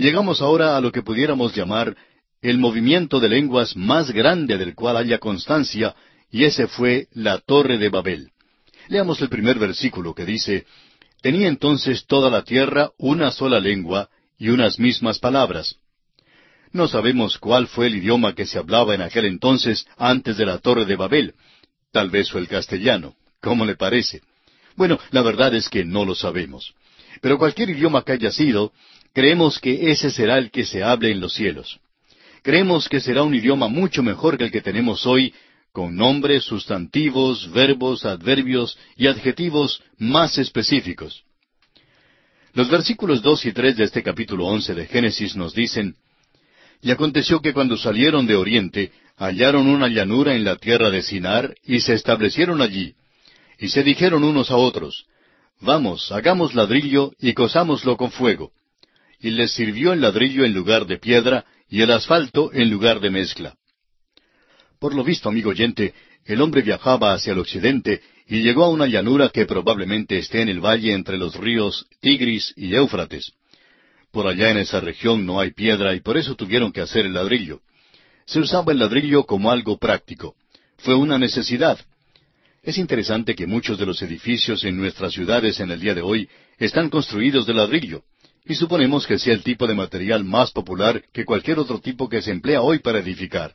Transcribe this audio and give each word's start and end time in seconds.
Llegamos 0.00 0.40
ahora 0.40 0.78
a 0.78 0.80
lo 0.80 0.92
que 0.92 1.02
pudiéramos 1.02 1.54
llamar 1.54 1.94
el 2.40 2.56
movimiento 2.56 3.20
de 3.20 3.28
lenguas 3.28 3.76
más 3.76 4.10
grande 4.10 4.56
del 4.56 4.74
cual 4.74 4.96
haya 4.96 5.18
constancia, 5.18 5.94
y 6.30 6.44
ese 6.44 6.68
fue 6.68 7.08
la 7.12 7.36
Torre 7.36 7.76
de 7.76 7.90
Babel. 7.90 8.30
Leamos 8.88 9.20
el 9.20 9.28
primer 9.28 9.58
versículo 9.58 10.14
que 10.14 10.24
dice, 10.24 10.64
Tenía 11.20 11.48
entonces 11.48 12.06
toda 12.06 12.30
la 12.30 12.44
tierra 12.44 12.92
una 12.96 13.30
sola 13.30 13.60
lengua 13.60 14.08
y 14.38 14.48
unas 14.48 14.78
mismas 14.78 15.18
palabras. 15.18 15.76
No 16.72 16.88
sabemos 16.88 17.36
cuál 17.36 17.66
fue 17.66 17.88
el 17.88 17.96
idioma 17.96 18.34
que 18.34 18.46
se 18.46 18.58
hablaba 18.58 18.94
en 18.94 19.02
aquel 19.02 19.26
entonces 19.26 19.84
antes 19.98 20.38
de 20.38 20.46
la 20.46 20.60
Torre 20.60 20.86
de 20.86 20.96
Babel. 20.96 21.34
Tal 21.92 22.08
vez 22.08 22.30
fue 22.30 22.40
el 22.40 22.48
castellano. 22.48 23.16
¿Cómo 23.42 23.66
le 23.66 23.76
parece? 23.76 24.22
Bueno, 24.76 24.98
la 25.10 25.20
verdad 25.20 25.54
es 25.54 25.68
que 25.68 25.84
no 25.84 26.06
lo 26.06 26.14
sabemos. 26.14 26.72
Pero 27.20 27.36
cualquier 27.36 27.68
idioma 27.68 28.02
que 28.02 28.12
haya 28.12 28.30
sido, 28.30 28.72
creemos 29.12 29.58
que 29.58 29.90
ese 29.90 30.10
será 30.10 30.38
el 30.38 30.50
que 30.50 30.64
se 30.64 30.82
hable 30.82 31.10
en 31.10 31.20
los 31.20 31.34
cielos. 31.34 31.80
Creemos 32.42 32.88
que 32.88 33.00
será 33.00 33.22
un 33.22 33.34
idioma 33.34 33.68
mucho 33.68 34.02
mejor 34.02 34.38
que 34.38 34.44
el 34.44 34.50
que 34.50 34.62
tenemos 34.62 35.06
hoy, 35.06 35.34
con 35.72 35.94
nombres, 35.94 36.44
sustantivos, 36.44 37.50
verbos, 37.52 38.04
adverbios 38.04 38.78
y 38.96 39.06
adjetivos 39.06 39.82
más 39.98 40.38
específicos. 40.38 41.22
Los 42.52 42.68
versículos 42.68 43.22
dos 43.22 43.44
y 43.46 43.52
tres 43.52 43.76
de 43.76 43.84
este 43.84 44.02
capítulo 44.02 44.46
once 44.46 44.74
de 44.74 44.86
Génesis 44.86 45.36
nos 45.36 45.54
dicen 45.54 45.94
Y 46.82 46.90
aconteció 46.90 47.40
que 47.40 47.52
cuando 47.52 47.76
salieron 47.76 48.26
de 48.26 48.34
Oriente, 48.34 48.90
hallaron 49.16 49.68
una 49.68 49.88
llanura 49.88 50.34
en 50.34 50.44
la 50.44 50.56
tierra 50.56 50.90
de 50.90 51.02
Sinar, 51.02 51.54
y 51.62 51.80
se 51.80 51.94
establecieron 51.94 52.60
allí. 52.62 52.94
Y 53.58 53.68
se 53.68 53.84
dijeron 53.84 54.24
unos 54.24 54.50
a 54.50 54.56
otros, 54.56 55.04
Vamos, 55.60 56.10
hagamos 56.10 56.54
ladrillo 56.54 57.12
y 57.20 57.34
cosámoslo 57.34 57.96
con 57.96 58.10
fuego. 58.10 58.50
Y 59.20 59.30
les 59.30 59.52
sirvió 59.52 59.92
el 59.92 60.00
ladrillo 60.00 60.44
en 60.44 60.54
lugar 60.54 60.86
de 60.86 60.98
piedra, 60.98 61.44
y 61.68 61.82
el 61.82 61.90
asfalto 61.92 62.50
en 62.52 62.70
lugar 62.70 63.00
de 63.00 63.10
mezcla. 63.10 63.54
Por 64.78 64.94
lo 64.94 65.04
visto, 65.04 65.28
amigo 65.28 65.50
oyente, 65.50 65.94
el 66.24 66.40
hombre 66.40 66.62
viajaba 66.62 67.12
hacia 67.12 67.32
el 67.32 67.38
occidente 67.38 68.00
y 68.26 68.42
llegó 68.42 68.64
a 68.64 68.70
una 68.70 68.86
llanura 68.86 69.28
que 69.28 69.46
probablemente 69.46 70.18
esté 70.18 70.40
en 70.40 70.48
el 70.48 70.60
valle 70.60 70.92
entre 70.92 71.18
los 71.18 71.34
ríos 71.34 71.86
Tigris 72.00 72.52
y 72.56 72.74
Éufrates. 72.74 73.32
Por 74.10 74.26
allá 74.26 74.50
en 74.50 74.58
esa 74.58 74.80
región 74.80 75.26
no 75.26 75.38
hay 75.38 75.52
piedra 75.52 75.94
y 75.94 76.00
por 76.00 76.16
eso 76.16 76.34
tuvieron 76.34 76.72
que 76.72 76.80
hacer 76.80 77.06
el 77.06 77.14
ladrillo. 77.14 77.60
Se 78.26 78.40
usaba 78.40 78.72
el 78.72 78.78
ladrillo 78.78 79.24
como 79.24 79.50
algo 79.50 79.78
práctico. 79.78 80.34
Fue 80.78 80.94
una 80.94 81.18
necesidad. 81.18 81.78
Es 82.62 82.78
interesante 82.78 83.34
que 83.34 83.46
muchos 83.46 83.78
de 83.78 83.86
los 83.86 84.02
edificios 84.02 84.64
en 84.64 84.76
nuestras 84.76 85.12
ciudades 85.12 85.60
en 85.60 85.70
el 85.70 85.80
día 85.80 85.94
de 85.94 86.02
hoy 86.02 86.28
están 86.58 86.90
construidos 86.90 87.46
de 87.46 87.54
ladrillo, 87.54 88.02
y 88.44 88.54
suponemos 88.54 89.06
que 89.06 89.18
sea 89.18 89.34
el 89.34 89.42
tipo 89.42 89.66
de 89.66 89.74
material 89.74 90.24
más 90.24 90.50
popular 90.50 91.02
que 91.12 91.24
cualquier 91.24 91.58
otro 91.58 91.80
tipo 91.80 92.08
que 92.08 92.22
se 92.22 92.30
emplea 92.30 92.62
hoy 92.62 92.78
para 92.78 92.98
edificar. 92.98 93.54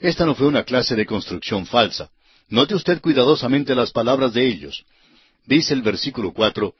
Esta 0.00 0.24
no 0.24 0.34
fue 0.34 0.46
una 0.46 0.64
clase 0.64 0.94
de 0.94 1.06
construcción 1.06 1.66
falsa. 1.66 2.10
Note 2.48 2.74
usted 2.74 3.00
cuidadosamente 3.00 3.74
las 3.74 3.90
palabras 3.90 4.32
de 4.32 4.46
ellos. 4.46 4.84
Dice 5.46 5.74
el 5.74 5.82
versículo 5.82 6.32
cuatro, 6.32 6.74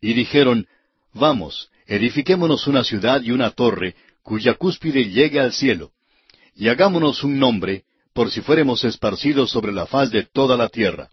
y 0.00 0.12
dijeron, 0.12 0.66
Vamos, 1.12 1.70
edifiquémonos 1.86 2.66
una 2.66 2.84
ciudad 2.84 3.22
y 3.22 3.30
una 3.30 3.50
torre, 3.50 3.94
cuya 4.22 4.54
cúspide 4.54 5.10
llegue 5.10 5.40
al 5.40 5.52
cielo, 5.52 5.92
y 6.54 6.68
hagámonos 6.68 7.24
un 7.24 7.38
nombre, 7.38 7.84
por 8.12 8.30
si 8.30 8.40
fuéremos 8.40 8.84
esparcidos 8.84 9.50
sobre 9.50 9.72
la 9.72 9.86
faz 9.86 10.10
de 10.10 10.24
toda 10.24 10.56
la 10.56 10.68
tierra. 10.68 11.08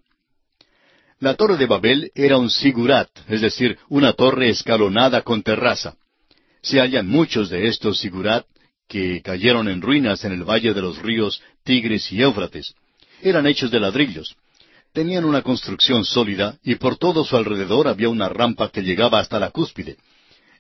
La 1.21 1.35
torre 1.35 1.55
de 1.55 1.67
Babel 1.67 2.11
era 2.15 2.39
un 2.39 2.49
sigurat, 2.49 3.07
es 3.27 3.41
decir, 3.41 3.77
una 3.89 4.13
torre 4.13 4.49
escalonada 4.49 5.21
con 5.21 5.43
terraza. 5.43 5.93
Se 6.63 6.79
hallan 6.79 7.07
muchos 7.07 7.51
de 7.51 7.67
estos 7.67 7.99
sigurat 7.99 8.47
que 8.87 9.21
cayeron 9.21 9.67
en 9.67 9.83
ruinas 9.83 10.25
en 10.25 10.31
el 10.31 10.43
valle 10.43 10.73
de 10.73 10.81
los 10.81 10.99
ríos 10.99 11.39
Tigris 11.63 12.11
y 12.11 12.23
Éufrates. 12.23 12.73
Eran 13.21 13.45
hechos 13.45 13.69
de 13.69 13.79
ladrillos. 13.79 14.35
Tenían 14.93 15.23
una 15.23 15.43
construcción 15.43 16.05
sólida 16.05 16.57
y 16.63 16.73
por 16.75 16.97
todo 16.97 17.23
su 17.23 17.37
alrededor 17.37 17.87
había 17.87 18.09
una 18.09 18.27
rampa 18.27 18.69
que 18.69 18.81
llegaba 18.81 19.19
hasta 19.19 19.39
la 19.39 19.51
cúspide. 19.51 19.97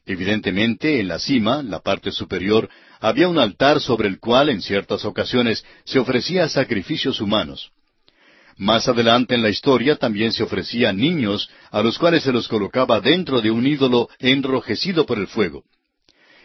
Evidentemente, 0.05 0.99
en 0.99 1.07
la 1.07 1.17
cima, 1.17 1.63
la 1.63 1.79
parte 1.79 2.11
superior, 2.11 2.69
había 2.99 3.27
un 3.27 3.39
altar 3.39 3.81
sobre 3.81 4.07
el 4.07 4.19
cual 4.19 4.49
en 4.49 4.61
ciertas 4.61 5.05
ocasiones 5.05 5.65
se 5.85 5.97
ofrecía 5.97 6.47
sacrificios 6.47 7.19
humanos. 7.19 7.71
Más 8.61 8.87
adelante 8.87 9.33
en 9.33 9.41
la 9.41 9.49
historia 9.49 9.95
también 9.95 10.31
se 10.31 10.43
ofrecían 10.43 10.95
niños 10.95 11.49
a 11.71 11.81
los 11.81 11.97
cuales 11.97 12.21
se 12.21 12.31
los 12.31 12.47
colocaba 12.47 13.01
dentro 13.01 13.41
de 13.41 13.49
un 13.49 13.65
ídolo 13.65 14.07
enrojecido 14.19 15.07
por 15.07 15.17
el 15.17 15.25
fuego. 15.25 15.63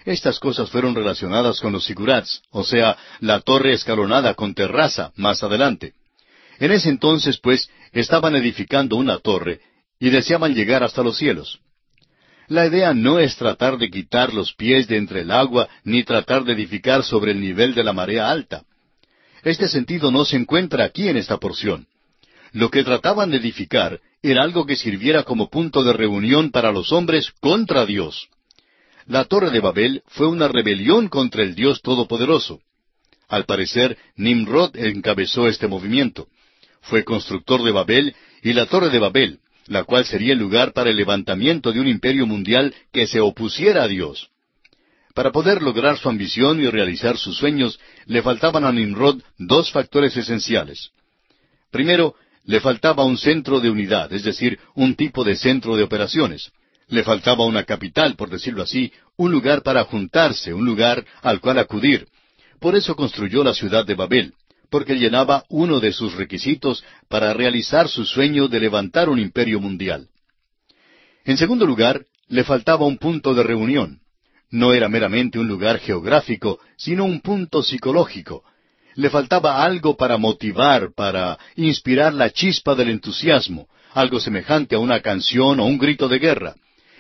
Estas 0.07 0.39
cosas 0.39 0.71
fueron 0.71 0.95
relacionadas 0.95 1.61
con 1.61 1.75
los 1.75 1.85
sigurats, 1.85 2.41
o 2.51 2.65
sea, 2.65 2.97
la 3.21 3.41
torre 3.41 3.75
escalonada 3.75 4.33
con 4.33 4.55
terraza, 4.55 5.13
más 5.17 5.43
adelante. 5.43 5.93
En 6.59 6.73
ese 6.73 6.89
entonces, 6.89 7.37
pues, 7.37 7.69
estaban 7.93 8.35
edificando 8.35 8.97
una 8.97 9.19
torre 9.19 9.61
y 10.01 10.09
deseaban 10.09 10.55
llegar 10.55 10.83
hasta 10.83 11.03
los 11.03 11.19
cielos. 11.19 11.61
La 12.49 12.67
idea 12.67 12.95
no 12.95 13.19
es 13.19 13.37
tratar 13.37 13.77
de 13.77 13.91
quitar 13.91 14.33
los 14.33 14.55
pies 14.55 14.89
de 14.89 14.97
entre 14.97 15.21
el 15.21 15.31
agua 15.31 15.69
ni 15.85 16.03
tratar 16.03 16.45
de 16.45 16.55
edificar 16.55 17.05
sobre 17.05 17.33
el 17.33 17.43
nivel 17.43 17.75
de 17.75 17.85
la 17.85 17.93
marea 17.93 18.31
alta. 18.31 18.63
Este 19.43 19.69
sentido 19.69 20.11
no 20.11 20.25
se 20.25 20.39
encuentra 20.39 20.83
aquí 20.83 21.11
en 21.11 21.19
esta 21.19 21.37
porción. 21.37 21.87
Lo 22.57 22.71
que 22.71 22.85
trataban 22.85 23.31
de 23.31 23.37
edificar 23.37 24.01
era 24.23 24.43
algo 24.43 24.65
que 24.65 24.77
sirviera 24.77 25.25
como 25.25 25.51
punto 25.51 25.85
de 25.85 25.93
reunión 25.93 26.51
para 26.51 26.73
los 26.73 26.91
hombres 26.91 27.31
contra 27.39 27.85
Dios. 27.85 28.31
La 29.05 29.27
Torre 29.27 29.51
de 29.51 29.61
Babel 29.61 30.03
fue 30.07 30.27
una 30.27 30.49
rebelión 30.49 31.09
contra 31.09 31.43
el 31.43 31.55
Dios 31.55 31.83
Todopoderoso. 31.83 32.61
Al 33.29 33.45
parecer, 33.45 33.99
Nimrod 34.17 34.75
encabezó 34.75 35.49
este 35.49 35.69
movimiento. 35.69 36.29
Fue 36.81 37.05
constructor 37.05 37.63
de 37.63 37.73
Babel 37.73 38.17
y 38.43 38.55
la 38.55 38.65
Torre 38.65 38.89
de 38.89 39.01
Babel, 39.01 39.41
la 39.67 39.85
cual 39.85 40.07
sería 40.07 40.33
el 40.33 40.39
lugar 40.39 40.73
para 40.73 40.89
el 40.89 40.97
levantamiento 40.97 41.73
de 41.73 41.81
un 41.81 41.89
imperio 41.89 42.25
mundial 42.25 42.75
que 42.91 43.07
se 43.07 43.21
opusiera 43.21 43.83
a 43.83 43.89
Dios. 43.89 44.31
Para 45.13 45.31
poder 45.31 45.61
lograr 45.61 45.99
su 45.99 46.09
ambición 46.09 46.59
y 46.63 46.71
realizar 46.71 47.19
sus 47.19 47.37
sueños, 47.37 47.79
le 48.07 48.23
faltaban 48.23 48.65
a 48.65 48.73
Nimrod 48.73 49.21
dos 49.37 49.71
factores 49.71 50.17
esenciales. 50.17 50.91
Primero, 51.71 52.15
le 52.47 52.61
faltaba 52.61 53.05
un 53.05 53.19
centro 53.19 53.61
de 53.61 53.69
unidad, 53.69 54.13
es 54.13 54.23
decir, 54.23 54.59
un 54.75 54.95
tipo 54.95 55.25
de 55.25 55.35
centro 55.37 55.77
de 55.77 55.83
operaciones. 55.83 56.53
Le 56.89 57.03
faltaba 57.03 57.45
una 57.45 57.65
capital, 57.65 58.15
por 58.15 58.31
decirlo 58.31 58.63
así, 58.63 58.93
un 59.17 59.33
lugar 59.33 59.63
para 59.63 59.85
juntarse, 59.85 60.55
un 60.55 60.65
lugar 60.65 61.05
al 61.23 61.41
cual 61.41 61.59
acudir. 61.59 62.07
Por 62.61 62.77
eso 62.77 62.95
construyó 62.95 63.43
la 63.43 63.53
ciudad 63.53 63.85
de 63.85 63.97
Babel, 63.97 64.35
porque 64.71 64.95
llenaba 64.95 65.45
uno 65.49 65.81
de 65.81 65.93
sus 65.93 66.15
requisitos 66.15 66.85
para 67.09 67.35
realizar 67.35 67.89
su 67.89 68.05
sueño 68.05 68.47
de 68.47 68.61
levantar 68.61 69.09
un 69.09 69.19
imperio 69.19 69.61
mundial. 69.61 70.09
En 71.25 71.37
segundo 71.37 71.67
lugar, 71.67 72.07
le 72.29 72.45
faltaba 72.45 72.87
un 72.87 72.99
punto 72.99 73.35
de 73.35 73.43
reunión. 73.43 74.01
No 74.51 74.73
era 74.73 74.89
meramente 74.89 75.41
un 75.41 75.49
lugar 75.49 75.81
geográfico, 75.81 76.61
sino 76.77 77.05
un 77.05 77.21
punto 77.21 77.65
psicológico. 77.65 78.45
Le 78.97 79.11
faltaba 79.11 79.63
algo 79.63 79.97
para 79.97 80.19
motivar, 80.19 80.93
para 80.95 81.39
inspirar 81.55 82.13
la 82.13 82.31
chispa 82.31 82.75
del 82.75 82.91
entusiasmo, 82.91 83.69
algo 83.95 84.21
semejante 84.21 84.75
a 84.75 84.79
una 84.79 85.01
canción 85.01 85.61
o 85.61 85.65
un 85.65 85.79
grito 85.79 86.09
de 86.09 86.19
guerra 86.19 86.57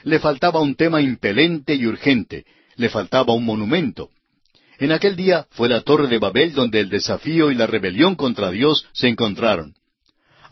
le 0.06 0.20
faltaba 0.20 0.60
un 0.60 0.76
tema 0.76 1.02
impelente 1.02 1.74
y 1.74 1.84
urgente, 1.84 2.46
le 2.76 2.88
faltaba 2.88 3.34
un 3.34 3.44
monumento. 3.44 4.10
En 4.78 4.92
aquel 4.92 5.16
día 5.16 5.48
fue 5.50 5.68
la 5.68 5.80
torre 5.80 6.06
de 6.06 6.20
Babel 6.20 6.52
donde 6.52 6.78
el 6.78 6.88
desafío 6.88 7.50
y 7.50 7.56
la 7.56 7.66
rebelión 7.66 8.14
contra 8.14 8.52
Dios 8.52 8.86
se 8.92 9.08
encontraron. 9.08 9.74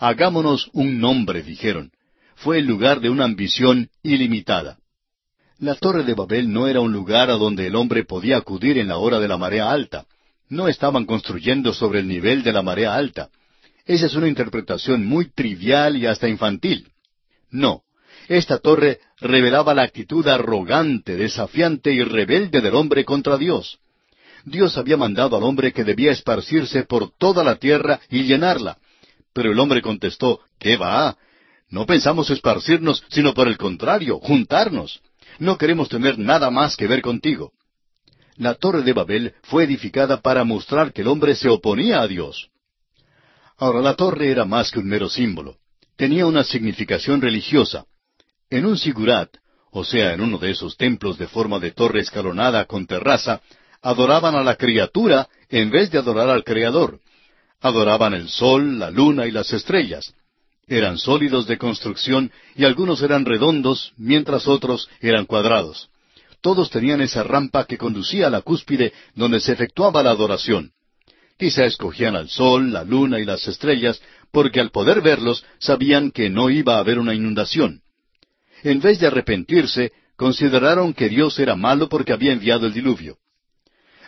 Hagámonos 0.00 0.70
un 0.72 0.98
nombre, 0.98 1.44
dijeron. 1.44 1.92
Fue 2.34 2.58
el 2.58 2.66
lugar 2.66 3.00
de 3.00 3.10
una 3.10 3.26
ambición 3.26 3.90
ilimitada. 4.02 4.78
La 5.60 5.76
torre 5.76 6.02
de 6.02 6.14
Babel 6.14 6.52
no 6.52 6.66
era 6.66 6.80
un 6.80 6.92
lugar 6.92 7.30
a 7.30 7.34
donde 7.34 7.68
el 7.68 7.76
hombre 7.76 8.04
podía 8.04 8.38
acudir 8.38 8.76
en 8.76 8.88
la 8.88 8.98
hora 8.98 9.20
de 9.20 9.28
la 9.28 9.38
marea 9.38 9.70
alta. 9.70 10.04
No 10.48 10.68
estaban 10.68 11.06
construyendo 11.06 11.72
sobre 11.72 12.00
el 12.00 12.08
nivel 12.08 12.42
de 12.42 12.52
la 12.52 12.62
marea 12.62 12.94
alta. 12.94 13.30
Esa 13.86 14.06
es 14.06 14.14
una 14.14 14.28
interpretación 14.28 15.04
muy 15.04 15.30
trivial 15.30 15.96
y 15.96 16.06
hasta 16.06 16.28
infantil. 16.28 16.88
No, 17.50 17.82
esta 18.28 18.58
torre 18.58 19.00
revelaba 19.18 19.74
la 19.74 19.82
actitud 19.82 20.26
arrogante, 20.26 21.16
desafiante 21.16 21.92
y 21.92 22.02
rebelde 22.02 22.60
del 22.60 22.74
hombre 22.74 23.04
contra 23.04 23.36
Dios. 23.36 23.78
Dios 24.44 24.76
había 24.76 24.96
mandado 24.96 25.36
al 25.36 25.42
hombre 25.42 25.72
que 25.72 25.84
debía 25.84 26.12
esparcirse 26.12 26.84
por 26.84 27.10
toda 27.16 27.44
la 27.44 27.56
tierra 27.56 28.00
y 28.10 28.24
llenarla. 28.24 28.78
Pero 29.32 29.52
el 29.52 29.58
hombre 29.58 29.82
contestó, 29.82 30.40
¿qué 30.58 30.76
va? 30.76 31.16
No 31.70 31.86
pensamos 31.86 32.30
esparcirnos, 32.30 33.04
sino 33.08 33.34
por 33.34 33.48
el 33.48 33.56
contrario, 33.56 34.18
juntarnos. 34.18 35.00
No 35.38 35.58
queremos 35.58 35.88
tener 35.88 36.18
nada 36.18 36.50
más 36.50 36.76
que 36.76 36.86
ver 36.86 37.02
contigo. 37.02 37.52
La 38.36 38.54
torre 38.54 38.82
de 38.82 38.92
Babel 38.92 39.34
fue 39.42 39.64
edificada 39.64 40.20
para 40.20 40.44
mostrar 40.44 40.92
que 40.92 41.02
el 41.02 41.08
hombre 41.08 41.36
se 41.36 41.48
oponía 41.48 42.00
a 42.00 42.08
Dios. 42.08 42.50
Ahora, 43.56 43.80
la 43.80 43.94
torre 43.94 44.30
era 44.30 44.44
más 44.44 44.70
que 44.70 44.80
un 44.80 44.88
mero 44.88 45.08
símbolo. 45.08 45.56
Tenía 45.96 46.26
una 46.26 46.42
significación 46.42 47.20
religiosa. 47.20 47.84
En 48.50 48.66
un 48.66 48.76
sigurat, 48.76 49.30
o 49.70 49.84
sea, 49.84 50.12
en 50.12 50.20
uno 50.20 50.38
de 50.38 50.50
esos 50.50 50.76
templos 50.76 51.16
de 51.18 51.28
forma 51.28 51.60
de 51.60 51.70
torre 51.70 52.00
escalonada 52.00 52.64
con 52.64 52.86
terraza, 52.86 53.40
adoraban 53.80 54.34
a 54.34 54.42
la 54.42 54.56
criatura 54.56 55.28
en 55.48 55.70
vez 55.70 55.90
de 55.92 55.98
adorar 55.98 56.28
al 56.28 56.42
Creador. 56.42 56.98
Adoraban 57.60 58.14
el 58.14 58.28
sol, 58.28 58.80
la 58.80 58.90
luna 58.90 59.26
y 59.26 59.30
las 59.30 59.52
estrellas. 59.52 60.12
Eran 60.66 60.98
sólidos 60.98 61.46
de 61.46 61.58
construcción 61.58 62.32
y 62.56 62.64
algunos 62.64 63.02
eran 63.02 63.24
redondos, 63.24 63.92
mientras 63.96 64.48
otros 64.48 64.88
eran 65.00 65.26
cuadrados. 65.26 65.90
Todos 66.44 66.68
tenían 66.68 67.00
esa 67.00 67.22
rampa 67.22 67.64
que 67.64 67.78
conducía 67.78 68.26
a 68.26 68.30
la 68.30 68.42
cúspide 68.42 68.92
donde 69.14 69.40
se 69.40 69.52
efectuaba 69.52 70.02
la 70.02 70.10
adoración. 70.10 70.72
Quizá 71.38 71.64
escogían 71.64 72.16
al 72.16 72.28
sol, 72.28 72.70
la 72.70 72.84
luna 72.84 73.18
y 73.18 73.24
las 73.24 73.48
estrellas, 73.48 74.02
porque 74.30 74.60
al 74.60 74.70
poder 74.70 75.00
verlos 75.00 75.42
sabían 75.58 76.10
que 76.10 76.28
no 76.28 76.50
iba 76.50 76.76
a 76.76 76.80
haber 76.80 76.98
una 76.98 77.14
inundación. 77.14 77.80
En 78.62 78.78
vez 78.82 79.00
de 79.00 79.06
arrepentirse, 79.06 79.92
consideraron 80.16 80.92
que 80.92 81.08
Dios 81.08 81.38
era 81.38 81.56
malo 81.56 81.88
porque 81.88 82.12
había 82.12 82.34
enviado 82.34 82.66
el 82.66 82.74
diluvio. 82.74 83.16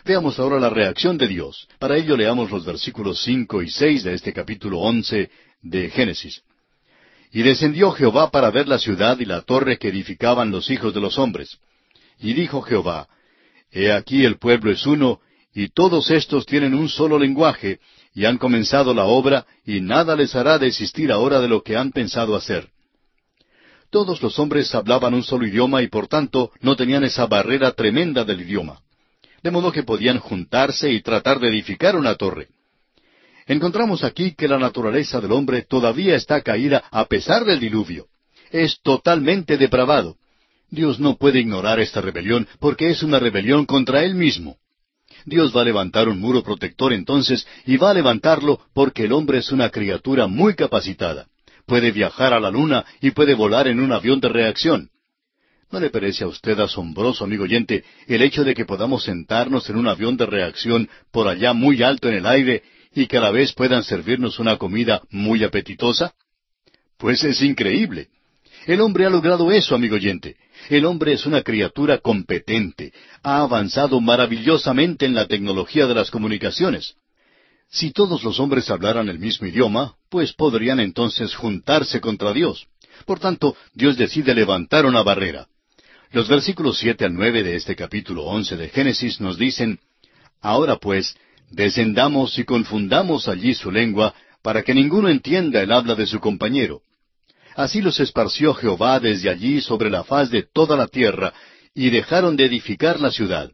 Veamos 0.05 0.37
ahora 0.37 0.59
la 0.59 0.69
reacción 0.69 1.17
de 1.17 1.27
Dios. 1.27 1.67
Para 1.79 1.97
ello 1.97 2.15
leamos 2.15 2.51
los 2.51 2.63
versículos 2.63 3.19
cinco 3.23 3.63
y 3.63 3.71
seis 3.71 4.03
de 4.03 4.13
este 4.13 4.31
capítulo 4.31 4.77
once 4.77 5.31
de 5.63 5.89
Génesis. 5.89 6.43
Y 7.31 7.41
descendió 7.41 7.93
Jehová 7.93 8.29
para 8.29 8.51
ver 8.51 8.67
la 8.67 8.77
ciudad 8.77 9.19
y 9.19 9.25
la 9.25 9.41
torre 9.41 9.79
que 9.79 9.87
edificaban 9.87 10.51
los 10.51 10.69
hijos 10.69 10.93
de 10.93 11.01
los 11.01 11.17
hombres. 11.17 11.57
Y 12.19 12.33
dijo 12.33 12.61
Jehová, 12.61 13.07
He 13.71 13.91
aquí 13.91 14.25
el 14.25 14.37
pueblo 14.37 14.71
es 14.71 14.85
uno, 14.85 15.19
y 15.53 15.69
todos 15.69 16.11
estos 16.11 16.45
tienen 16.45 16.73
un 16.73 16.89
solo 16.89 17.19
lenguaje, 17.19 17.79
y 18.13 18.25
han 18.25 18.37
comenzado 18.37 18.93
la 18.93 19.05
obra, 19.05 19.45
y 19.65 19.81
nada 19.81 20.15
les 20.15 20.35
hará 20.35 20.57
desistir 20.57 21.11
ahora 21.11 21.39
de 21.39 21.47
lo 21.47 21.61
que 21.63 21.77
han 21.77 21.91
pensado 21.91 22.35
hacer. 22.35 22.69
Todos 23.89 24.21
los 24.21 24.37
hombres 24.39 24.73
hablaban 24.75 25.13
un 25.13 25.23
solo 25.23 25.47
idioma 25.47 25.81
y 25.81 25.87
por 25.87 26.07
tanto 26.07 26.51
no 26.59 26.75
tenían 26.75 27.03
esa 27.03 27.25
barrera 27.25 27.71
tremenda 27.71 28.25
del 28.25 28.41
idioma. 28.41 28.81
De 29.41 29.51
modo 29.51 29.71
que 29.71 29.83
podían 29.83 30.19
juntarse 30.19 30.91
y 30.91 31.01
tratar 31.01 31.39
de 31.39 31.47
edificar 31.47 31.95
una 31.95 32.15
torre. 32.15 32.49
Encontramos 33.45 34.03
aquí 34.03 34.35
que 34.35 34.47
la 34.47 34.59
naturaleza 34.59 35.21
del 35.21 35.31
hombre 35.31 35.61
todavía 35.61 36.15
está 36.15 36.41
caída 36.41 36.83
a 36.91 37.05
pesar 37.05 37.45
del 37.45 37.59
diluvio. 37.59 38.07
Es 38.51 38.81
totalmente 38.81 39.57
depravado. 39.57 40.17
Dios 40.69 40.99
no 40.99 41.17
puede 41.17 41.39
ignorar 41.39 41.79
esta 41.79 42.01
rebelión 42.01 42.47
porque 42.59 42.89
es 42.89 43.03
una 43.03 43.19
rebelión 43.19 43.65
contra 43.65 44.03
Él 44.03 44.15
mismo. 44.15 44.57
Dios 45.25 45.55
va 45.55 45.61
a 45.61 45.65
levantar 45.65 46.09
un 46.09 46.19
muro 46.19 46.43
protector 46.43 46.93
entonces 46.93 47.47
y 47.65 47.77
va 47.77 47.91
a 47.91 47.93
levantarlo 47.93 48.61
porque 48.73 49.05
el 49.05 49.13
hombre 49.13 49.39
es 49.39 49.51
una 49.51 49.69
criatura 49.69 50.27
muy 50.27 50.55
capacitada. 50.55 51.27
Puede 51.65 51.91
viajar 51.91 52.33
a 52.33 52.39
la 52.39 52.49
luna 52.49 52.85
y 53.01 53.11
puede 53.11 53.33
volar 53.33 53.67
en 53.67 53.79
un 53.79 53.91
avión 53.91 54.19
de 54.19 54.29
reacción. 54.29 54.89
¿No 55.69 55.81
le 55.81 55.89
parece 55.89 56.23
a 56.23 56.27
usted 56.27 56.57
asombroso, 56.59 57.25
amigo 57.25 57.43
oyente, 57.43 57.83
el 58.07 58.21
hecho 58.21 58.45
de 58.45 58.53
que 58.53 58.65
podamos 58.65 59.03
sentarnos 59.03 59.69
en 59.69 59.75
un 59.75 59.87
avión 59.87 60.15
de 60.15 60.25
reacción 60.25 60.89
por 61.11 61.27
allá 61.27 61.51
muy 61.51 61.83
alto 61.83 62.07
en 62.07 62.15
el 62.15 62.25
aire 62.25 62.63
y 62.95 63.07
que 63.07 63.17
a 63.17 63.21
la 63.21 63.31
vez 63.31 63.53
puedan 63.53 63.83
servirnos 63.83 64.39
una 64.39 64.57
comida 64.57 65.01
muy 65.09 65.43
apetitosa? 65.43 66.13
Pues 66.97 67.23
es 67.25 67.41
increíble. 67.41 68.07
El 68.65 68.79
hombre 68.79 69.05
ha 69.05 69.09
logrado 69.09 69.51
eso, 69.51 69.75
amigo 69.75 69.95
oyente. 69.95 70.37
El 70.69 70.85
hombre 70.85 71.13
es 71.13 71.25
una 71.25 71.43
criatura 71.43 71.99
competente. 71.99 72.91
Ha 73.23 73.41
avanzado 73.41 74.01
maravillosamente 74.01 75.05
en 75.05 75.15
la 75.15 75.27
tecnología 75.27 75.87
de 75.87 75.95
las 75.95 76.11
comunicaciones. 76.11 76.95
Si 77.69 77.91
todos 77.91 78.23
los 78.23 78.39
hombres 78.39 78.69
hablaran 78.69 79.07
el 79.09 79.19
mismo 79.19 79.47
idioma, 79.47 79.95
pues 80.09 80.33
podrían 80.33 80.79
entonces 80.79 81.35
juntarse 81.35 82.01
contra 82.01 82.33
Dios. 82.33 82.67
Por 83.05 83.19
tanto, 83.19 83.55
Dios 83.73 83.97
decide 83.97 84.33
levantar 84.33 84.85
una 84.85 85.03
barrera. 85.03 85.47
Los 86.11 86.27
versículos 86.27 86.77
siete 86.77 87.05
al 87.05 87.13
nueve 87.13 87.43
de 87.43 87.55
este 87.55 87.75
capítulo 87.75 88.23
once 88.23 88.55
de 88.55 88.69
Génesis 88.69 89.19
nos 89.19 89.37
dicen 89.37 89.79
Ahora 90.41 90.77
pues, 90.77 91.15
descendamos 91.49 92.37
y 92.39 92.43
confundamos 92.43 93.27
allí 93.27 93.53
su 93.53 93.71
lengua, 93.71 94.13
para 94.41 94.63
que 94.63 94.73
ninguno 94.73 95.09
entienda 95.09 95.61
el 95.61 95.71
habla 95.71 95.95
de 95.95 96.05
su 96.05 96.19
compañero. 96.19 96.81
Así 97.57 97.81
los 97.81 97.99
esparció 97.99 98.53
Jehová 98.53 98.99
desde 98.99 99.31
allí 99.31 99.61
sobre 99.61 99.89
la 99.89 100.03
faz 100.03 100.29
de 100.29 100.43
toda 100.43 100.77
la 100.77 100.85
tierra, 100.85 101.33
y 101.73 101.89
dejaron 101.89 102.37
de 102.37 102.45
edificar 102.45 102.99
la 103.01 103.09
ciudad. 103.09 103.49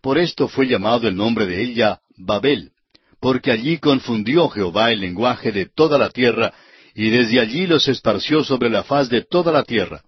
Por 0.00 0.16
esto 0.16 0.46
fue 0.46 0.68
llamado 0.68 1.08
el 1.08 1.16
nombre 1.16 1.46
de 1.46 1.60
ella 1.60 1.98
Babel, 2.16 2.70
porque 3.18 3.50
allí 3.50 3.78
confundió 3.78 4.48
Jehová 4.48 4.92
el 4.92 5.00
lenguaje 5.00 5.50
de 5.50 5.66
toda 5.66 5.98
la 5.98 6.10
tierra, 6.10 6.54
y 6.94 7.10
desde 7.10 7.40
allí 7.40 7.66
los 7.66 7.88
esparció 7.88 8.44
sobre 8.44 8.70
la 8.70 8.84
faz 8.84 9.08
de 9.08 9.22
toda 9.22 9.50
la 9.50 9.64
tierra. 9.64 10.04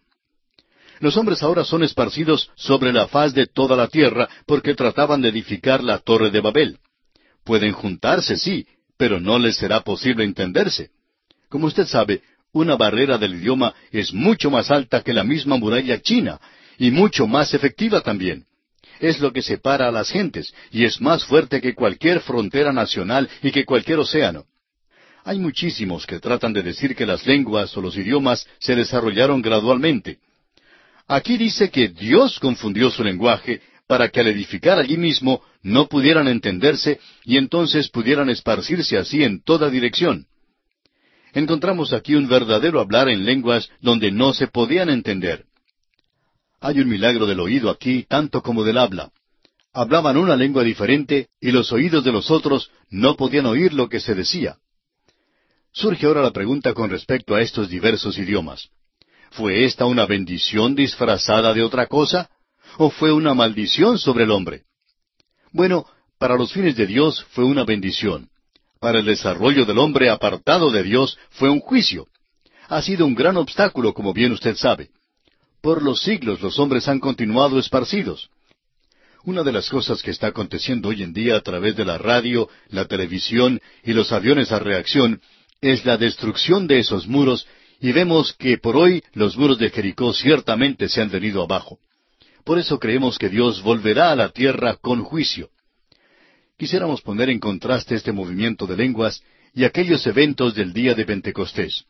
Los 1.01 1.17
hombres 1.17 1.43
ahora 1.43 1.65
son 1.65 1.83
esparcidos 1.83 2.53
sobre 2.55 2.93
la 2.93 3.09
faz 3.09 3.35
de 3.35 3.49
toda 3.49 3.75
la 3.75 3.89
tierra 3.89 4.29
porque 4.47 4.77
trataban 4.77 5.21
de 5.21 5.31
edificar 5.31 5.83
la 5.83 5.99
torre 5.99 6.31
de 6.31 6.41
Babel. 6.41 6.79
Pueden 7.43 7.73
juntarse, 7.73 8.37
sí, 8.37 8.65
pero 8.97 9.19
no 9.19 9.41
les 9.41 9.57
será 9.57 9.81
posible 9.81 10.23
entenderse. 10.23 10.91
Como 11.49 11.67
usted 11.67 11.87
sabe, 11.87 12.23
una 12.55 12.77
barrera 12.77 13.19
del 13.19 13.35
idioma 13.35 13.75
es 13.91 14.15
mucho 14.15 14.51
más 14.51 14.71
alta 14.71 15.03
que 15.03 15.13
la 15.13 15.25
misma 15.25 15.59
muralla 15.59 16.01
china 16.01 16.41
y 16.79 16.91
mucho 16.91 17.27
más 17.27 17.53
efectiva 17.53 18.01
también. 18.01 18.47
Es 19.01 19.21
lo 19.21 19.33
que 19.33 19.43
separa 19.43 19.89
a 19.89 19.91
las 19.93 20.11
gentes 20.11 20.55
y 20.71 20.85
es 20.85 21.01
más 21.01 21.25
fuerte 21.25 21.61
que 21.61 21.75
cualquier 21.75 22.21
frontera 22.21 22.73
nacional 22.73 23.29
y 23.43 23.51
que 23.51 23.65
cualquier 23.65 23.99
océano. 23.99 24.45
Hay 25.25 25.39
muchísimos 25.39 26.07
que 26.07 26.21
tratan 26.21 26.53
de 26.53 26.63
decir 26.63 26.95
que 26.95 27.07
las 27.07 27.27
lenguas 27.27 27.77
o 27.77 27.81
los 27.81 27.97
idiomas 27.97 28.47
se 28.61 28.77
desarrollaron 28.77 29.43
gradualmente. 29.43 30.19
Aquí 31.09 31.37
dice 31.37 31.71
que 31.71 31.89
Dios 31.89 32.39
confundió 32.39 32.89
su 32.89 33.03
lenguaje 33.03 33.61
para 33.89 34.09
que 34.09 34.21
al 34.21 34.29
edificar 34.29 34.79
allí 34.79 34.97
mismo 34.97 35.43
no 35.63 35.89
pudieran 35.89 36.29
entenderse 36.29 37.01
y 37.25 37.37
entonces 37.37 37.89
pudieran 37.89 38.31
esparcirse 38.31 38.97
así 38.97 39.25
en 39.25 39.43
toda 39.43 39.71
dirección. 39.71 40.27
Encontramos 41.35 41.93
aquí 41.93 42.15
un 42.15 42.29
verdadero 42.29 42.81
hablar 42.81 43.09
en 43.09 43.25
lenguas 43.25 43.69
donde 43.81 44.13
no 44.13 44.33
se 44.33 44.47
podían 44.47 44.89
entender. 44.89 45.45
Hay 46.61 46.79
un 46.79 46.89
milagro 46.89 47.27
del 47.27 47.41
oído 47.41 47.71
aquí 47.71 48.05
tanto 48.09 48.41
como 48.41 48.63
del 48.63 48.79
habla. 48.79 49.11
Hablaban 49.73 50.17
una 50.17 50.37
lengua 50.37 50.63
diferente 50.63 51.29
y 51.41 51.51
los 51.51 51.73
oídos 51.73 52.05
de 52.05 52.13
los 52.13 52.31
otros 52.31 52.71
no 52.89 53.17
podían 53.17 53.47
oír 53.47 53.75
lo 53.75 53.89
que 53.89 53.99
se 53.99 54.15
decía. 54.15 54.59
Surge 55.73 56.07
ahora 56.07 56.23
la 56.23 56.31
pregunta 56.31 56.73
con 56.73 56.89
respecto 56.89 57.35
a 57.35 57.43
estos 57.43 57.69
diversos 57.69 58.17
idiomas. 58.17 58.69
¿Fue 59.33 59.65
esta 59.65 59.87
una 59.87 60.07
bendición 60.07 60.77
disfrazada 60.77 61.53
de 61.53 61.65
otra 61.65 61.89
cosa? 61.89 62.31
¿O 62.79 62.91
fue 62.91 63.13
una 63.13 63.35
maldición 63.35 63.99
sobre 63.99 64.23
el 64.23 64.31
hombre? 64.31 64.63
Bueno, 65.51 65.85
para 66.17 66.37
los 66.37 66.53
fines 66.53 66.77
de 66.77 66.87
Dios 66.87 67.25
fue 67.31 67.45
una 67.45 67.65
bendición. 67.65 68.31
Para 68.85 68.99
el 68.99 69.07
desarrollo 69.07 69.65
del 69.65 69.79
hombre 69.79 70.11
apartado 70.11 70.71
de 70.71 70.83
Dios 70.83 71.17
fue 71.31 71.49
un 71.49 71.61
juicio. 71.61 72.07
Ha 72.69 72.83
sido 72.83 73.07
un 73.07 73.15
gran 73.15 73.39
obstáculo, 73.39 73.95
como 73.95 74.13
bien 74.13 74.31
usted 74.33 74.57
sabe. 74.57 74.91
Por 75.63 75.83
los 75.83 76.03
siglos 76.03 76.43
los 76.43 76.59
hombres 76.59 76.87
han 76.87 77.01
continuado 77.01 77.59
esparcidos. 77.59 78.29
Una 79.25 79.43
de 79.43 79.53
las 79.53 79.71
cosas 79.71 80.03
que 80.03 80.11
está 80.11 80.27
aconteciendo 80.27 80.91
hoy 80.91 81.03
en 81.03 81.15
día 81.15 81.37
a 81.37 81.41
través 81.41 81.77
de 81.77 81.87
la 81.87 81.97
radio, 81.97 82.51
la 82.69 82.85
televisión 82.85 83.59
y 83.83 83.95
los 83.95 84.13
aviones 84.13 84.53
a 84.53 84.59
reacción 84.59 85.23
es 85.63 85.87
la 85.87 85.97
destrucción 85.97 86.67
de 86.67 86.81
esos 86.81 87.07
muros 87.07 87.47
y 87.81 87.91
vemos 87.93 88.35
que 88.35 88.59
por 88.59 88.77
hoy 88.77 89.03
los 89.15 89.35
muros 89.39 89.59
de 89.59 89.71
Jericó 89.71 90.13
ciertamente 90.13 90.91
se 90.91 91.01
han 91.01 91.11
venido 91.11 91.43
abajo. 91.43 91.79
Por 92.45 92.59
eso 92.59 92.79
creemos 92.79 93.17
que 93.17 93.31
Dios 93.31 93.63
volverá 93.63 94.13
a 94.13 94.17
la 94.17 94.29
tierra 94.29 94.77
con 94.77 95.05
juicio. 95.05 95.49
Quisiéramos 96.57 97.03
poner 97.03 97.31
en 97.31 97.41
contraste 97.41 97.97
este 97.97 98.13
movimiento 98.13 98.67
de 98.67 98.77
lenguas 98.77 99.23
y 99.55 99.65
aquellos 99.65 100.07
eventos 100.07 100.55
del 100.55 100.73
día 100.73 100.95
de 100.95 101.05
Pentecostés. 101.05 101.85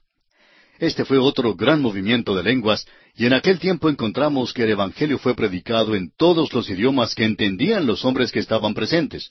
Este 0.79 1.05
fue 1.05 1.19
otro 1.19 1.55
gran 1.55 1.83
movimiento 1.83 2.35
de 2.35 2.43
lenguas, 2.43 2.87
y 3.15 3.27
en 3.27 3.35
aquel 3.35 3.59
tiempo 3.59 3.89
encontramos 3.89 4.53
que 4.53 4.63
el 4.63 4.71
Evangelio 4.71 5.19
fue 5.19 5.35
predicado 5.35 5.95
en 5.95 6.11
todos 6.17 6.53
los 6.53 6.69
idiomas 6.69 7.15
que 7.15 7.25
entendían 7.25 7.87
los 7.87 8.05
hombres 8.05 8.33
que 8.33 8.41
estaban 8.41 8.75
presentes. 8.75 9.31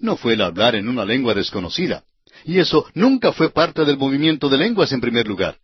No 0.00 0.16
fue 0.16 0.34
el 0.34 0.42
hablar 0.42 0.74
en 0.74 0.88
una 0.88 1.04
lengua 1.04 1.32
desconocida. 1.32 2.02
Y 2.44 2.58
eso 2.58 2.86
nunca 2.94 3.32
fue 3.32 3.50
parte 3.50 3.84
del 3.84 3.96
movimiento 3.96 4.48
de 4.48 4.58
lenguas 4.58 4.92
en 4.92 5.00
primer 5.00 5.28
lugar. 5.28 5.58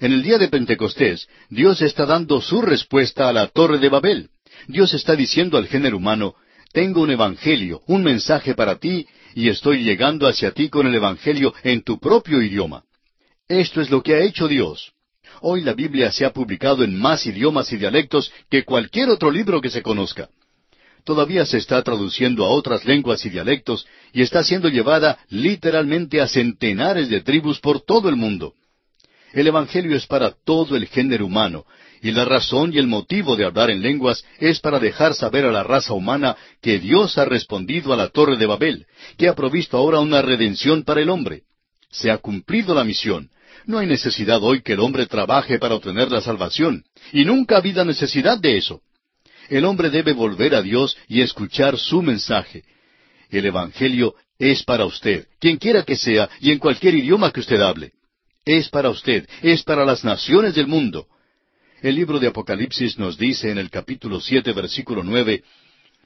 En 0.00 0.12
el 0.12 0.22
día 0.22 0.38
de 0.38 0.48
Pentecostés, 0.48 1.28
Dios 1.50 1.82
está 1.82 2.06
dando 2.06 2.40
su 2.40 2.62
respuesta 2.62 3.28
a 3.28 3.32
la 3.32 3.48
torre 3.48 3.78
de 3.78 3.88
Babel. 3.88 4.30
Dios 4.66 4.94
está 4.94 5.14
diciendo 5.14 5.58
al 5.58 5.68
género 5.68 5.98
humano, 5.98 6.34
tengo 6.76 7.00
un 7.00 7.10
evangelio, 7.10 7.80
un 7.86 8.02
mensaje 8.02 8.54
para 8.54 8.76
ti, 8.76 9.06
y 9.34 9.48
estoy 9.48 9.82
llegando 9.82 10.28
hacia 10.28 10.50
ti 10.50 10.68
con 10.68 10.86
el 10.86 10.94
evangelio 10.94 11.54
en 11.62 11.80
tu 11.80 11.98
propio 11.98 12.42
idioma. 12.42 12.84
Esto 13.48 13.80
es 13.80 13.88
lo 13.88 14.02
que 14.02 14.12
ha 14.12 14.20
hecho 14.20 14.46
Dios. 14.46 14.92
Hoy 15.40 15.62
la 15.62 15.72
Biblia 15.72 16.12
se 16.12 16.26
ha 16.26 16.34
publicado 16.34 16.84
en 16.84 16.94
más 16.94 17.24
idiomas 17.24 17.72
y 17.72 17.78
dialectos 17.78 18.30
que 18.50 18.64
cualquier 18.64 19.08
otro 19.08 19.30
libro 19.30 19.62
que 19.62 19.70
se 19.70 19.80
conozca. 19.80 20.28
Todavía 21.02 21.46
se 21.46 21.56
está 21.56 21.82
traduciendo 21.82 22.44
a 22.44 22.50
otras 22.50 22.84
lenguas 22.84 23.24
y 23.24 23.30
dialectos 23.30 23.86
y 24.12 24.20
está 24.20 24.44
siendo 24.44 24.68
llevada 24.68 25.18
literalmente 25.30 26.20
a 26.20 26.28
centenares 26.28 27.08
de 27.08 27.22
tribus 27.22 27.58
por 27.58 27.80
todo 27.80 28.10
el 28.10 28.16
mundo. 28.16 28.52
El 29.32 29.46
Evangelio 29.46 29.96
es 29.96 30.06
para 30.06 30.30
todo 30.44 30.76
el 30.76 30.86
género 30.86 31.26
humano, 31.26 31.64
y 32.02 32.12
la 32.12 32.24
razón 32.24 32.72
y 32.72 32.78
el 32.78 32.86
motivo 32.86 33.36
de 33.36 33.44
hablar 33.44 33.70
en 33.70 33.82
lenguas 33.82 34.24
es 34.38 34.60
para 34.60 34.78
dejar 34.78 35.14
saber 35.14 35.44
a 35.44 35.52
la 35.52 35.62
raza 35.62 35.92
humana 35.92 36.36
que 36.60 36.78
Dios 36.78 37.18
ha 37.18 37.24
respondido 37.24 37.92
a 37.92 37.96
la 37.96 38.08
torre 38.08 38.36
de 38.36 38.46
Babel, 38.46 38.86
que 39.16 39.28
ha 39.28 39.34
provisto 39.34 39.76
ahora 39.76 40.00
una 40.00 40.22
redención 40.22 40.84
para 40.84 41.00
el 41.00 41.10
hombre. 41.10 41.42
Se 41.90 42.10
ha 42.10 42.18
cumplido 42.18 42.74
la 42.74 42.84
misión. 42.84 43.30
No 43.64 43.78
hay 43.78 43.86
necesidad 43.86 44.42
hoy 44.42 44.62
que 44.62 44.74
el 44.74 44.80
hombre 44.80 45.06
trabaje 45.06 45.58
para 45.58 45.74
obtener 45.74 46.10
la 46.12 46.20
salvación, 46.20 46.84
y 47.12 47.24
nunca 47.24 47.56
ha 47.56 47.58
habido 47.58 47.84
necesidad 47.84 48.38
de 48.38 48.56
eso. 48.56 48.82
El 49.48 49.64
hombre 49.64 49.90
debe 49.90 50.12
volver 50.12 50.54
a 50.54 50.62
Dios 50.62 50.96
y 51.08 51.20
escuchar 51.20 51.78
su 51.78 52.02
mensaje. 52.02 52.64
El 53.30 53.46
Evangelio 53.46 54.14
es 54.38 54.62
para 54.62 54.84
usted, 54.84 55.26
quien 55.40 55.56
quiera 55.56 55.82
que 55.82 55.96
sea, 55.96 56.28
y 56.40 56.52
en 56.52 56.58
cualquier 56.58 56.94
idioma 56.94 57.32
que 57.32 57.40
usted 57.40 57.60
hable. 57.60 57.92
Es 58.46 58.68
para 58.68 58.90
usted, 58.90 59.28
es 59.42 59.64
para 59.64 59.84
las 59.84 60.04
naciones 60.04 60.54
del 60.54 60.68
mundo. 60.68 61.08
El 61.82 61.96
libro 61.96 62.20
de 62.20 62.28
Apocalipsis 62.28 62.96
nos 62.96 63.18
dice 63.18 63.50
en 63.50 63.58
el 63.58 63.70
capítulo 63.70 64.20
siete, 64.20 64.52
versículo 64.52 65.02
nueve, 65.02 65.42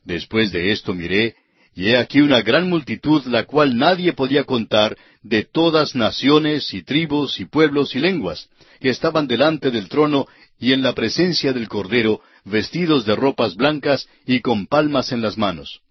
Después 0.04 0.50
de 0.50 0.72
esto 0.72 0.94
miré, 0.94 1.36
y 1.74 1.88
he 1.88 1.98
aquí 1.98 2.22
una 2.22 2.40
gran 2.40 2.66
multitud, 2.70 3.26
la 3.26 3.44
cual 3.44 3.76
nadie 3.76 4.14
podía 4.14 4.44
contar, 4.44 4.96
de 5.22 5.44
todas 5.44 5.94
naciones 5.94 6.72
y 6.72 6.82
tribus 6.82 7.38
y 7.40 7.44
pueblos 7.44 7.94
y 7.94 7.98
lenguas, 7.98 8.48
que 8.80 8.88
estaban 8.88 9.28
delante 9.28 9.70
del 9.70 9.90
trono 9.90 10.26
y 10.58 10.72
en 10.72 10.80
la 10.80 10.94
presencia 10.94 11.52
del 11.52 11.68
Cordero, 11.68 12.22
vestidos 12.46 13.04
de 13.04 13.16
ropas 13.16 13.54
blancas 13.54 14.08
y 14.26 14.40
con 14.40 14.66
palmas 14.66 15.12
en 15.12 15.20
las 15.20 15.36
manos. 15.36 15.82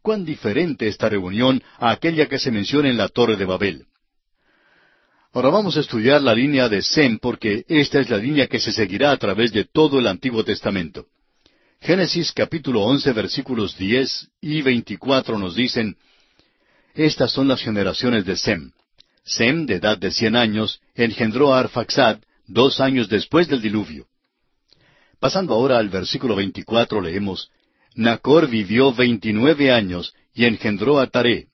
Cuán 0.00 0.24
diferente 0.24 0.88
esta 0.88 1.10
reunión 1.10 1.62
a 1.78 1.90
aquella 1.90 2.28
que 2.28 2.38
se 2.38 2.50
menciona 2.50 2.88
en 2.88 2.96
la 2.96 3.08
Torre 3.08 3.36
de 3.36 3.44
Babel. 3.44 3.86
Ahora 5.36 5.50
vamos 5.50 5.76
a 5.76 5.80
estudiar 5.80 6.22
la 6.22 6.34
línea 6.34 6.66
de 6.66 6.80
Sem 6.80 7.18
porque 7.18 7.66
esta 7.68 8.00
es 8.00 8.08
la 8.08 8.16
línea 8.16 8.46
que 8.46 8.58
se 8.58 8.72
seguirá 8.72 9.10
a 9.10 9.18
través 9.18 9.52
de 9.52 9.66
todo 9.66 9.98
el 9.98 10.06
Antiguo 10.06 10.42
Testamento. 10.42 11.08
Génesis 11.78 12.32
capítulo 12.32 12.80
once 12.80 13.12
versículos 13.12 13.76
diez 13.76 14.30
y 14.40 14.62
veinticuatro 14.62 15.38
nos 15.38 15.54
dicen, 15.54 15.98
Estas 16.94 17.32
son 17.32 17.48
las 17.48 17.60
generaciones 17.60 18.24
de 18.24 18.34
Sem. 18.34 18.72
Sem, 19.24 19.66
de 19.66 19.74
edad 19.74 19.98
de 19.98 20.10
cien 20.10 20.36
años, 20.36 20.80
engendró 20.94 21.52
a 21.52 21.60
Arfaxad 21.60 22.16
dos 22.46 22.80
años 22.80 23.10
después 23.10 23.46
del 23.46 23.60
diluvio. 23.60 24.06
Pasando 25.20 25.52
ahora 25.52 25.76
al 25.76 25.90
versículo 25.90 26.34
veinticuatro 26.34 27.02
leemos, 27.02 27.50
Nacor 27.94 28.48
vivió 28.48 28.94
veintinueve 28.94 29.70
años 29.70 30.14
y 30.32 30.46
engendró 30.46 30.98
a 30.98 31.08
Taré. 31.08 31.48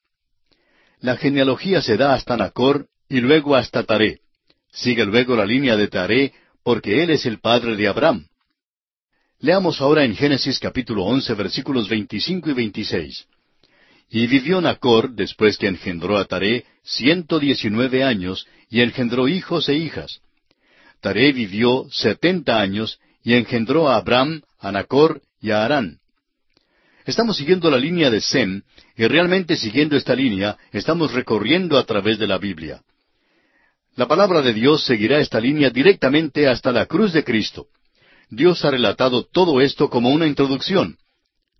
La 1.00 1.16
genealogía 1.16 1.82
se 1.82 1.96
da 1.96 2.14
hasta 2.14 2.36
Nacor 2.36 2.86
y 3.12 3.20
luego 3.20 3.54
hasta 3.54 3.82
Taré. 3.82 4.20
Sigue 4.72 5.04
luego 5.04 5.36
la 5.36 5.44
línea 5.44 5.76
de 5.76 5.86
Taré, 5.86 6.32
porque 6.64 7.02
él 7.02 7.10
es 7.10 7.26
el 7.26 7.40
padre 7.40 7.76
de 7.76 7.86
Abraham. 7.86 8.26
Leamos 9.38 9.82
ahora 9.82 10.02
en 10.04 10.16
Génesis 10.16 10.58
capítulo 10.58 11.04
once 11.04 11.34
versículos 11.34 11.90
veinticinco 11.90 12.48
y 12.48 12.54
veintiséis. 12.54 13.26
Y 14.08 14.26
vivió 14.28 14.62
Nacor, 14.62 15.10
después 15.10 15.58
que 15.58 15.66
engendró 15.66 16.16
a 16.16 16.24
Taré, 16.24 16.64
ciento 16.82 17.38
diecinueve 17.38 18.02
años, 18.02 18.46
y 18.70 18.80
engendró 18.80 19.28
hijos 19.28 19.68
e 19.68 19.74
hijas. 19.74 20.20
Taré 21.02 21.32
vivió 21.32 21.86
setenta 21.90 22.62
años, 22.62 22.98
y 23.22 23.34
engendró 23.34 23.90
a 23.90 23.96
Abraham, 23.96 24.40
a 24.58 24.72
Nacor 24.72 25.20
y 25.38 25.50
a 25.50 25.66
Harán. 25.66 25.98
Estamos 27.04 27.36
siguiendo 27.36 27.70
la 27.70 27.76
línea 27.76 28.08
de 28.08 28.22
Sem, 28.22 28.62
y 28.96 29.06
realmente 29.06 29.56
siguiendo 29.56 29.98
esta 29.98 30.14
línea, 30.14 30.56
estamos 30.72 31.12
recorriendo 31.12 31.76
a 31.76 31.84
través 31.84 32.18
de 32.18 32.26
la 32.26 32.38
Biblia. 32.38 32.80
La 33.94 34.08
palabra 34.08 34.40
de 34.40 34.54
Dios 34.54 34.84
seguirá 34.84 35.18
esta 35.18 35.38
línea 35.38 35.68
directamente 35.68 36.48
hasta 36.48 36.72
la 36.72 36.86
cruz 36.86 37.12
de 37.12 37.24
Cristo. 37.24 37.66
Dios 38.30 38.64
ha 38.64 38.70
relatado 38.70 39.24
todo 39.24 39.60
esto 39.60 39.90
como 39.90 40.08
una 40.08 40.26
introducción. 40.26 40.96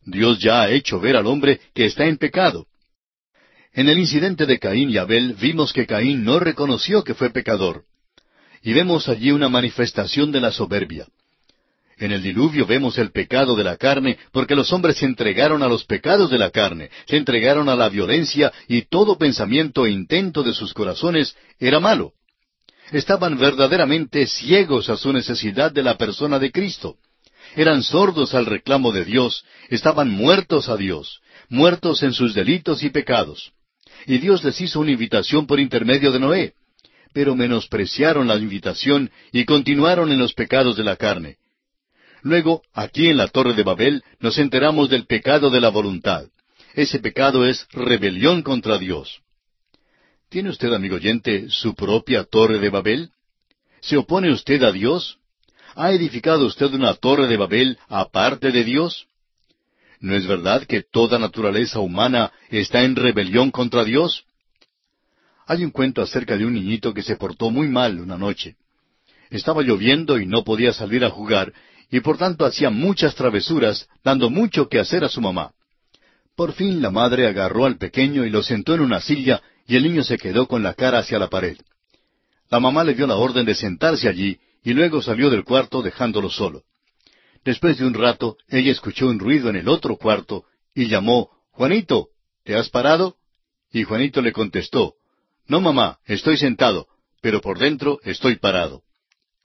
Dios 0.06 0.38
ya 0.38 0.62
ha 0.62 0.70
hecho 0.70 0.98
ver 0.98 1.16
al 1.16 1.26
hombre 1.26 1.60
que 1.74 1.84
está 1.84 2.06
en 2.06 2.16
pecado. 2.16 2.66
En 3.74 3.88
el 3.88 3.98
incidente 3.98 4.46
de 4.46 4.58
Caín 4.58 4.88
y 4.88 4.96
Abel 4.96 5.34
vimos 5.34 5.74
que 5.74 5.86
Caín 5.86 6.24
no 6.24 6.40
reconoció 6.40 7.04
que 7.04 7.12
fue 7.12 7.28
pecador. 7.28 7.84
Y 8.62 8.72
vemos 8.72 9.10
allí 9.10 9.30
una 9.30 9.50
manifestación 9.50 10.32
de 10.32 10.40
la 10.40 10.52
soberbia. 10.52 11.06
En 11.98 12.12
el 12.12 12.22
diluvio 12.22 12.64
vemos 12.64 12.96
el 12.96 13.12
pecado 13.12 13.54
de 13.56 13.64
la 13.64 13.76
carne 13.76 14.18
porque 14.32 14.54
los 14.54 14.72
hombres 14.72 14.96
se 14.96 15.04
entregaron 15.04 15.62
a 15.62 15.68
los 15.68 15.84
pecados 15.84 16.30
de 16.30 16.38
la 16.38 16.50
carne, 16.50 16.90
se 17.06 17.18
entregaron 17.18 17.68
a 17.68 17.76
la 17.76 17.90
violencia 17.90 18.50
y 18.68 18.82
todo 18.82 19.18
pensamiento 19.18 19.84
e 19.84 19.90
intento 19.90 20.42
de 20.42 20.54
sus 20.54 20.72
corazones 20.72 21.36
era 21.60 21.78
malo 21.78 22.14
estaban 22.92 23.38
verdaderamente 23.38 24.26
ciegos 24.26 24.88
a 24.90 24.96
su 24.96 25.12
necesidad 25.12 25.72
de 25.72 25.82
la 25.82 25.96
persona 25.96 26.38
de 26.38 26.52
Cristo. 26.52 26.96
Eran 27.56 27.82
sordos 27.82 28.34
al 28.34 28.46
reclamo 28.46 28.92
de 28.92 29.04
Dios, 29.04 29.44
estaban 29.68 30.10
muertos 30.10 30.68
a 30.68 30.76
Dios, 30.76 31.20
muertos 31.48 32.02
en 32.02 32.12
sus 32.12 32.34
delitos 32.34 32.82
y 32.82 32.90
pecados. 32.90 33.52
Y 34.06 34.18
Dios 34.18 34.44
les 34.44 34.60
hizo 34.60 34.80
una 34.80 34.92
invitación 34.92 35.46
por 35.46 35.60
intermedio 35.60 36.12
de 36.12 36.20
Noé, 36.20 36.54
pero 37.12 37.34
menospreciaron 37.34 38.28
la 38.28 38.36
invitación 38.36 39.10
y 39.32 39.44
continuaron 39.44 40.10
en 40.10 40.18
los 40.18 40.34
pecados 40.34 40.76
de 40.76 40.84
la 40.84 40.96
carne. 40.96 41.36
Luego, 42.22 42.62
aquí 42.72 43.08
en 43.08 43.16
la 43.16 43.28
Torre 43.28 43.54
de 43.54 43.62
Babel, 43.64 44.02
nos 44.20 44.38
enteramos 44.38 44.88
del 44.88 45.06
pecado 45.06 45.50
de 45.50 45.60
la 45.60 45.70
voluntad. 45.70 46.26
Ese 46.74 47.00
pecado 47.00 47.46
es 47.46 47.66
rebelión 47.72 48.42
contra 48.42 48.78
Dios. 48.78 49.21
¿Tiene 50.32 50.48
usted, 50.48 50.72
amigo 50.72 50.96
oyente, 50.96 51.50
su 51.50 51.74
propia 51.74 52.24
torre 52.24 52.58
de 52.58 52.70
Babel? 52.70 53.10
¿Se 53.82 53.98
opone 53.98 54.32
usted 54.32 54.62
a 54.62 54.72
Dios? 54.72 55.18
¿Ha 55.74 55.92
edificado 55.92 56.46
usted 56.46 56.72
una 56.72 56.94
torre 56.94 57.26
de 57.26 57.36
Babel 57.36 57.78
aparte 57.86 58.50
de 58.50 58.64
Dios? 58.64 59.08
¿No 60.00 60.16
es 60.16 60.26
verdad 60.26 60.64
que 60.64 60.84
toda 60.84 61.18
naturaleza 61.18 61.80
humana 61.80 62.32
está 62.48 62.82
en 62.82 62.96
rebelión 62.96 63.50
contra 63.50 63.84
Dios? 63.84 64.24
Hay 65.46 65.64
un 65.64 65.70
cuento 65.70 66.00
acerca 66.00 66.38
de 66.38 66.46
un 66.46 66.54
niñito 66.54 66.94
que 66.94 67.02
se 67.02 67.16
portó 67.16 67.50
muy 67.50 67.68
mal 67.68 68.00
una 68.00 68.16
noche. 68.16 68.56
Estaba 69.28 69.60
lloviendo 69.60 70.18
y 70.18 70.24
no 70.24 70.44
podía 70.44 70.72
salir 70.72 71.04
a 71.04 71.10
jugar, 71.10 71.52
y 71.90 72.00
por 72.00 72.16
tanto 72.16 72.46
hacía 72.46 72.70
muchas 72.70 73.14
travesuras, 73.14 73.86
dando 74.02 74.30
mucho 74.30 74.70
que 74.70 74.78
hacer 74.78 75.04
a 75.04 75.10
su 75.10 75.20
mamá. 75.20 75.52
Por 76.34 76.54
fin 76.54 76.80
la 76.80 76.90
madre 76.90 77.26
agarró 77.26 77.66
al 77.66 77.76
pequeño 77.76 78.24
y 78.24 78.30
lo 78.30 78.42
sentó 78.42 78.74
en 78.74 78.80
una 78.80 79.02
silla 79.02 79.42
y 79.72 79.76
el 79.76 79.84
niño 79.84 80.04
se 80.04 80.18
quedó 80.18 80.46
con 80.46 80.62
la 80.62 80.74
cara 80.74 80.98
hacia 80.98 81.18
la 81.18 81.30
pared. 81.30 81.56
La 82.50 82.60
mamá 82.60 82.84
le 82.84 82.92
dio 82.92 83.06
la 83.06 83.16
orden 83.16 83.46
de 83.46 83.54
sentarse 83.54 84.06
allí 84.06 84.38
y 84.62 84.74
luego 84.74 85.00
salió 85.00 85.30
del 85.30 85.44
cuarto 85.44 85.80
dejándolo 85.80 86.28
solo. 86.28 86.64
Después 87.42 87.78
de 87.78 87.86
un 87.86 87.94
rato, 87.94 88.36
ella 88.48 88.70
escuchó 88.70 89.06
un 89.06 89.18
ruido 89.18 89.48
en 89.48 89.56
el 89.56 89.70
otro 89.70 89.96
cuarto 89.96 90.44
y 90.74 90.88
llamó, 90.88 91.30
Juanito, 91.52 92.08
¿te 92.44 92.54
has 92.54 92.68
parado? 92.68 93.16
Y 93.72 93.84
Juanito 93.84 94.20
le 94.20 94.32
contestó, 94.32 94.92
No, 95.46 95.62
mamá, 95.62 96.00
estoy 96.04 96.36
sentado, 96.36 96.86
pero 97.22 97.40
por 97.40 97.58
dentro 97.58 97.98
estoy 98.04 98.36
parado. 98.36 98.82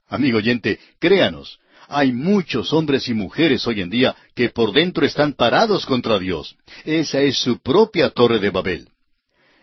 Amigo 0.09 0.39
oyente, 0.39 0.77
créanos, 0.99 1.57
hay 1.87 2.11
muchos 2.11 2.73
hombres 2.73 3.07
y 3.07 3.13
mujeres 3.13 3.65
hoy 3.65 3.79
en 3.79 3.89
día 3.89 4.13
que 4.35 4.49
por 4.49 4.73
dentro 4.73 5.05
están 5.05 5.31
parados 5.31 5.85
contra 5.85 6.19
Dios. 6.19 6.57
Esa 6.83 7.21
es 7.21 7.37
su 7.37 7.59
propia 7.59 8.09
torre 8.09 8.39
de 8.39 8.49
Babel. 8.49 8.89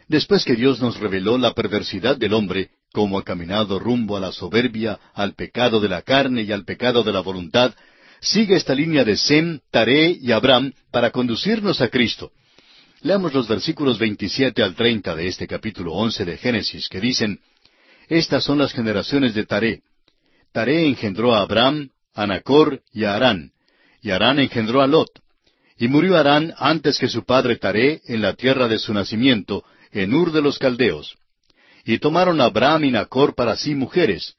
Después 0.08 0.44
que 0.44 0.54
Dios 0.54 0.80
nos 0.80 0.98
reveló 0.98 1.38
la 1.38 1.54
perversidad 1.54 2.16
del 2.16 2.34
hombre, 2.34 2.70
como 2.92 3.18
ha 3.18 3.24
caminado 3.24 3.78
rumbo 3.78 4.16
a 4.16 4.20
la 4.20 4.32
soberbia, 4.32 4.98
al 5.14 5.34
pecado 5.34 5.80
de 5.80 5.88
la 5.88 6.02
carne 6.02 6.42
y 6.42 6.52
al 6.52 6.64
pecado 6.64 7.02
de 7.02 7.12
la 7.12 7.20
voluntad, 7.20 7.74
sigue 8.20 8.56
esta 8.56 8.74
línea 8.74 9.04
de 9.04 9.16
Sem, 9.16 9.60
Taré 9.70 10.16
y 10.20 10.32
Abraham 10.32 10.72
para 10.90 11.10
conducirnos 11.10 11.80
a 11.80 11.88
Cristo. 11.88 12.32
Leamos 13.00 13.34
los 13.34 13.48
versículos 13.48 13.98
27 13.98 14.62
al 14.62 14.74
30 14.74 15.14
de 15.14 15.28
este 15.28 15.46
capítulo 15.46 15.92
11 15.92 16.24
de 16.24 16.36
Génesis, 16.38 16.88
que 16.88 17.00
dicen, 17.00 17.40
Estas 18.08 18.44
son 18.44 18.58
las 18.58 18.72
generaciones 18.72 19.34
de 19.34 19.44
Taré. 19.44 19.82
Taré 20.52 20.86
engendró 20.86 21.34
a 21.34 21.40
Abraham, 21.42 21.90
a 22.14 22.26
Nacor 22.26 22.82
y 22.92 23.04
a 23.04 23.14
Harán, 23.14 23.52
y 24.00 24.10
Harán 24.10 24.38
engendró 24.38 24.80
a 24.80 24.86
Lot. 24.86 25.10
Y 25.76 25.88
murió 25.88 26.16
Harán 26.16 26.54
antes 26.56 26.98
que 26.98 27.08
su 27.08 27.24
padre 27.24 27.56
Taré 27.56 28.00
en 28.06 28.22
la 28.22 28.34
tierra 28.34 28.68
de 28.68 28.78
su 28.78 28.94
nacimiento, 28.94 29.64
en 29.94 30.12
Ur 30.12 30.32
de 30.32 30.42
los 30.42 30.58
Caldeos. 30.58 31.16
Y 31.84 31.98
tomaron 31.98 32.40
a 32.40 32.46
Abraham 32.46 32.84
y 32.84 32.90
Nacor 32.90 33.34
para 33.34 33.56
sí 33.56 33.74
mujeres. 33.74 34.34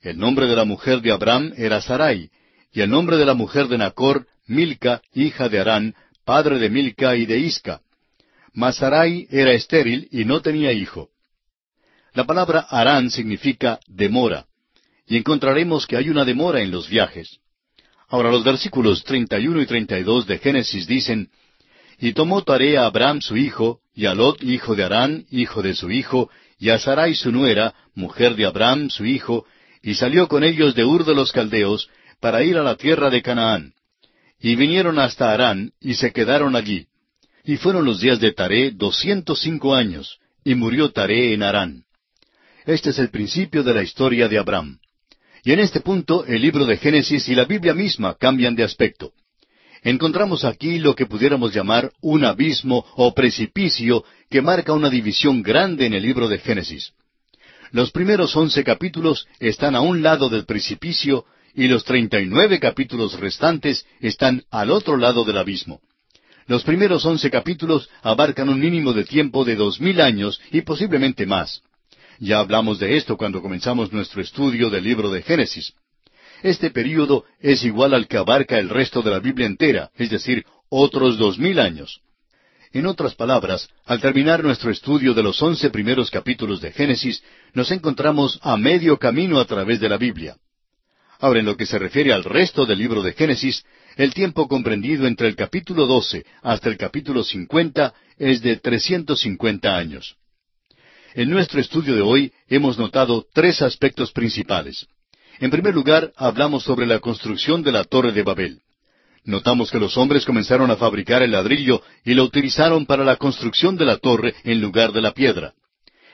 El 0.00 0.18
nombre 0.18 0.46
de 0.46 0.54
la 0.54 0.64
mujer 0.64 1.00
de 1.00 1.10
Abraham 1.10 1.52
era 1.56 1.80
Sarai, 1.80 2.30
y 2.72 2.82
el 2.82 2.90
nombre 2.90 3.16
de 3.16 3.24
la 3.24 3.34
mujer 3.34 3.66
de 3.68 3.78
Nacor, 3.78 4.26
Milca, 4.46 5.02
hija 5.14 5.48
de 5.48 5.58
Arán, 5.58 5.94
padre 6.24 6.58
de 6.58 6.68
Milca 6.68 7.16
y 7.16 7.26
de 7.26 7.38
Isca. 7.38 7.80
Mas 8.52 8.76
Sarai 8.76 9.26
era 9.30 9.52
estéril 9.52 10.08
y 10.12 10.24
no 10.24 10.42
tenía 10.42 10.72
hijo. 10.72 11.08
La 12.12 12.24
palabra 12.24 12.60
Arán 12.60 13.10
significa 13.10 13.80
demora, 13.86 14.46
y 15.06 15.16
encontraremos 15.16 15.86
que 15.86 15.96
hay 15.96 16.10
una 16.10 16.24
demora 16.24 16.60
en 16.60 16.70
los 16.70 16.88
viajes. 16.88 17.38
Ahora 18.08 18.30
los 18.30 18.44
versículos 18.44 19.04
31 19.04 19.62
y 19.62 19.66
32 19.66 20.26
de 20.26 20.38
Génesis 20.38 20.86
dicen, 20.86 21.30
Y 21.98 22.12
tomó 22.12 22.42
tarea 22.42 22.82
a 22.82 22.86
Abraham 22.86 23.20
su 23.20 23.36
hijo, 23.36 23.80
y 23.94 24.06
a 24.06 24.14
Lot 24.14 24.42
hijo 24.42 24.76
de 24.76 24.84
Arán, 24.84 25.26
hijo 25.30 25.62
de 25.62 25.74
su 25.74 25.90
hijo, 25.90 26.30
y 26.58 26.70
a 26.70 26.78
Sarai 26.78 27.14
su 27.14 27.32
nuera, 27.32 27.74
mujer 27.94 28.36
de 28.36 28.46
Abraham 28.46 28.90
su 28.90 29.04
hijo, 29.04 29.46
y 29.82 29.94
salió 29.94 30.28
con 30.28 30.44
ellos 30.44 30.74
de 30.74 30.84
Ur 30.84 31.04
de 31.04 31.14
los 31.14 31.32
Caldeos, 31.32 31.88
para 32.20 32.42
ir 32.42 32.56
a 32.56 32.62
la 32.62 32.76
tierra 32.76 33.10
de 33.10 33.22
Canaán. 33.22 33.74
Y 34.40 34.54
vinieron 34.54 34.98
hasta 34.98 35.32
Harán 35.32 35.72
y 35.80 35.94
se 35.94 36.12
quedaron 36.12 36.54
allí. 36.54 36.86
Y 37.44 37.56
fueron 37.56 37.84
los 37.84 38.00
días 38.00 38.20
de 38.20 38.32
Taré 38.32 38.70
doscientos 38.70 39.40
cinco 39.40 39.74
años, 39.74 40.18
y 40.44 40.54
murió 40.54 40.92
Taré 40.92 41.32
en 41.32 41.42
Harán. 41.42 41.84
Este 42.66 42.90
es 42.90 42.98
el 42.98 43.10
principio 43.10 43.62
de 43.62 43.74
la 43.74 43.82
historia 43.82 44.28
de 44.28 44.38
Abraham. 44.38 44.78
Y 45.42 45.52
en 45.52 45.60
este 45.60 45.80
punto 45.80 46.24
el 46.26 46.42
libro 46.42 46.66
de 46.66 46.76
Génesis 46.76 47.28
y 47.28 47.34
la 47.34 47.44
Biblia 47.44 47.74
misma 47.74 48.14
cambian 48.14 48.54
de 48.54 48.64
aspecto. 48.64 49.12
Encontramos 49.82 50.44
aquí 50.44 50.78
lo 50.78 50.94
que 50.94 51.06
pudiéramos 51.06 51.54
llamar 51.54 51.92
un 52.00 52.24
abismo 52.24 52.84
o 52.96 53.14
precipicio 53.14 54.04
que 54.30 54.42
marca 54.42 54.72
una 54.72 54.90
división 54.90 55.42
grande 55.42 55.86
en 55.86 55.94
el 55.94 56.02
libro 56.02 56.28
de 56.28 56.38
Génesis. 56.38 56.92
Los 57.70 57.90
primeros 57.90 58.34
once 58.34 58.64
capítulos 58.64 59.26
están 59.40 59.76
a 59.76 59.80
un 59.80 60.02
lado 60.02 60.28
del 60.28 60.46
precipicio 60.46 61.26
y 61.54 61.68
los 61.68 61.84
treinta 61.84 62.20
y 62.20 62.26
nueve 62.26 62.58
capítulos 62.58 63.18
restantes 63.18 63.86
están 64.00 64.44
al 64.50 64.70
otro 64.70 64.96
lado 64.96 65.24
del 65.24 65.38
abismo. 65.38 65.80
Los 66.46 66.64
primeros 66.64 67.04
once 67.04 67.30
capítulos 67.30 67.90
abarcan 68.02 68.48
un 68.48 68.58
mínimo 68.58 68.94
de 68.94 69.04
tiempo 69.04 69.44
de 69.44 69.54
dos 69.54 69.80
mil 69.80 70.00
años 70.00 70.40
y 70.50 70.62
posiblemente 70.62 71.26
más. 71.26 71.62
Ya 72.18 72.40
hablamos 72.40 72.78
de 72.78 72.96
esto 72.96 73.16
cuando 73.16 73.42
comenzamos 73.42 73.92
nuestro 73.92 74.22
estudio 74.22 74.70
del 74.70 74.84
libro 74.84 75.10
de 75.10 75.22
Génesis. 75.22 75.74
Este 76.42 76.70
período 76.70 77.24
es 77.40 77.64
igual 77.64 77.94
al 77.94 78.06
que 78.06 78.16
abarca 78.16 78.58
el 78.58 78.68
resto 78.68 79.02
de 79.02 79.10
la 79.10 79.18
Biblia 79.18 79.46
entera, 79.46 79.90
es 79.96 80.10
decir, 80.10 80.44
otros 80.68 81.18
dos 81.18 81.38
mil 81.38 81.58
años. 81.58 82.00
En 82.72 82.86
otras 82.86 83.14
palabras, 83.14 83.68
al 83.86 84.00
terminar 84.00 84.44
nuestro 84.44 84.70
estudio 84.70 85.14
de 85.14 85.22
los 85.22 85.40
once 85.42 85.70
primeros 85.70 86.10
capítulos 86.10 86.60
de 86.60 86.70
Génesis, 86.70 87.22
nos 87.54 87.70
encontramos 87.70 88.38
a 88.42 88.56
medio 88.56 88.98
camino 88.98 89.40
a 89.40 89.46
través 89.46 89.80
de 89.80 89.88
la 89.88 89.96
Biblia. 89.96 90.36
Ahora, 91.18 91.40
en 91.40 91.46
lo 91.46 91.56
que 91.56 91.66
se 91.66 91.78
refiere 91.78 92.12
al 92.12 92.24
resto 92.24 92.66
del 92.66 92.78
libro 92.78 93.02
de 93.02 93.14
Génesis, 93.14 93.64
el 93.96 94.14
tiempo 94.14 94.46
comprendido 94.46 95.06
entre 95.06 95.26
el 95.28 95.34
capítulo 95.34 95.86
doce 95.86 96.24
hasta 96.42 96.68
el 96.68 96.76
capítulo 96.76 97.24
cincuenta 97.24 97.94
es 98.16 98.42
de 98.42 98.56
trescientos 98.56 99.20
cincuenta 99.20 99.76
años. 99.76 100.16
En 101.14 101.30
nuestro 101.30 101.60
estudio 101.60 101.96
de 101.96 102.02
hoy 102.02 102.32
hemos 102.48 102.78
notado 102.78 103.26
tres 103.32 103.62
aspectos 103.62 104.12
principales. 104.12 104.86
En 105.40 105.50
primer 105.50 105.74
lugar, 105.74 106.12
hablamos 106.16 106.64
sobre 106.64 106.86
la 106.86 106.98
construcción 106.98 107.62
de 107.62 107.72
la 107.72 107.84
Torre 107.84 108.12
de 108.12 108.22
Babel. 108.22 108.60
Notamos 109.24 109.70
que 109.70 109.78
los 109.78 109.96
hombres 109.96 110.24
comenzaron 110.24 110.70
a 110.70 110.76
fabricar 110.76 111.22
el 111.22 111.32
ladrillo 111.32 111.82
y 112.04 112.14
lo 112.14 112.24
utilizaron 112.24 112.86
para 112.86 113.04
la 113.04 113.16
construcción 113.16 113.76
de 113.76 113.84
la 113.84 113.98
torre 113.98 114.34
en 114.42 114.60
lugar 114.60 114.92
de 114.92 115.02
la 115.02 115.12
piedra. 115.12 115.52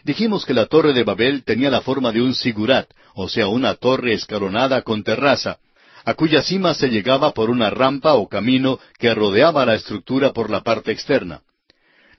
Dijimos 0.03 0.45
que 0.45 0.53
la 0.53 0.67
torre 0.67 0.93
de 0.93 1.05
Babel 1.05 1.45
tenía 1.45 1.71
la 1.71 1.81
forma 1.81 2.13
de 2.13 2.21
un 2.21 2.35
sigurat, 2.35 2.89
o 3.15 3.29
sea, 3.29 3.47
una 3.47 3.77
torre 3.77 4.13
escalonada 4.13 4.83
con 4.83 5.05
terraza, 5.05 5.59
a 6.05 6.15
cuya 6.15 6.43
cima 6.43 6.75
se 6.75 6.89
llegaba 6.89 7.33
por 7.33 7.51
una 7.51 7.71
rampa 7.71 8.15
o 8.15 8.29
camino 8.29 8.79
que 8.99 9.15
rodeaba 9.15 9.65
la 9.65 9.77
estructura 9.77 10.33
por 10.33 10.51
la 10.51 10.63
parte 10.63 10.93
externa. 10.93 11.41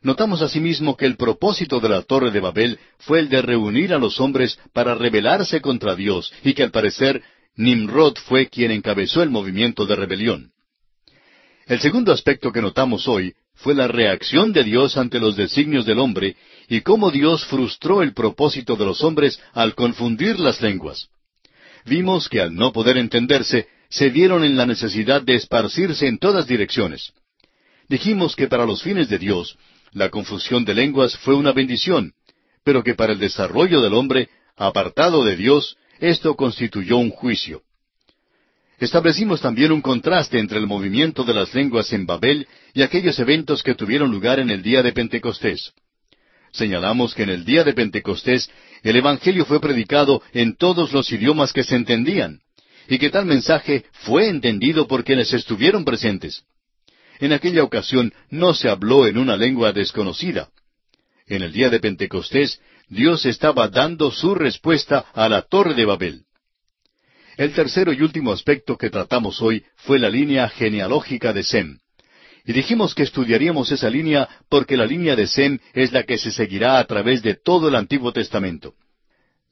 Notamos 0.05 0.43
asimismo 0.43 0.95
que 0.95 1.07
el 1.07 1.17
propósito 1.17 1.79
de 1.79 1.89
la 1.89 2.03
torre 2.03 2.29
de 2.29 2.39
Babel 2.39 2.77
fue 2.99 3.17
el 3.17 3.27
de 3.27 3.41
reunir 3.41 3.91
a 3.91 3.97
los 3.97 4.21
hombres 4.21 4.59
para 4.71 4.93
rebelarse 4.93 5.61
contra 5.61 5.95
Dios 5.95 6.31
y 6.43 6.53
que 6.53 6.61
al 6.61 6.69
parecer 6.69 7.23
Nimrod 7.55 8.15
fue 8.17 8.47
quien 8.47 8.69
encabezó 8.69 9.23
el 9.23 9.31
movimiento 9.31 9.87
de 9.87 9.95
rebelión. 9.95 10.51
El 11.65 11.79
segundo 11.79 12.11
aspecto 12.11 12.51
que 12.51 12.61
notamos 12.61 13.07
hoy 13.07 13.33
fue 13.55 13.73
la 13.73 13.87
reacción 13.87 14.53
de 14.53 14.63
Dios 14.63 14.95
ante 14.95 15.19
los 15.19 15.35
designios 15.35 15.87
del 15.87 15.97
hombre 15.97 16.35
y 16.69 16.81
cómo 16.81 17.09
Dios 17.09 17.43
frustró 17.43 18.03
el 18.03 18.13
propósito 18.13 18.75
de 18.75 18.85
los 18.85 19.03
hombres 19.03 19.41
al 19.53 19.73
confundir 19.73 20.39
las 20.39 20.61
lenguas. 20.61 21.09
Vimos 21.83 22.29
que 22.29 22.41
al 22.41 22.53
no 22.53 22.71
poder 22.71 22.97
entenderse, 22.97 23.69
se 23.89 24.11
vieron 24.11 24.43
en 24.43 24.55
la 24.55 24.67
necesidad 24.67 25.23
de 25.23 25.33
esparcirse 25.33 26.05
en 26.05 26.19
todas 26.19 26.45
direcciones. 26.45 27.11
Dijimos 27.87 28.35
que 28.35 28.47
para 28.47 28.67
los 28.67 28.83
fines 28.83 29.09
de 29.09 29.17
Dios, 29.17 29.57
la 29.95 30.09
confusión 30.09 30.65
de 30.65 30.73
lenguas 30.73 31.17
fue 31.17 31.35
una 31.35 31.53
bendición, 31.53 32.13
pero 32.65 32.83
que 32.83 32.95
para 32.95 33.13
el 33.13 33.19
desarrollo 33.19 33.81
del 33.81 33.93
hombre, 33.93 34.29
apartado 34.57 35.23
de 35.23 35.37
Dios, 35.37 35.77
esto 35.99 36.35
constituyó 36.35 36.97
un 36.97 37.09
juicio. 37.09 37.63
Establecimos 38.77 39.39
también 39.39 39.71
un 39.71 39.81
contraste 39.81 40.37
entre 40.37 40.59
el 40.59 40.67
movimiento 40.67 41.23
de 41.23 41.33
las 41.33 41.55
lenguas 41.55 41.93
en 41.93 42.05
Babel 42.05 42.45
y 42.73 42.81
aquellos 42.81 43.17
eventos 43.19 43.63
que 43.63 43.73
tuvieron 43.73 44.11
lugar 44.11 44.39
en 44.39 44.49
el 44.49 44.61
día 44.61 44.83
de 44.83 44.91
Pentecostés. 44.91 45.71
Señalamos 46.51 47.15
que 47.15 47.23
en 47.23 47.29
el 47.29 47.45
día 47.45 47.63
de 47.63 47.73
Pentecostés 47.73 48.49
el 48.83 48.97
Evangelio 48.97 49.45
fue 49.45 49.61
predicado 49.61 50.21
en 50.33 50.57
todos 50.57 50.91
los 50.91 51.09
idiomas 51.09 51.53
que 51.53 51.63
se 51.63 51.75
entendían, 51.75 52.41
y 52.89 52.99
que 52.99 53.09
tal 53.09 53.25
mensaje 53.25 53.85
fue 53.93 54.27
entendido 54.27 54.87
por 54.87 55.05
quienes 55.05 55.33
estuvieron 55.33 55.85
presentes. 55.85 56.43
En 57.19 57.33
aquella 57.33 57.63
ocasión 57.63 58.13
no 58.29 58.53
se 58.53 58.69
habló 58.69 59.07
en 59.07 59.17
una 59.17 59.37
lengua 59.37 59.71
desconocida. 59.71 60.49
En 61.27 61.41
el 61.41 61.51
día 61.51 61.69
de 61.69 61.79
Pentecostés, 61.79 62.61
Dios 62.87 63.25
estaba 63.25 63.67
dando 63.67 64.11
su 64.11 64.35
respuesta 64.35 65.05
a 65.13 65.27
la 65.27 65.41
torre 65.41 65.73
de 65.73 65.85
Babel. 65.85 66.25
El 67.37 67.53
tercero 67.53 67.91
y 67.91 68.01
último 68.01 68.31
aspecto 68.31 68.77
que 68.77 68.89
tratamos 68.89 69.41
hoy 69.41 69.63
fue 69.75 69.99
la 69.99 70.09
línea 70.09 70.47
genealógica 70.49 71.33
de 71.33 71.43
Sem. 71.43 71.79
Y 72.45 72.53
dijimos 72.53 72.93
que 72.93 73.03
estudiaríamos 73.03 73.71
esa 73.71 73.89
línea 73.89 74.29
porque 74.49 74.77
la 74.77 74.85
línea 74.85 75.15
de 75.15 75.27
Sem 75.27 75.59
es 75.73 75.91
la 75.91 76.03
que 76.03 76.17
se 76.17 76.31
seguirá 76.31 76.79
a 76.79 76.85
través 76.85 77.23
de 77.23 77.33
todo 77.35 77.69
el 77.69 77.75
Antiguo 77.75 78.13
Testamento. 78.13 78.75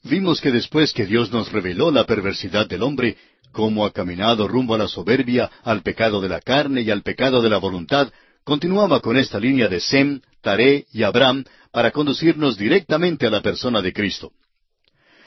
Vimos 0.04 0.42
que 0.42 0.52
después 0.52 0.94
que 0.94 1.06
Dios 1.06 1.32
nos 1.32 1.52
reveló 1.52 1.90
la 1.90 2.06
perversidad 2.06 2.68
del 2.68 2.84
hombre, 2.84 3.18
cómo 3.54 3.86
ha 3.86 3.94
caminado 3.94 4.50
rumbo 4.50 4.76
a 4.76 4.78
la 4.78 4.90
soberbia, 4.90 5.50
al 5.64 5.82
pecado 5.82 6.20
de 6.20 6.28
la 6.28 6.42
carne 6.42 6.82
y 6.82 6.92
al 6.92 7.04
pecado 7.04 7.42
de 7.42 7.50
la 7.50 7.60
voluntad, 7.60 8.12
continuaba 8.44 9.00
con 9.00 9.16
esta 9.16 9.40
línea 9.40 9.70
de 9.70 9.80
Sem, 9.80 10.20
Taré 10.42 10.86
y 10.92 11.04
Abraham 11.04 11.46
para 11.72 11.92
conducirnos 11.92 12.58
directamente 12.58 13.26
a 13.26 13.30
la 13.30 13.42
persona 13.42 13.82
de 13.82 13.94
Cristo. 13.94 14.34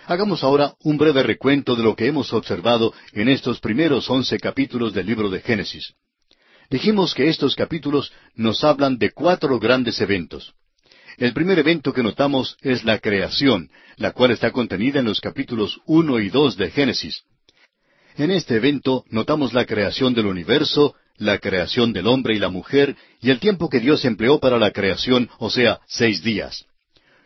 Hagamos 0.07 0.45
ahora 0.45 0.75
un 0.85 0.99
breve 0.99 1.23
recuento 1.23 1.75
de 1.75 1.83
lo 1.83 1.97
que 1.97 2.07
hemos 2.07 2.33
observado 2.33 2.93
en 3.12 3.29
estos 3.29 3.59
primeros 3.61 4.09
once 4.11 4.39
capítulos 4.39 4.93
del 4.93 5.07
libro 5.07 5.31
de 5.31 5.41
Génesis. 5.41 5.95
Dijimos 6.69 7.15
que 7.15 7.29
estos 7.29 7.57
capítulos 7.57 8.12
nos 8.35 8.62
hablan 8.62 8.99
de 8.99 9.11
cuatro 9.11 9.59
grandes 9.59 10.01
eventos. 10.01 10.55
El 11.17 11.33
primer 11.33 11.59
evento 11.59 11.93
que 11.93 12.03
notamos 12.03 12.57
es 12.61 12.85
la 12.85 12.99
creación, 12.99 13.71
la 13.97 14.12
cual 14.12 14.33
está 14.33 14.51
contenida 14.51 15.01
en 15.01 15.07
los 15.07 15.21
capítulos 15.21 15.81
uno 15.87 16.21
y 16.21 16.29
dos 16.29 16.57
de 16.57 16.71
Génesis. 16.71 17.23
En 18.18 18.31
este 18.31 18.57
evento 18.57 19.05
notamos 19.11 19.52
la 19.52 19.66
creación 19.66 20.14
del 20.14 20.24
universo, 20.24 20.94
la 21.18 21.38
creación 21.38 21.92
del 21.92 22.07
hombre 22.07 22.35
y 22.35 22.38
la 22.38 22.48
mujer, 22.48 22.96
y 23.20 23.29
el 23.31 23.40
tiempo 23.40 23.68
que 23.68 23.79
Dios 23.79 24.07
empleó 24.07 24.40
para 24.40 24.59
la 24.59 24.70
creación, 24.70 25.29
o 25.38 25.50
sea, 25.50 25.81
seis 25.87 26.22
días. 26.22 26.64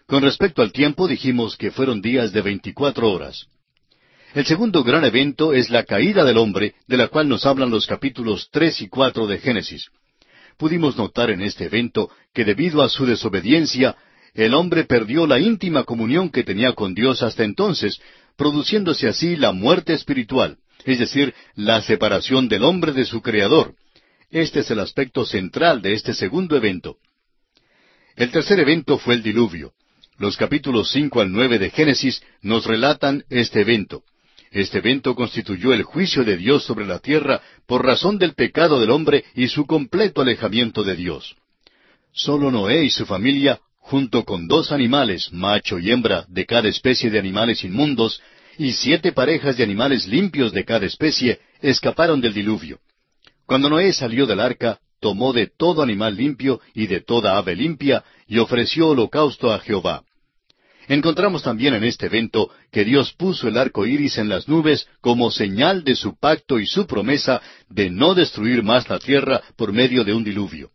Con 0.07 0.25
respecto 0.25 0.63
al 0.63 0.73
tiempo 0.73 1.07
dijimos 1.07 1.57
que 1.57 1.71
fueron 1.71 2.01
días 2.01 2.33
de 2.33 2.43
veinticuatro 2.43 3.09
horas. 3.13 3.47
El 4.35 4.47
segundo 4.47 4.83
gran 4.83 5.05
evento 5.05 5.55
es 5.55 5.71
la 5.71 5.85
caída 5.85 6.25
del 6.25 6.39
hombre, 6.39 6.75
de 6.89 6.97
la 6.97 7.07
cual 7.07 7.29
nos 7.29 7.47
hablan 7.47 7.71
los 7.71 7.87
capítulos 7.87 8.49
tres 8.51 8.83
y 8.83 8.89
cuatro 8.89 9.29
de 9.29 9.39
Génesis. 9.39 9.91
Pudimos 10.57 10.97
notar 10.97 11.31
en 11.31 11.41
este 11.41 11.67
evento 11.67 12.11
que 12.35 12.45
debido 12.45 12.83
a 12.83 12.89
su 12.89 13.07
desobediencia, 13.07 13.97
el 14.35 14.55
hombre 14.55 14.85
perdió 14.85 15.29
la 15.29 15.39
íntima 15.39 15.85
comunión 15.85 16.31
que 16.31 16.43
tenía 16.43 16.73
con 16.73 16.95
Dios 16.95 17.23
hasta 17.23 17.45
entonces, 17.45 18.01
produciéndose 18.37 19.07
así 19.07 19.37
la 19.37 19.53
muerte 19.53 19.93
espiritual, 19.93 20.59
es 20.85 20.99
decir, 20.99 21.35
la 21.55 21.81
separación 21.83 22.49
del 22.49 22.65
hombre 22.65 22.93
de 22.93 23.05
su 23.05 23.23
Creador. 23.23 23.75
Este 24.31 24.61
es 24.61 24.71
el 24.71 24.81
aspecto 24.81 25.25
central 25.25 25.83
de 25.83 25.95
este 25.95 26.15
segundo 26.15 26.57
evento. 26.57 26.99
El 28.17 28.31
tercer 28.31 28.61
evento 28.61 28.99
fue 28.99 29.15
el 29.15 29.23
diluvio. 29.23 29.73
Los 30.19 30.37
capítulos 30.37 30.91
cinco 30.91 31.21
al 31.21 31.33
nueve 31.33 31.59
de 31.59 31.71
Génesis 31.71 32.23
nos 32.43 32.67
relatan 32.67 33.25
este 33.31 33.63
evento. 33.63 34.05
Este 34.51 34.79
evento 34.79 35.15
constituyó 35.15 35.73
el 35.73 35.85
juicio 35.85 36.25
de 36.25 36.37
Dios 36.37 36.65
sobre 36.65 36.87
la 36.87 36.99
tierra 36.99 37.41
por 37.67 37.85
razón 37.85 38.19
del 38.19 38.35
pecado 38.35 38.81
del 38.81 38.91
hombre 38.91 39.25
y 39.35 39.49
su 39.49 39.65
completo 39.65 40.23
alejamiento 40.23 40.83
de 40.83 40.97
Dios. 40.97 41.37
Solo 42.13 42.51
Noé 42.51 42.85
y 42.85 42.91
su 42.91 43.07
familia, 43.07 43.61
junto 43.79 44.25
con 44.25 44.49
dos 44.49 44.73
animales, 44.73 45.33
macho 45.33 45.79
y 45.79 45.91
hembra, 45.91 46.25
de 46.29 46.47
cada 46.47 46.69
especie 46.69 47.11
de 47.11 47.19
animales 47.19 47.63
inmundos, 47.65 48.21
y 48.61 48.73
siete 48.75 49.13
parejas 49.13 49.57
de 49.57 49.65
animales 49.65 50.07
limpios 50.07 50.53
de 50.53 50.67
cada 50.67 50.85
especie, 50.85 51.41
escaparon 51.63 52.21
del 52.21 52.35
diluvio. 52.35 52.79
Cuando 53.47 53.71
Noé 53.71 53.91
salió 53.95 54.27
del 54.27 54.39
arca, 54.39 54.81
tomó 55.01 55.33
de 55.33 55.47
todo 55.47 55.81
animal 55.81 56.15
limpio 56.15 56.61
y 56.75 56.87
de 56.87 57.01
toda 57.01 57.39
ave 57.39 57.57
limpia, 57.57 58.05
y 58.29 58.37
ofreció 58.37 58.89
holocausto 58.89 59.51
a 59.51 59.61
Jehová. 59.61 60.03
Encontramos 60.89 61.43
también 61.43 61.73
en 61.73 61.85
este 61.85 62.05
evento 62.05 62.51
que 62.71 62.85
Dios 62.85 63.15
puso 63.15 63.49
el 63.49 63.57
arco 63.57 63.87
iris 63.87 64.19
en 64.19 64.29
las 64.29 64.47
nubes 64.47 64.87
como 65.01 65.31
señal 65.31 65.83
de 65.83 65.97
su 65.97 66.19
pacto 66.19 66.59
y 66.59 66.67
su 66.67 66.87
promesa 66.87 67.41
de 67.71 67.89
no 67.89 68.15
destruir 68.15 68.63
más 68.63 68.91
la 68.91 68.99
tierra 68.99 69.41
por 69.57 69.73
medio 69.73 70.05
de 70.05 70.13
un 70.13 70.23
diluvio. 70.23 70.71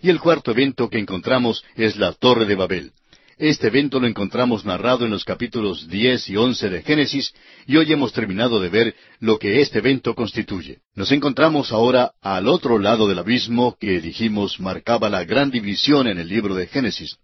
Y 0.00 0.10
el 0.10 0.20
cuarto 0.20 0.52
evento 0.52 0.88
que 0.88 1.00
encontramos 1.00 1.64
es 1.74 1.96
la 1.96 2.12
Torre 2.12 2.46
de 2.46 2.54
Babel. 2.54 2.92
Este 3.36 3.66
evento 3.66 3.98
lo 3.98 4.06
encontramos 4.06 4.64
narrado 4.64 5.04
en 5.04 5.10
los 5.10 5.24
capítulos 5.24 5.88
diez 5.88 6.28
y 6.28 6.36
once 6.36 6.68
de 6.68 6.82
Génesis, 6.82 7.34
y 7.66 7.76
hoy 7.76 7.92
hemos 7.92 8.12
terminado 8.12 8.60
de 8.60 8.68
ver 8.68 8.94
lo 9.18 9.40
que 9.40 9.60
este 9.60 9.78
evento 9.78 10.14
constituye. 10.14 10.78
Nos 10.94 11.10
encontramos 11.10 11.72
ahora 11.72 12.12
al 12.22 12.46
otro 12.46 12.78
lado 12.78 13.08
del 13.08 13.18
abismo 13.18 13.76
que 13.80 14.00
dijimos 14.00 14.60
marcaba 14.60 15.10
la 15.10 15.24
gran 15.24 15.50
división 15.50 16.06
en 16.06 16.18
el 16.18 16.28
libro 16.28 16.54
de 16.54 16.68
Génesis. 16.68 17.16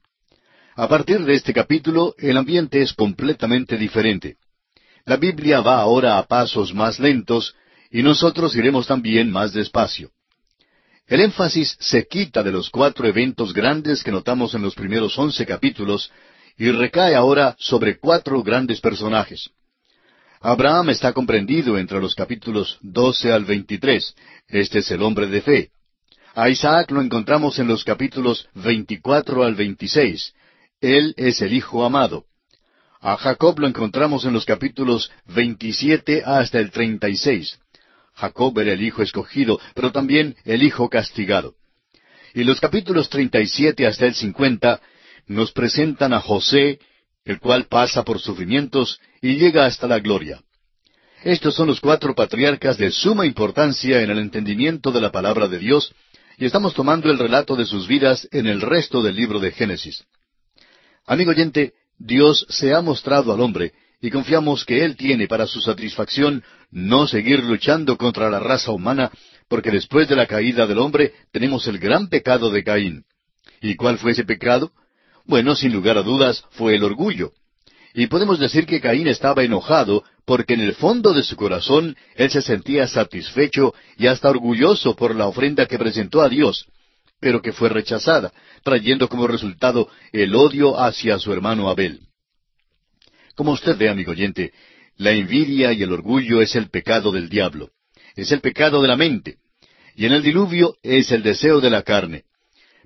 A 0.75 0.89
partir 0.89 1.21
de 1.21 1.35
este 1.35 1.53
capítulo, 1.53 2.15
el 2.19 2.37
ambiente 2.37 2.83
es 2.83 2.93
completamente 2.93 3.77
diferente. 3.77 4.37
La 5.05 5.17
Biblia 5.17 5.61
va 5.61 5.81
ahora 5.81 6.19
a 6.19 6.27
pasos 6.27 6.75
más 6.75 6.99
lentos, 6.99 7.55
y 7.91 8.03
nosotros 8.03 8.57
iremos 8.57 8.87
también 8.89 9.31
más 9.31 9.53
despacio. 9.53 10.11
El 11.11 11.23
énfasis 11.23 11.77
se 11.81 12.07
quita 12.07 12.45
de 12.45 12.53
los 12.53 12.71
cuatro 12.71 13.05
eventos 13.05 13.53
grandes 13.53 14.05
que 14.05 14.13
notamos 14.13 14.55
en 14.55 14.63
los 14.63 14.77
primeros 14.77 15.19
once 15.19 15.45
capítulos 15.45 16.09
y 16.57 16.71
recae 16.71 17.17
ahora 17.17 17.57
sobre 17.59 17.99
cuatro 17.99 18.45
grandes 18.45 18.81
personajes. 18.81 19.51
Abraham 20.41 20.91
está 20.91 21.13
comprendido 21.13 21.77
entre 21.79 22.01
los 22.01 22.15
capítulos 22.15 22.79
doce 22.81 23.33
al 23.33 23.45
veintitrés. 23.45 24.15
Este 24.47 24.79
es 24.79 24.91
el 24.93 25.03
hombre 25.03 25.27
de 25.27 25.41
fe. 25.43 25.71
A 26.37 26.49
Isaac 26.49 26.93
lo 26.93 27.03
encontramos 27.03 27.59
en 27.59 27.67
los 27.67 27.83
capítulos 27.83 28.49
veinticuatro 28.55 29.43
al 29.43 29.57
veintiséis. 29.57 30.33
Él 30.81 31.13
es 31.17 31.43
el 31.43 31.53
Hijo 31.53 31.85
amado. 31.85 32.27
A 33.01 33.17
Jacob 33.17 33.59
lo 33.59 33.67
encontramos 33.67 34.25
en 34.27 34.33
los 34.33 34.45
capítulos 34.45 35.11
veintisiete 35.27 36.23
hasta 36.25 36.61
el 36.61 36.71
treinta 36.71 37.09
y 37.09 37.17
seis. 37.17 37.59
Jacob 38.15 38.59
era 38.59 38.73
el 38.73 38.83
hijo 38.83 39.03
escogido, 39.03 39.61
pero 39.75 39.93
también 39.93 40.37
el 40.45 40.63
hijo 40.63 40.89
castigado. 40.89 41.55
Y 42.35 42.45
los 42.45 42.61
capítulos 42.61 43.09
37 43.09 43.87
hasta 43.87 44.07
el 44.07 44.15
50 44.15 44.81
nos 45.27 45.53
presentan 45.53 46.13
a 46.13 46.21
José, 46.21 46.79
el 47.25 47.41
cual 47.41 47.67
pasa 47.67 48.05
por 48.05 48.21
sufrimientos 48.21 49.01
y 49.21 49.37
llega 49.37 49.67
hasta 49.67 49.87
la 49.87 49.99
gloria. 49.99 50.43
Estos 51.23 51.55
son 51.55 51.69
los 51.69 51.81
cuatro 51.81 52.15
patriarcas 52.15 52.79
de 52.79 52.91
suma 52.91 53.27
importancia 53.27 54.01
en 54.01 54.11
el 54.11 54.19
entendimiento 54.19 54.91
de 54.91 55.01
la 55.01 55.13
palabra 55.13 55.49
de 55.49 55.59
Dios, 55.59 55.95
y 56.39 56.47
estamos 56.47 56.73
tomando 56.73 57.11
el 57.11 57.19
relato 57.19 57.57
de 57.57 57.67
sus 57.67 57.87
vidas 57.87 58.27
en 58.33 58.47
el 58.47 58.63
resto 58.63 59.03
del 59.03 59.17
libro 59.17 59.39
de 59.39 59.53
Génesis. 59.53 60.05
Amigo 61.07 61.31
oyente, 61.31 61.75
Dios 61.99 62.47
se 62.49 62.73
ha 62.75 62.81
mostrado 62.81 63.33
al 63.35 63.41
hombre 63.41 63.75
y 64.01 64.11
confiamos 64.11 64.65
que 64.65 64.85
Él 64.85 64.97
tiene 64.97 65.29
para 65.29 65.47
su 65.47 65.61
satisfacción 65.61 66.43
no 66.71 67.07
seguir 67.07 67.45
luchando 67.45 67.97
contra 67.97 68.31
la 68.31 68.41
raza 68.41 68.73
humana, 68.73 69.11
porque 69.49 69.71
después 69.71 70.09
de 70.09 70.17
la 70.17 70.27
caída 70.27 70.67
del 70.67 70.79
hombre 70.79 71.13
tenemos 71.33 71.67
el 71.67 71.79
gran 71.79 72.09
pecado 72.09 72.51
de 72.51 72.65
Caín. 72.65 73.05
¿Y 73.61 73.75
cuál 73.75 73.99
fue 73.99 74.13
ese 74.13 74.25
pecado? 74.25 74.73
Bueno, 75.27 75.55
sin 75.55 75.73
lugar 75.73 75.99
a 75.99 76.03
dudas, 76.03 76.45
fue 76.53 76.77
el 76.77 76.85
orgullo. 76.85 77.33
Y 77.93 78.07
podemos 78.07 78.39
decir 78.39 78.67
que 78.67 78.81
Caín 78.81 79.09
estaba 79.09 79.43
enojado 79.43 80.05
porque 80.25 80.55
en 80.55 80.61
el 80.61 80.75
fondo 80.75 81.13
de 81.13 81.25
su 81.25 81.35
corazón 81.37 81.97
él 82.15 82.31
se 82.31 82.41
sentía 82.41 82.87
satisfecho 82.87 83.75
y 83.99 84.07
hasta 84.07 84.31
orgulloso 84.31 84.95
por 84.95 85.15
la 85.17 85.27
ofrenda 85.27 85.67
que 85.67 85.79
presentó 85.79 86.23
a 86.23 86.29
Dios, 86.29 86.67
pero 87.19 87.43
que 87.43 87.53
fue 87.53 87.69
rechazada, 87.69 88.33
trayendo 88.63 89.09
como 89.09 89.27
resultado 89.27 89.89
el 90.13 90.35
odio 90.37 90.81
hacia 90.81 91.19
su 91.19 91.33
hermano 91.33 91.69
Abel. 91.69 92.01
Como 93.41 93.53
usted 93.53 93.79
ve, 93.79 93.89
amigo 93.89 94.11
oyente, 94.11 94.53
la 94.99 95.13
envidia 95.13 95.73
y 95.73 95.83
el 95.83 95.95
orgullo 95.95 96.43
es 96.43 96.55
el 96.57 96.69
pecado 96.69 97.11
del 97.11 97.31
diablo. 97.31 97.71
Es 98.15 98.33
el 98.33 98.43
pecado 98.43 98.83
de 98.83 98.89
la 98.89 98.99
mente. 98.99 99.39
Y 99.97 100.05
en 100.05 100.13
el 100.13 100.23
diluvio 100.23 100.77
es 100.83 101.11
el 101.11 101.23
deseo 101.23 101.59
de 101.63 101.71
la 101.71 101.81
carne. 101.83 102.25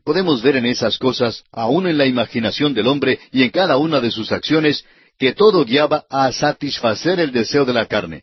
Podemos 0.05 0.43
ver 0.43 0.55
en 0.55 0.67
esas 0.67 0.97
cosas, 0.99 1.43
aun 1.51 1.89
en 1.89 1.99
la 1.99 2.07
imaginación 2.07 2.73
del 2.73 2.87
hombre 2.87 3.19
y 3.33 3.43
en 3.43 3.51
cada 3.51 3.79
una 3.79 4.01
de 4.01 4.13
sus 4.13 4.31
acciones, 4.31 4.85
que 5.19 5.33
todo 5.33 5.65
guiaba 5.65 6.05
a 6.09 6.31
satisfacer 6.31 7.19
el 7.19 7.33
deseo 7.33 7.65
de 7.65 7.73
la 7.73 7.87
carne. 7.87 8.23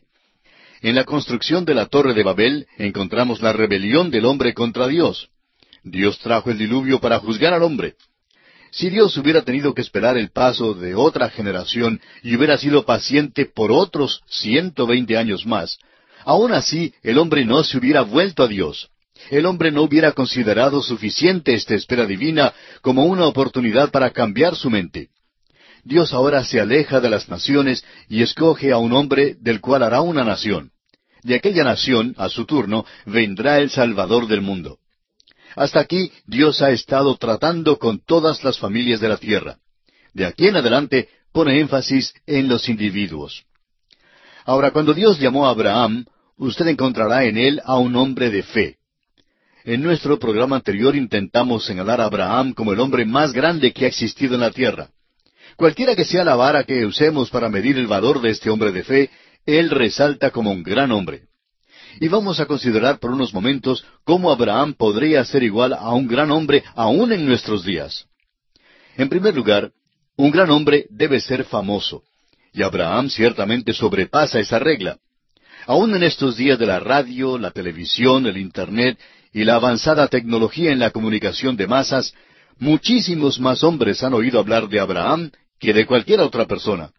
En 0.80 0.94
la 0.94 1.04
construcción 1.04 1.66
de 1.66 1.74
la 1.74 1.84
torre 1.84 2.14
de 2.14 2.22
Babel 2.22 2.66
encontramos 2.78 3.42
la 3.42 3.52
rebelión 3.52 4.10
del 4.10 4.24
hombre 4.24 4.54
contra 4.54 4.88
Dios. 4.88 5.28
Dios 5.84 6.18
trajo 6.18 6.50
el 6.50 6.56
diluvio 6.56 6.98
para 6.98 7.18
juzgar 7.18 7.52
al 7.52 7.62
hombre. 7.62 7.96
Si 8.72 8.88
Dios 8.88 9.14
hubiera 9.18 9.42
tenido 9.42 9.74
que 9.74 9.82
esperar 9.82 10.16
el 10.16 10.30
paso 10.30 10.72
de 10.72 10.94
otra 10.94 11.28
generación 11.28 12.00
y 12.22 12.34
hubiera 12.34 12.56
sido 12.56 12.86
paciente 12.86 13.44
por 13.44 13.70
otros 13.70 14.22
ciento 14.26 14.86
veinte 14.86 15.18
años 15.18 15.44
más, 15.44 15.78
aún 16.24 16.52
así 16.52 16.94
el 17.02 17.18
hombre 17.18 17.44
no 17.44 17.62
se 17.64 17.76
hubiera 17.76 18.00
vuelto 18.00 18.42
a 18.42 18.48
Dios. 18.48 18.88
El 19.30 19.44
hombre 19.44 19.70
no 19.70 19.82
hubiera 19.82 20.12
considerado 20.12 20.82
suficiente 20.82 21.52
esta 21.52 21.74
espera 21.74 22.06
divina 22.06 22.54
como 22.80 23.04
una 23.04 23.26
oportunidad 23.26 23.90
para 23.90 24.10
cambiar 24.10 24.56
su 24.56 24.70
mente. 24.70 25.10
Dios 25.84 26.14
ahora 26.14 26.42
se 26.42 26.58
aleja 26.58 27.00
de 27.00 27.10
las 27.10 27.28
naciones 27.28 27.84
y 28.08 28.22
escoge 28.22 28.72
a 28.72 28.78
un 28.78 28.94
hombre 28.94 29.36
del 29.38 29.60
cual 29.60 29.82
hará 29.82 30.00
una 30.00 30.24
nación. 30.24 30.70
De 31.22 31.34
aquella 31.34 31.62
nación, 31.62 32.14
a 32.16 32.30
su 32.30 32.46
turno, 32.46 32.86
vendrá 33.04 33.58
el 33.58 33.68
Salvador 33.68 34.28
del 34.28 34.40
mundo. 34.40 34.78
Hasta 35.56 35.80
aquí 35.80 36.10
Dios 36.26 36.62
ha 36.62 36.70
estado 36.70 37.16
tratando 37.16 37.78
con 37.78 37.98
todas 38.04 38.42
las 38.44 38.58
familias 38.58 39.00
de 39.00 39.08
la 39.08 39.16
tierra. 39.16 39.58
De 40.14 40.26
aquí 40.26 40.48
en 40.48 40.56
adelante 40.56 41.08
pone 41.32 41.60
énfasis 41.60 42.14
en 42.26 42.48
los 42.48 42.68
individuos. 42.68 43.44
Ahora, 44.44 44.70
cuando 44.70 44.92
Dios 44.92 45.18
llamó 45.18 45.46
a 45.46 45.50
Abraham, 45.50 46.04
usted 46.36 46.66
encontrará 46.66 47.24
en 47.24 47.38
él 47.38 47.60
a 47.64 47.78
un 47.78 47.94
hombre 47.96 48.30
de 48.30 48.42
fe. 48.42 48.76
En 49.64 49.82
nuestro 49.82 50.18
programa 50.18 50.56
anterior 50.56 50.96
intentamos 50.96 51.64
señalar 51.64 52.00
a 52.00 52.06
Abraham 52.06 52.52
como 52.52 52.72
el 52.72 52.80
hombre 52.80 53.04
más 53.04 53.32
grande 53.32 53.72
que 53.72 53.84
ha 53.84 53.88
existido 53.88 54.34
en 54.34 54.40
la 54.40 54.50
tierra. 54.50 54.88
Cualquiera 55.56 55.94
que 55.94 56.04
sea 56.04 56.24
la 56.24 56.34
vara 56.34 56.64
que 56.64 56.84
usemos 56.84 57.30
para 57.30 57.48
medir 57.48 57.76
el 57.76 57.86
valor 57.86 58.20
de 58.20 58.30
este 58.30 58.50
hombre 58.50 58.72
de 58.72 58.82
fe, 58.82 59.10
él 59.46 59.70
resalta 59.70 60.30
como 60.30 60.50
un 60.50 60.62
gran 60.62 60.90
hombre. 60.90 61.28
Y 62.00 62.08
vamos 62.08 62.40
a 62.40 62.46
considerar 62.46 62.98
por 62.98 63.10
unos 63.10 63.32
momentos 63.34 63.84
cómo 64.04 64.30
Abraham 64.30 64.74
podría 64.74 65.24
ser 65.24 65.42
igual 65.42 65.72
a 65.72 65.90
un 65.92 66.06
gran 66.06 66.30
hombre 66.30 66.64
aún 66.74 67.12
en 67.12 67.26
nuestros 67.26 67.64
días. 67.64 68.06
En 68.96 69.08
primer 69.08 69.34
lugar, 69.34 69.72
un 70.16 70.30
gran 70.30 70.50
hombre 70.50 70.86
debe 70.90 71.20
ser 71.20 71.44
famoso. 71.44 72.02
Y 72.52 72.62
Abraham 72.62 73.08
ciertamente 73.08 73.72
sobrepasa 73.72 74.38
esa 74.38 74.58
regla. 74.58 74.98
Aún 75.66 75.94
en 75.94 76.02
estos 76.02 76.36
días 76.36 76.58
de 76.58 76.66
la 76.66 76.80
radio, 76.80 77.38
la 77.38 77.50
televisión, 77.50 78.26
el 78.26 78.36
Internet 78.36 78.98
y 79.32 79.44
la 79.44 79.54
avanzada 79.54 80.08
tecnología 80.08 80.72
en 80.72 80.78
la 80.78 80.90
comunicación 80.90 81.56
de 81.56 81.66
masas, 81.66 82.12
muchísimos 82.58 83.40
más 83.40 83.62
hombres 83.62 84.02
han 84.02 84.12
oído 84.12 84.38
hablar 84.38 84.68
de 84.68 84.80
Abraham 84.80 85.30
que 85.58 85.72
de 85.72 85.86
cualquier 85.86 86.20
otra 86.20 86.46
persona. 86.46 86.90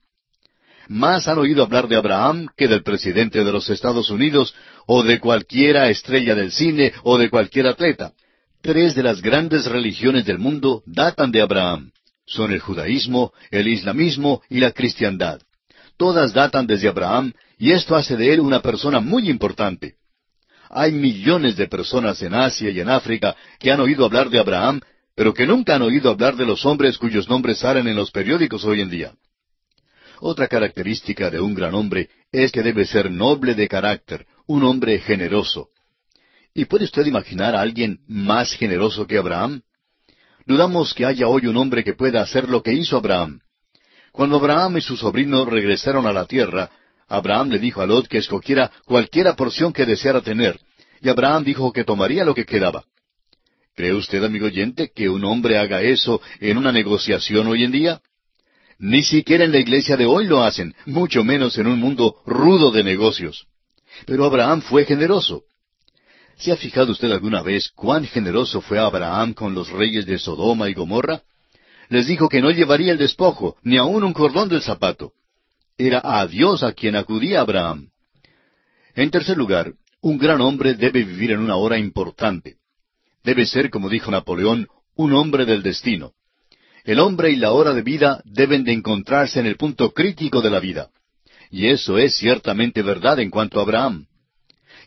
Más 0.88 1.28
han 1.28 1.38
oído 1.38 1.64
hablar 1.64 1.88
de 1.88 1.96
Abraham 1.96 2.48
que 2.58 2.68
del 2.68 2.84
presidente 2.84 3.44
de 3.44 3.52
los 3.52 3.70
Estados 3.70 4.10
Unidos 4.10 4.54
o 4.86 5.04
de 5.04 5.20
cualquiera 5.20 5.90
estrella 5.90 6.36
del 6.36 6.52
cine 6.52 6.94
o 7.04 7.18
de 7.18 7.30
cualquier 7.30 7.68
atleta. 7.68 8.14
Tres 8.62 8.96
de 8.96 9.04
las 9.04 9.22
grandes 9.22 9.66
religiones 9.66 10.26
del 10.26 10.40
mundo 10.40 10.84
datan 10.86 11.32
de 11.32 11.42
Abraham. 11.42 11.92
Son 12.26 12.52
el 12.52 12.60
judaísmo, 12.60 13.34
el 13.52 13.68
islamismo 13.68 14.42
y 14.50 14.60
la 14.60 14.72
cristiandad. 14.72 15.42
Todas 15.98 16.34
datan 16.34 16.68
desde 16.68 16.88
Abraham 16.88 17.34
y 17.58 17.72
esto 17.72 17.96
hace 17.96 18.18
de 18.18 18.34
él 18.34 18.40
una 18.40 18.62
persona 18.62 19.00
muy 19.00 19.30
importante. 19.30 19.96
Hay 20.70 20.92
millones 20.92 21.56
de 21.56 21.68
personas 21.68 22.22
en 22.22 22.34
Asia 22.34 22.70
y 22.72 22.80
en 22.80 22.90
África 22.90 23.36
que 23.60 23.72
han 23.72 23.80
oído 23.80 24.06
hablar 24.06 24.30
de 24.30 24.40
Abraham, 24.40 24.82
pero 25.16 25.34
que 25.34 25.46
nunca 25.46 25.76
han 25.76 25.82
oído 25.84 26.10
hablar 26.10 26.36
de 26.36 26.46
los 26.46 26.66
hombres 26.66 26.98
cuyos 26.98 27.30
nombres 27.30 27.60
salen 27.60 27.88
en 27.88 27.96
los 27.96 28.12
periódicos 28.12 28.66
hoy 28.66 28.82
en 28.82 28.90
día. 28.90 29.14
Otra 30.26 30.48
característica 30.48 31.30
de 31.30 31.42
un 31.42 31.54
gran 31.54 31.76
hombre 31.76 32.10
es 32.32 32.50
que 32.54 32.64
debe 32.64 32.86
ser 32.86 33.12
noble 33.12 33.56
de 33.56 33.68
carácter, 33.68 34.26
un 34.48 34.64
hombre 34.64 34.98
generoso. 35.00 35.68
¿Y 36.54 36.64
puede 36.64 36.86
usted 36.86 37.06
imaginar 37.06 37.58
a 37.58 37.60
alguien 37.60 38.00
más 38.08 38.54
generoso 38.54 39.06
que 39.06 39.18
Abraham? 39.18 39.64
Dudamos 40.46 40.94
que 40.94 41.06
haya 41.06 41.28
hoy 41.28 41.48
un 41.48 41.58
hombre 41.58 41.84
que 41.84 41.94
pueda 41.94 42.22
hacer 42.22 42.48
lo 42.48 42.64
que 42.64 42.72
hizo 42.72 42.96
Abraham. 42.96 43.42
Cuando 44.14 44.38
Abraham 44.38 44.78
y 44.78 44.82
su 44.82 44.96
sobrino 44.96 45.44
regresaron 45.44 46.08
a 46.08 46.14
la 46.14 46.24
tierra, 46.24 46.72
Abraham 47.10 47.50
le 47.50 47.60
dijo 47.60 47.82
a 47.82 47.86
Lot 47.86 48.08
que 48.08 48.20
escogiera 48.20 48.72
cualquiera 48.86 49.36
porción 49.36 49.74
que 49.74 49.86
deseara 49.86 50.22
tener, 50.22 50.58
y 51.02 51.10
Abraham 51.10 51.44
dijo 51.44 51.74
que 51.74 51.84
tomaría 51.84 52.24
lo 52.24 52.34
que 52.34 52.46
quedaba. 52.46 52.86
¿Cree 53.76 53.94
usted, 53.94 54.24
amigo 54.24 54.46
oyente, 54.46 54.90
que 54.96 55.10
un 55.10 55.26
hombre 55.26 55.58
haga 55.58 55.82
eso 55.82 56.22
en 56.40 56.58
una 56.58 56.72
negociación 56.72 57.46
hoy 57.48 57.66
en 57.66 57.72
día? 57.74 58.02
Ni 58.84 59.02
siquiera 59.02 59.46
en 59.46 59.54
la 59.54 59.60
iglesia 59.60 59.96
de 59.96 60.06
hoy 60.06 60.28
lo 60.28 60.44
hacen, 60.44 60.76
mucho 60.86 61.24
menos 61.24 61.58
en 61.58 61.68
un 61.68 61.80
mundo 61.80 62.18
rudo 62.26 62.70
de 62.70 62.84
negocios. 62.84 63.48
Pero 64.06 64.26
Abraham 64.26 64.62
fue 64.62 64.84
generoso. 64.84 65.44
¿Se 66.36 66.52
ha 66.52 66.58
fijado 66.58 66.92
usted 66.92 67.10
alguna 67.10 67.42
vez 67.42 67.70
cuán 67.70 68.04
generoso 68.04 68.60
fue 68.60 68.80
Abraham 68.80 69.36
con 69.36 69.56
los 69.56 69.70
reyes 69.70 70.06
de 70.06 70.20
Sodoma 70.20 70.70
y 70.70 70.74
Gomorra? 70.74 71.22
Les 71.88 72.08
dijo 72.08 72.28
que 72.28 72.42
no 72.42 72.52
llevaría 72.52 72.92
el 72.92 72.98
despojo, 72.98 73.56
ni 73.64 73.78
aun 73.78 74.04
un 74.04 74.12
cordón 74.12 74.50
del 74.50 74.62
zapato. 74.62 75.14
Era 75.78 76.02
a 76.04 76.28
Dios 76.28 76.62
a 76.62 76.74
quien 76.74 76.98
acudía 76.98 77.40
Abraham. 77.40 77.88
En 78.96 79.12
tercer 79.12 79.38
lugar, 79.38 79.76
un 80.02 80.18
gran 80.18 80.42
hombre 80.42 80.74
debe 80.74 81.06
vivir 81.06 81.32
en 81.32 81.40
una 81.40 81.56
hora 81.56 81.78
importante. 81.78 82.58
Debe 83.24 83.46
ser, 83.46 83.70
como 83.70 83.88
dijo 83.88 84.12
Napoleón, 84.12 84.68
un 84.96 85.14
hombre 85.14 85.46
del 85.46 85.64
destino. 85.64 86.12
El 86.84 87.00
hombre 87.00 87.32
y 87.32 87.38
la 87.38 87.54
hora 87.54 87.74
de 87.74 87.82
vida 87.82 88.22
deben 88.26 88.66
de 88.66 88.74
encontrarse 88.74 89.40
en 89.40 89.46
el 89.46 89.56
punto 89.56 89.94
crítico 89.94 90.42
de 90.42 90.50
la 90.50 90.60
vida. 90.60 90.90
Y 91.50 91.68
eso 91.68 91.98
es 91.98 92.16
ciertamente 92.18 92.82
verdad 92.82 93.20
en 93.20 93.30
cuanto 93.30 93.60
a 93.60 93.64
Abraham. 93.64 94.08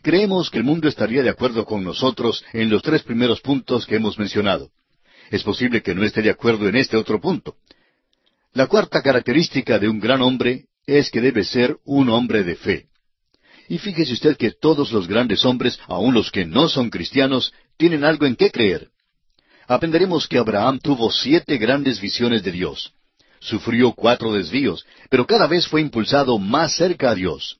Creemos 0.03 0.51
que 0.51 0.59
el 0.59 0.63
mundo 0.63 0.87
estaría 0.87 1.23
de 1.23 1.29
acuerdo 1.29 1.65
con 1.65 1.83
nosotros 1.83 2.43
en 2.53 2.69
los 2.69 2.83
tres 2.83 3.01
primeros 3.01 3.41
puntos 3.41 3.87
que 3.87 3.95
hemos 3.95 4.19
mencionado. 4.19 4.69
Es 5.31 5.43
posible 5.43 5.81
que 5.81 5.95
no 5.95 6.03
esté 6.03 6.21
de 6.21 6.29
acuerdo 6.29 6.67
en 6.67 6.75
este 6.75 6.97
otro 6.97 7.19
punto. 7.19 7.55
La 8.53 8.67
cuarta 8.67 9.01
característica 9.01 9.79
de 9.79 9.89
un 9.89 9.99
gran 9.99 10.21
hombre 10.21 10.65
es 10.85 11.09
que 11.09 11.19
debe 11.19 11.43
ser 11.43 11.77
un 11.83 12.09
hombre 12.09 12.43
de 12.43 12.55
fe. 12.55 12.85
Y 13.69 13.79
fíjese 13.79 14.13
usted 14.13 14.37
que 14.37 14.51
todos 14.51 14.91
los 14.91 15.07
grandes 15.07 15.43
hombres, 15.45 15.79
aun 15.87 16.13
los 16.13 16.31
que 16.31 16.45
no 16.45 16.69
son 16.69 16.89
cristianos, 16.89 17.53
tienen 17.75 18.05
algo 18.05 18.25
en 18.25 18.35
qué 18.35 18.51
creer. 18.51 18.89
Aprenderemos 19.67 20.27
que 20.27 20.37
Abraham 20.37 20.79
tuvo 20.79 21.11
siete 21.11 21.57
grandes 21.57 21.99
visiones 21.99 22.41
de 22.41 22.53
Dios. 22.53 22.93
Sufrió 23.39 23.91
cuatro 23.91 24.31
desvíos, 24.31 24.85
pero 25.09 25.27
cada 25.27 25.45
vez 25.45 25.67
fue 25.67 25.81
impulsado 25.81 26.39
más 26.39 26.75
cerca 26.75 27.11
a 27.11 27.15
Dios. 27.15 27.57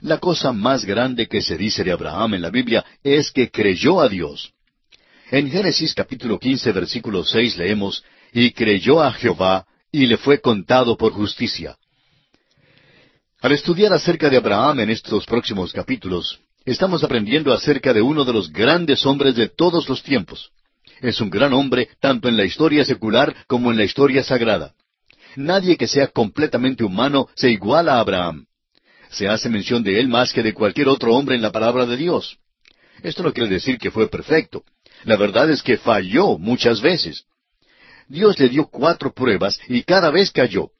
La 0.00 0.18
cosa 0.18 0.52
más 0.52 0.84
grande 0.84 1.28
que 1.28 1.42
se 1.42 1.56
dice 1.56 1.84
de 1.84 1.92
Abraham 1.92 2.34
en 2.34 2.42
la 2.42 2.50
Biblia 2.50 2.84
es 3.04 3.30
que 3.30 3.50
creyó 3.50 4.00
a 4.00 4.08
Dios. 4.08 4.52
En 5.30 5.50
Génesis 5.50 5.94
capítulo 5.94 6.38
quince 6.38 6.72
versículo 6.72 7.24
seis 7.24 7.56
leemos, 7.56 8.02
y 8.32 8.52
creyó 8.52 9.02
a 9.02 9.12
Jehová, 9.12 9.66
y 9.92 10.06
le 10.06 10.16
fue 10.16 10.40
contado 10.40 10.96
por 10.96 11.12
justicia. 11.12 11.76
Al 13.40 13.52
estudiar 13.52 13.92
acerca 13.92 14.30
de 14.30 14.38
Abraham 14.38 14.80
en 14.80 14.90
estos 14.90 15.26
próximos 15.26 15.72
capítulos, 15.72 16.40
estamos 16.64 17.04
aprendiendo 17.04 17.52
acerca 17.52 17.92
de 17.92 18.02
uno 18.02 18.24
de 18.24 18.32
los 18.32 18.50
grandes 18.50 19.04
hombres 19.04 19.36
de 19.36 19.48
todos 19.48 19.88
los 19.88 20.02
tiempos. 20.02 20.50
Es 21.00 21.20
un 21.20 21.30
gran 21.30 21.52
hombre 21.52 21.88
tanto 22.00 22.28
en 22.28 22.36
la 22.36 22.44
historia 22.44 22.84
secular 22.84 23.34
como 23.46 23.70
en 23.70 23.76
la 23.76 23.84
historia 23.84 24.22
sagrada. 24.22 24.74
Nadie 25.36 25.76
que 25.76 25.86
sea 25.86 26.08
completamente 26.08 26.84
humano 26.84 27.28
se 27.34 27.50
iguala 27.50 27.94
a 27.94 28.00
Abraham. 28.00 28.46
Se 29.10 29.28
hace 29.28 29.48
mención 29.48 29.82
de 29.82 30.00
él 30.00 30.08
más 30.08 30.32
que 30.32 30.42
de 30.42 30.54
cualquier 30.54 30.88
otro 30.88 31.14
hombre 31.14 31.36
en 31.36 31.42
la 31.42 31.52
palabra 31.52 31.86
de 31.86 31.96
Dios. 31.96 32.38
Esto 33.02 33.22
no 33.22 33.32
quiere 33.32 33.50
decir 33.50 33.78
que 33.78 33.90
fue 33.90 34.08
perfecto. 34.08 34.64
La 35.04 35.16
verdad 35.16 35.50
es 35.50 35.62
que 35.62 35.76
falló 35.76 36.38
muchas 36.38 36.80
veces. 36.80 37.26
Dios 38.08 38.38
le 38.38 38.48
dio 38.48 38.66
cuatro 38.68 39.12
pruebas 39.12 39.60
y 39.68 39.82
cada 39.82 40.10
vez 40.10 40.30
cayó. 40.30 40.70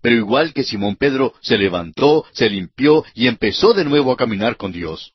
Pero 0.00 0.16
igual 0.16 0.54
que 0.54 0.62
Simón 0.62 0.96
Pedro, 0.96 1.34
se 1.40 1.58
levantó, 1.58 2.24
se 2.32 2.48
limpió 2.48 3.04
y 3.14 3.26
empezó 3.26 3.74
de 3.74 3.84
nuevo 3.84 4.12
a 4.12 4.16
caminar 4.16 4.56
con 4.56 4.72
Dios. 4.72 5.12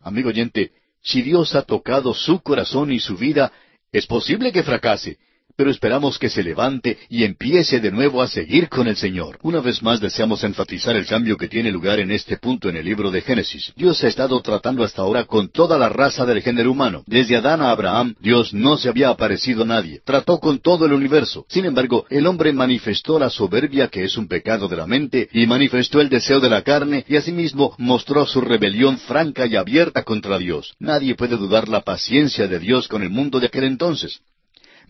Amigo 0.00 0.28
oyente, 0.28 0.72
si 1.02 1.22
Dios 1.22 1.54
ha 1.54 1.62
tocado 1.62 2.14
su 2.14 2.40
corazón 2.40 2.92
y 2.92 3.00
su 3.00 3.16
vida, 3.16 3.52
es 3.92 4.06
posible 4.06 4.52
que 4.52 4.62
fracase, 4.62 5.18
pero 5.56 5.70
esperamos 5.70 6.18
que 6.18 6.28
se 6.28 6.42
levante 6.42 6.98
y 7.08 7.24
empiece 7.24 7.80
de 7.80 7.90
nuevo 7.90 8.22
a 8.22 8.28
seguir 8.28 8.68
con 8.68 8.86
el 8.86 8.96
Señor. 8.96 9.38
Una 9.42 9.60
vez 9.60 9.82
más 9.82 10.00
deseamos 10.00 10.44
enfatizar 10.44 10.96
el 10.96 11.06
cambio 11.06 11.36
que 11.36 11.48
tiene 11.48 11.70
lugar 11.70 12.00
en 12.00 12.10
este 12.10 12.36
punto 12.36 12.68
en 12.68 12.76
el 12.76 12.84
libro 12.84 13.10
de 13.10 13.20
Génesis. 13.20 13.72
Dios 13.76 14.02
ha 14.04 14.08
estado 14.08 14.40
tratando 14.40 14.84
hasta 14.84 15.02
ahora 15.02 15.24
con 15.24 15.48
toda 15.48 15.78
la 15.78 15.88
raza 15.88 16.26
del 16.26 16.42
género 16.42 16.72
humano. 16.72 17.02
Desde 17.06 17.36
Adán 17.36 17.60
a 17.62 17.70
Abraham, 17.70 18.14
Dios 18.20 18.54
no 18.54 18.76
se 18.76 18.88
había 18.88 19.08
aparecido 19.08 19.62
a 19.62 19.66
nadie. 19.66 20.00
Trató 20.04 20.38
con 20.38 20.58
todo 20.58 20.86
el 20.86 20.92
universo. 20.92 21.46
Sin 21.48 21.64
embargo, 21.64 22.06
el 22.10 22.26
hombre 22.26 22.52
manifestó 22.52 23.18
la 23.18 23.30
soberbia 23.30 23.88
que 23.88 24.04
es 24.04 24.16
un 24.16 24.28
pecado 24.28 24.68
de 24.68 24.76
la 24.76 24.86
mente 24.86 25.28
y 25.32 25.46
manifestó 25.46 26.00
el 26.00 26.08
deseo 26.08 26.40
de 26.40 26.50
la 26.50 26.62
carne 26.62 27.04
y 27.08 27.16
asimismo 27.16 27.74
mostró 27.78 28.26
su 28.26 28.40
rebelión 28.40 28.98
franca 28.98 29.46
y 29.46 29.56
abierta 29.56 30.02
contra 30.02 30.38
Dios. 30.38 30.74
Nadie 30.78 31.14
puede 31.14 31.36
dudar 31.36 31.68
la 31.68 31.82
paciencia 31.82 32.46
de 32.46 32.58
Dios 32.58 32.88
con 32.88 33.02
el 33.02 33.10
mundo 33.10 33.40
de 33.40 33.46
aquel 33.46 33.64
entonces. 33.64 34.20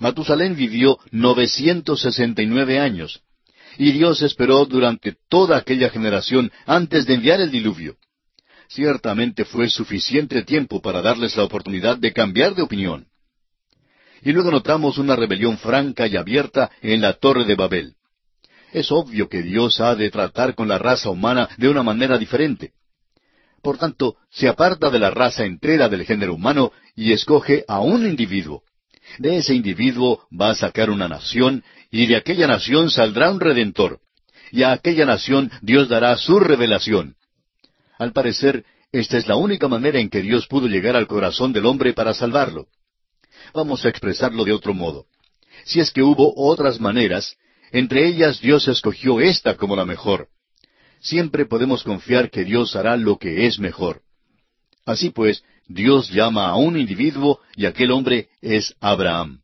Matusalén 0.01 0.57
vivió 0.57 0.99
969 1.13 2.81
años, 2.81 3.21
y 3.77 3.93
Dios 3.93 4.23
esperó 4.23 4.65
durante 4.65 5.15
toda 5.29 5.59
aquella 5.59 5.91
generación 5.91 6.51
antes 6.65 7.07
de 7.07 7.15
enviar 7.15 7.43
el 7.43 7.51
diluvio. 7.51 7.97
Ciertamente 8.69 9.45
fue 9.45 9.69
suficiente 9.69 10.43
tiempo 10.43 10.81
para 10.81 11.03
darles 11.03 11.37
la 11.37 11.45
oportunidad 11.45 11.99
de 11.99 12.15
cambiar 12.15 12.55
de 12.55 12.63
opinión. 12.63 13.09
Y 14.23 14.33
luego 14.33 14.51
notamos 14.51 14.97
una 14.97 15.17
rebelión 15.17 15.59
franca 15.59 16.07
y 16.07 16.17
abierta 16.17 16.71
en 16.81 17.03
la 17.03 17.13
Torre 17.13 17.45
de 17.45 17.55
Babel. 17.55 17.95
Es 18.73 18.91
obvio 18.91 19.29
que 19.29 19.43
Dios 19.43 19.81
ha 19.81 19.95
de 19.97 20.11
tratar 20.11 20.55
con 20.55 20.67
la 20.67 20.79
raza 20.79 21.11
humana 21.11 21.49
de 21.59 21.69
una 21.69 21.83
manera 21.83 22.17
diferente. 22.17 22.73
Por 23.63 23.77
tanto, 23.77 24.17
se 24.31 24.49
aparta 24.49 24.89
de 24.89 24.99
la 24.99 25.11
raza 25.11 25.45
entera 25.45 25.91
del 25.91 26.07
género 26.07 26.35
humano 26.35 26.73
y 26.97 27.13
escoge 27.13 27.65
a 27.69 27.81
un 27.81 28.07
individuo. 28.07 28.63
De 29.19 29.39
ese 29.39 29.55
individuo 29.55 30.27
va 30.33 30.51
a 30.51 30.55
sacar 30.55 30.91
una 30.91 31.09
nación, 31.09 31.65
y 31.91 32.07
de 32.07 32.17
aquella 32.17 32.47
nación 32.47 32.91
saldrá 32.91 33.31
un 33.31 33.41
redentor. 33.41 34.01
Y 34.53 34.63
a 34.63 34.73
aquella 34.73 35.07
nación 35.07 35.51
Dios 35.63 35.89
dará 35.89 36.17
su 36.17 36.41
revelación. 36.41 37.17
Al 37.99 38.13
parecer, 38.13 38.65
esta 38.93 39.19
es 39.19 39.29
la 39.29 39.37
única 39.37 39.69
manera 39.69 40.01
en 40.01 40.11
que 40.11 40.23
Dios 40.23 40.47
pudo 40.47 40.67
llegar 40.67 40.97
al 40.97 41.07
corazón 41.07 41.53
del 41.53 41.67
hombre 41.67 41.93
para 41.93 42.15
salvarlo. 42.15 42.67
Vamos 43.55 43.85
a 43.85 43.89
expresarlo 43.89 44.45
de 44.45 44.53
otro 44.53 44.75
modo. 44.75 45.07
Si 45.65 45.81
es 45.81 45.93
que 45.93 46.03
hubo 46.03 46.33
otras 46.37 46.81
maneras, 46.81 47.37
entre 47.73 48.07
ellas 48.07 48.41
Dios 48.41 48.67
escogió 48.69 49.21
esta 49.21 49.57
como 49.57 49.77
la 49.77 49.85
mejor. 49.85 50.29
Siempre 51.01 51.47
podemos 51.47 51.83
confiar 51.83 52.31
que 52.31 52.45
Dios 52.45 52.77
hará 52.77 52.97
lo 52.97 53.19
que 53.19 53.47
es 53.47 53.59
mejor. 53.59 54.03
Así 54.85 55.11
pues, 55.11 55.45
Dios 55.73 56.11
llama 56.11 56.49
a 56.49 56.57
un 56.57 56.77
individuo 56.77 57.39
y 57.55 57.65
aquel 57.65 57.93
hombre 57.93 58.29
es 58.43 58.75
Abraham. 58.81 59.41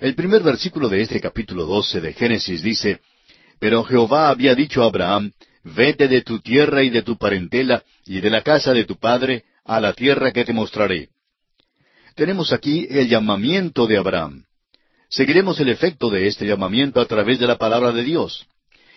El 0.00 0.16
primer 0.16 0.42
versículo 0.42 0.88
de 0.88 1.02
este 1.02 1.20
capítulo 1.20 1.66
doce 1.66 2.00
de 2.00 2.12
Génesis 2.14 2.62
dice, 2.62 2.98
Pero 3.60 3.84
Jehová 3.84 4.30
había 4.30 4.56
dicho 4.56 4.82
a 4.82 4.86
Abraham, 4.86 5.30
Vete 5.62 6.08
de 6.08 6.22
tu 6.22 6.40
tierra 6.40 6.82
y 6.82 6.90
de 6.90 7.02
tu 7.02 7.16
parentela 7.16 7.84
y 8.06 8.20
de 8.20 8.28
la 8.28 8.42
casa 8.42 8.74
de 8.74 8.84
tu 8.84 8.96
padre 8.96 9.44
a 9.64 9.78
la 9.78 9.92
tierra 9.92 10.32
que 10.32 10.44
te 10.44 10.52
mostraré. 10.52 11.10
Tenemos 12.16 12.52
aquí 12.52 12.88
el 12.90 13.08
llamamiento 13.08 13.86
de 13.86 13.98
Abraham. 13.98 14.46
Seguiremos 15.08 15.60
el 15.60 15.68
efecto 15.68 16.10
de 16.10 16.26
este 16.26 16.44
llamamiento 16.44 17.00
a 17.00 17.06
través 17.06 17.38
de 17.38 17.46
la 17.46 17.56
palabra 17.56 17.92
de 17.92 18.02
Dios. 18.02 18.48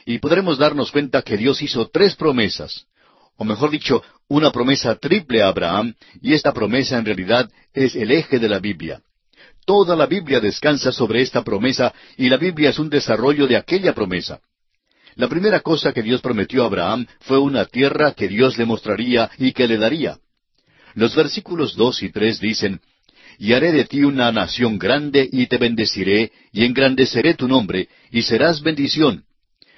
Y 0.04 0.18
podremos 0.18 0.58
darnos 0.58 0.92
cuenta 0.92 1.22
que 1.22 1.38
Dios 1.38 1.62
hizo 1.62 1.90
tres 1.90 2.16
promesas 2.16 2.88
o 3.38 3.46
mejor 3.46 3.72
dicho, 3.72 4.04
una 4.28 4.52
promesa 4.52 4.96
triple 4.96 5.42
a 5.42 5.48
Abraham, 5.48 5.94
y 6.22 6.34
esta 6.34 6.54
promesa 6.54 6.98
en 6.98 7.06
realidad 7.06 7.50
es 7.74 7.96
el 7.96 8.12
eje 8.12 8.40
de 8.40 8.50
la 8.50 8.60
Biblia. 8.60 9.02
Toda 9.66 9.96
la 9.96 10.06
Biblia 10.06 10.40
descansa 10.40 10.92
sobre 10.92 11.22
esta 11.22 11.44
promesa 11.44 11.94
y 12.18 12.30
la 12.30 12.38
Biblia 12.38 12.70
es 12.70 12.80
un 12.80 12.90
desarrollo 12.90 13.48
de 13.48 13.56
aquella 13.56 13.94
promesa. 13.94 14.42
La 15.16 15.30
primera 15.30 15.60
cosa 15.62 15.94
que 15.94 16.02
Dios 16.02 16.22
prometió 16.22 16.64
a 16.64 16.68
Abraham 16.68 17.08
fue 17.22 17.38
una 17.38 17.66
tierra 17.66 18.14
que 18.14 18.28
Dios 18.28 18.58
le 18.58 18.66
mostraría 18.66 19.30
y 19.38 19.54
que 19.54 19.68
le 19.68 19.78
daría. 19.78 20.18
Los 20.96 21.16
versículos 21.16 21.76
dos 21.76 22.04
y 22.04 22.12
tres 22.12 22.40
dicen, 22.40 22.82
Y 23.38 23.54
haré 23.54 23.72
de 23.72 23.86
ti 23.86 24.04
una 24.04 24.32
nación 24.32 24.78
grande 24.78 25.28
y 25.32 25.48
te 25.48 25.58
bendeciré, 25.58 26.32
y 26.52 26.66
engrandeceré 26.66 27.36
tu 27.36 27.48
nombre, 27.48 27.88
y 28.12 28.24
serás 28.24 28.62
bendición, 28.62 29.24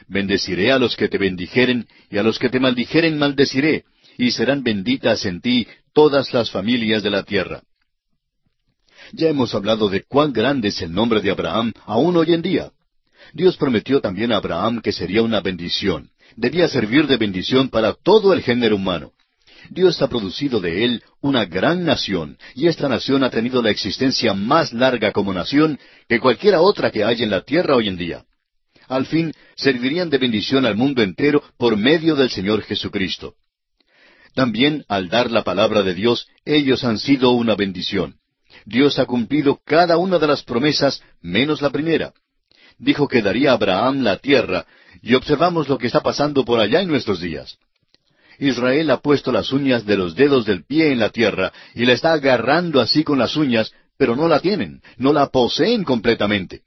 Bendeciré 0.07 0.71
a 0.71 0.79
los 0.79 0.95
que 0.95 1.07
te 1.07 1.17
bendijeren, 1.17 1.87
y 2.09 2.17
a 2.17 2.23
los 2.23 2.37
que 2.37 2.49
te 2.49 2.59
maldijeren 2.59 3.17
maldeciré, 3.17 3.85
y 4.17 4.31
serán 4.31 4.63
benditas 4.63 5.25
en 5.25 5.41
ti 5.41 5.67
todas 5.93 6.33
las 6.33 6.51
familias 6.51 7.01
de 7.03 7.09
la 7.09 7.23
tierra. 7.23 7.63
Ya 9.13 9.29
hemos 9.29 9.53
hablado 9.55 9.89
de 9.89 10.03
cuán 10.03 10.31
grande 10.33 10.69
es 10.69 10.81
el 10.81 10.91
nombre 10.91 11.21
de 11.21 11.31
Abraham 11.31 11.73
aún 11.85 12.17
hoy 12.17 12.33
en 12.33 12.41
día. 12.41 12.71
Dios 13.33 13.57
prometió 13.57 14.01
también 14.01 14.31
a 14.31 14.37
Abraham 14.37 14.81
que 14.81 14.91
sería 14.91 15.21
una 15.21 15.41
bendición. 15.41 16.09
Debía 16.35 16.67
servir 16.67 17.07
de 17.07 17.17
bendición 17.17 17.69
para 17.69 17.93
todo 17.93 18.33
el 18.33 18.41
género 18.41 18.75
humano. 18.75 19.11
Dios 19.69 19.99
ha 20.01 20.07
producido 20.07 20.59
de 20.59 20.85
él 20.85 21.03
una 21.21 21.45
gran 21.45 21.83
nación, 21.83 22.37
y 22.53 22.67
esta 22.67 22.87
nación 22.87 23.23
ha 23.23 23.31
tenido 23.31 23.63
la 23.63 23.71
existencia 23.71 24.35
más 24.35 24.73
larga 24.73 25.11
como 25.11 25.33
nación 25.33 25.79
que 26.07 26.19
cualquiera 26.19 26.61
otra 26.61 26.91
que 26.91 27.03
haya 27.03 27.23
en 27.23 27.31
la 27.31 27.41
tierra 27.41 27.75
hoy 27.75 27.87
en 27.87 27.97
día 27.97 28.25
al 28.87 29.05
fin 29.05 29.33
servirían 29.55 30.09
de 30.09 30.17
bendición 30.17 30.65
al 30.65 30.75
mundo 30.75 31.01
entero 31.01 31.43
por 31.57 31.77
medio 31.77 32.15
del 32.15 32.29
Señor 32.29 32.61
Jesucristo. 32.61 33.35
También, 34.33 34.83
al 34.89 35.09
dar 35.09 35.31
la 35.31 35.43
palabra 35.43 35.81
de 35.81 35.93
Dios, 35.93 36.27
ellos 36.43 36.83
han 36.83 36.99
sido 36.99 37.31
una 37.31 37.55
bendición. 37.55 38.17
Dios 38.65 38.99
ha 38.99 39.05
cumplido 39.05 39.61
cada 39.65 39.97
una 39.97 40.19
de 40.19 40.27
las 40.27 40.43
promesas, 40.43 41.01
menos 41.21 41.61
la 41.61 41.69
primera. 41.69 42.13
Dijo 42.77 43.07
que 43.07 43.21
daría 43.21 43.51
a 43.51 43.53
Abraham 43.53 44.01
la 44.01 44.17
tierra, 44.17 44.65
y 45.01 45.13
observamos 45.13 45.69
lo 45.69 45.77
que 45.77 45.87
está 45.87 46.01
pasando 46.01 46.43
por 46.43 46.59
allá 46.59 46.81
en 46.81 46.89
nuestros 46.89 47.21
días. 47.21 47.57
Israel 48.37 48.91
ha 48.91 48.99
puesto 48.99 49.31
las 49.31 49.53
uñas 49.53 49.85
de 49.85 49.95
los 49.95 50.15
dedos 50.15 50.45
del 50.45 50.65
pie 50.65 50.91
en 50.91 50.99
la 50.99 51.09
tierra, 51.09 51.53
y 51.73 51.85
la 51.85 51.93
está 51.93 52.11
agarrando 52.11 52.81
así 52.81 53.03
con 53.03 53.17
las 53.17 53.37
uñas, 53.37 53.71
pero 53.97 54.15
no 54.15 54.27
la 54.27 54.41
tienen, 54.41 54.81
no 54.97 55.13
la 55.13 55.27
poseen 55.27 55.83
completamente. 55.83 56.63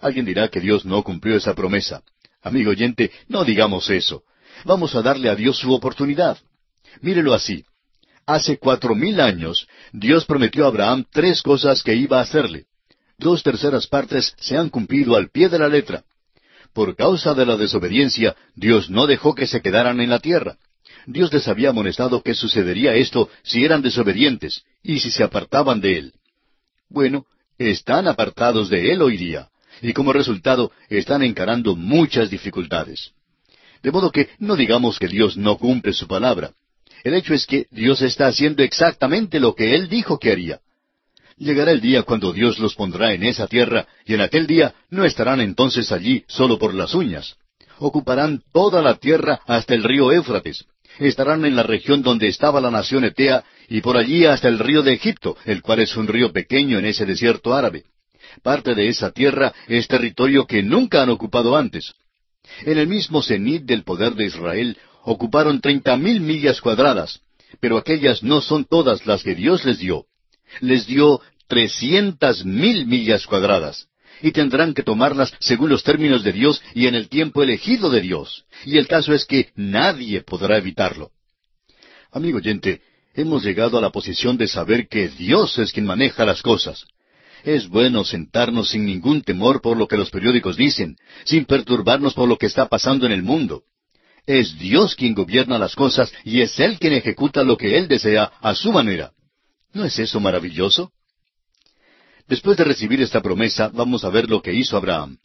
Alguien 0.00 0.24
dirá 0.24 0.48
que 0.48 0.60
Dios 0.60 0.84
no 0.84 1.02
cumplió 1.02 1.36
esa 1.36 1.54
promesa. 1.54 2.02
Amigo 2.42 2.70
oyente, 2.70 3.10
no 3.28 3.44
digamos 3.44 3.90
eso. 3.90 4.22
Vamos 4.64 4.94
a 4.94 5.02
darle 5.02 5.28
a 5.28 5.34
Dios 5.34 5.58
su 5.58 5.72
oportunidad. 5.72 6.38
Mírelo 7.02 7.34
así. 7.34 7.64
Hace 8.26 8.58
cuatro 8.58 8.94
mil 8.94 9.20
años, 9.20 9.66
Dios 9.92 10.24
prometió 10.24 10.64
a 10.64 10.68
Abraham 10.68 11.04
tres 11.10 11.42
cosas 11.42 11.82
que 11.82 11.94
iba 11.94 12.18
a 12.18 12.22
hacerle. 12.22 12.66
dos 13.18 13.42
terceras 13.42 13.86
partes 13.86 14.34
se 14.38 14.56
han 14.56 14.70
cumplido 14.70 15.14
al 15.14 15.28
pie 15.28 15.50
de 15.50 15.58
la 15.58 15.68
letra. 15.68 16.04
Por 16.72 16.96
causa 16.96 17.34
de 17.34 17.44
la 17.44 17.56
desobediencia, 17.56 18.34
Dios 18.54 18.88
no 18.88 19.06
dejó 19.06 19.34
que 19.34 19.46
se 19.46 19.60
quedaran 19.60 20.00
en 20.00 20.08
la 20.08 20.20
tierra. 20.20 20.56
Dios 21.06 21.32
les 21.32 21.46
había 21.48 21.70
amonestado 21.70 22.22
que 22.22 22.34
sucedería 22.34 22.94
esto 22.94 23.28
si 23.42 23.64
eran 23.64 23.82
desobedientes 23.82 24.62
y 24.82 25.00
si 25.00 25.10
se 25.10 25.22
apartaban 25.22 25.80
de 25.80 25.98
Él. 25.98 26.12
Bueno, 26.88 27.26
están 27.58 28.08
apartados 28.08 28.70
de 28.70 28.92
Él 28.92 29.02
hoy 29.02 29.16
día, 29.16 29.48
y 29.82 29.92
como 29.92 30.12
resultado 30.12 30.72
están 30.88 31.22
encarando 31.22 31.76
muchas 31.76 32.30
dificultades. 32.30 33.12
De 33.82 33.90
modo 33.90 34.10
que 34.10 34.28
no 34.38 34.56
digamos 34.56 34.98
que 34.98 35.08
Dios 35.08 35.36
no 35.36 35.56
cumple 35.56 35.92
su 35.92 36.06
palabra. 36.06 36.52
El 37.02 37.14
hecho 37.14 37.32
es 37.32 37.46
que 37.46 37.66
Dios 37.70 38.02
está 38.02 38.26
haciendo 38.26 38.62
exactamente 38.62 39.40
lo 39.40 39.54
que 39.54 39.74
Él 39.74 39.88
dijo 39.88 40.18
que 40.18 40.32
haría. 40.32 40.60
Llegará 41.38 41.70
el 41.70 41.80
día 41.80 42.02
cuando 42.02 42.34
Dios 42.34 42.58
los 42.58 42.74
pondrá 42.74 43.14
en 43.14 43.22
esa 43.22 43.46
tierra, 43.46 43.86
y 44.04 44.12
en 44.12 44.20
aquel 44.20 44.46
día 44.46 44.74
no 44.90 45.06
estarán 45.06 45.40
entonces 45.40 45.90
allí 45.90 46.24
solo 46.28 46.58
por 46.58 46.74
las 46.74 46.94
uñas. 46.94 47.36
Ocuparán 47.78 48.42
toda 48.52 48.82
la 48.82 48.96
tierra 48.96 49.40
hasta 49.46 49.74
el 49.74 49.82
río 49.82 50.12
Éufrates. 50.12 50.66
Estarán 50.98 51.46
en 51.46 51.56
la 51.56 51.62
región 51.62 52.02
donde 52.02 52.28
estaba 52.28 52.60
la 52.60 52.70
nación 52.70 53.06
Etea, 53.06 53.42
y 53.70 53.80
por 53.80 53.96
allí 53.96 54.26
hasta 54.26 54.48
el 54.48 54.58
río 54.58 54.82
de 54.82 54.92
Egipto, 54.92 55.38
el 55.46 55.62
cual 55.62 55.80
es 55.80 55.96
un 55.96 56.08
río 56.08 56.30
pequeño 56.30 56.78
en 56.78 56.84
ese 56.84 57.06
desierto 57.06 57.54
árabe. 57.54 57.84
Parte 58.42 58.74
de 58.74 58.88
esa 58.88 59.10
tierra 59.10 59.52
es 59.66 59.88
territorio 59.88 60.46
que 60.46 60.62
nunca 60.62 61.02
han 61.02 61.10
ocupado 61.10 61.56
antes. 61.56 61.94
En 62.64 62.78
el 62.78 62.86
mismo 62.86 63.22
cenit 63.22 63.64
del 63.64 63.84
poder 63.84 64.14
de 64.14 64.26
Israel 64.26 64.76
ocuparon 65.04 65.60
treinta 65.60 65.96
mil 65.96 66.20
millas 66.20 66.60
cuadradas, 66.60 67.20
pero 67.60 67.76
aquellas 67.76 68.22
no 68.22 68.40
son 68.40 68.64
todas 68.64 69.06
las 69.06 69.22
que 69.22 69.34
Dios 69.34 69.64
les 69.64 69.78
dio. 69.78 70.06
Les 70.60 70.86
dio 70.86 71.20
trescientas 71.46 72.44
mil 72.44 72.86
millas 72.86 73.26
cuadradas, 73.26 73.88
y 74.22 74.32
tendrán 74.32 74.74
que 74.74 74.82
tomarlas 74.82 75.32
según 75.40 75.70
los 75.70 75.82
términos 75.82 76.22
de 76.22 76.32
Dios 76.32 76.62
y 76.74 76.86
en 76.86 76.94
el 76.94 77.08
tiempo 77.08 77.42
elegido 77.42 77.90
de 77.90 78.00
Dios. 78.00 78.44
Y 78.64 78.78
el 78.78 78.86
caso 78.86 79.12
es 79.14 79.24
que 79.24 79.50
nadie 79.54 80.22
podrá 80.22 80.58
evitarlo. 80.58 81.10
Amigo 82.12 82.38
oyente, 82.38 82.82
hemos 83.14 83.44
llegado 83.44 83.78
a 83.78 83.80
la 83.80 83.90
posición 83.90 84.36
de 84.36 84.48
saber 84.48 84.88
que 84.88 85.08
Dios 85.08 85.58
es 85.58 85.72
quien 85.72 85.86
maneja 85.86 86.24
las 86.24 86.42
cosas. 86.42 86.86
Es 87.44 87.68
bueno 87.68 88.04
sentarnos 88.04 88.70
sin 88.70 88.84
ningún 88.84 89.22
temor 89.22 89.60
por 89.60 89.76
lo 89.76 89.88
que 89.88 89.96
los 89.96 90.10
periódicos 90.10 90.56
dicen, 90.56 90.96
sin 91.24 91.44
perturbarnos 91.44 92.14
por 92.14 92.28
lo 92.28 92.36
que 92.36 92.46
está 92.46 92.68
pasando 92.68 93.06
en 93.06 93.12
el 93.12 93.22
mundo. 93.22 93.64
Es 94.26 94.58
Dios 94.58 94.94
quien 94.94 95.14
gobierna 95.14 95.58
las 95.58 95.74
cosas 95.74 96.12
y 96.24 96.40
es 96.40 96.58
Él 96.60 96.78
quien 96.78 96.92
ejecuta 96.92 97.42
lo 97.42 97.56
que 97.56 97.78
Él 97.78 97.88
desea 97.88 98.32
a 98.40 98.54
su 98.54 98.72
manera. 98.72 99.12
¿No 99.72 99.84
es 99.84 99.98
eso 99.98 100.20
maravilloso? 100.20 100.92
Después 102.28 102.56
de 102.56 102.64
recibir 102.64 103.00
esta 103.00 103.20
promesa, 103.20 103.70
vamos 103.72 104.04
a 104.04 104.10
ver 104.10 104.28
lo 104.28 104.42
que 104.42 104.52
hizo 104.52 104.76
Abraham. 104.76 105.18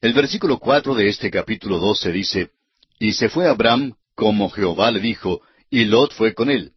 El 0.00 0.12
versículo 0.12 0.58
cuatro 0.58 0.94
de 0.94 1.08
este 1.08 1.30
capítulo 1.30 1.78
doce 1.78 2.12
dice, 2.12 2.50
Y 2.98 3.12
se 3.12 3.28
fue 3.28 3.48
Abraham 3.48 3.94
como 4.14 4.50
Jehová 4.50 4.90
le 4.90 5.00
dijo, 5.00 5.40
y 5.70 5.84
Lot 5.86 6.12
fue 6.12 6.34
con 6.34 6.50
él. 6.50 6.72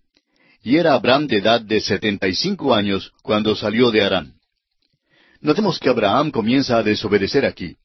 Y 0.63 0.77
era 0.77 0.93
Abraham 0.93 1.27
de 1.27 1.37
edad 1.37 1.61
de 1.61 1.81
setenta 1.81 2.27
y 2.27 2.35
cinco 2.35 2.73
años 2.73 3.11
cuando 3.21 3.55
salió 3.55 3.91
de 3.91 4.01
Harán. 4.01 4.36
Notemos 5.41 5.79
que 5.79 5.89
Abraham 5.89 6.31
comienza 6.31 6.77
a 6.77 6.83
desobedecer 6.83 7.45
aquí. 7.45 7.75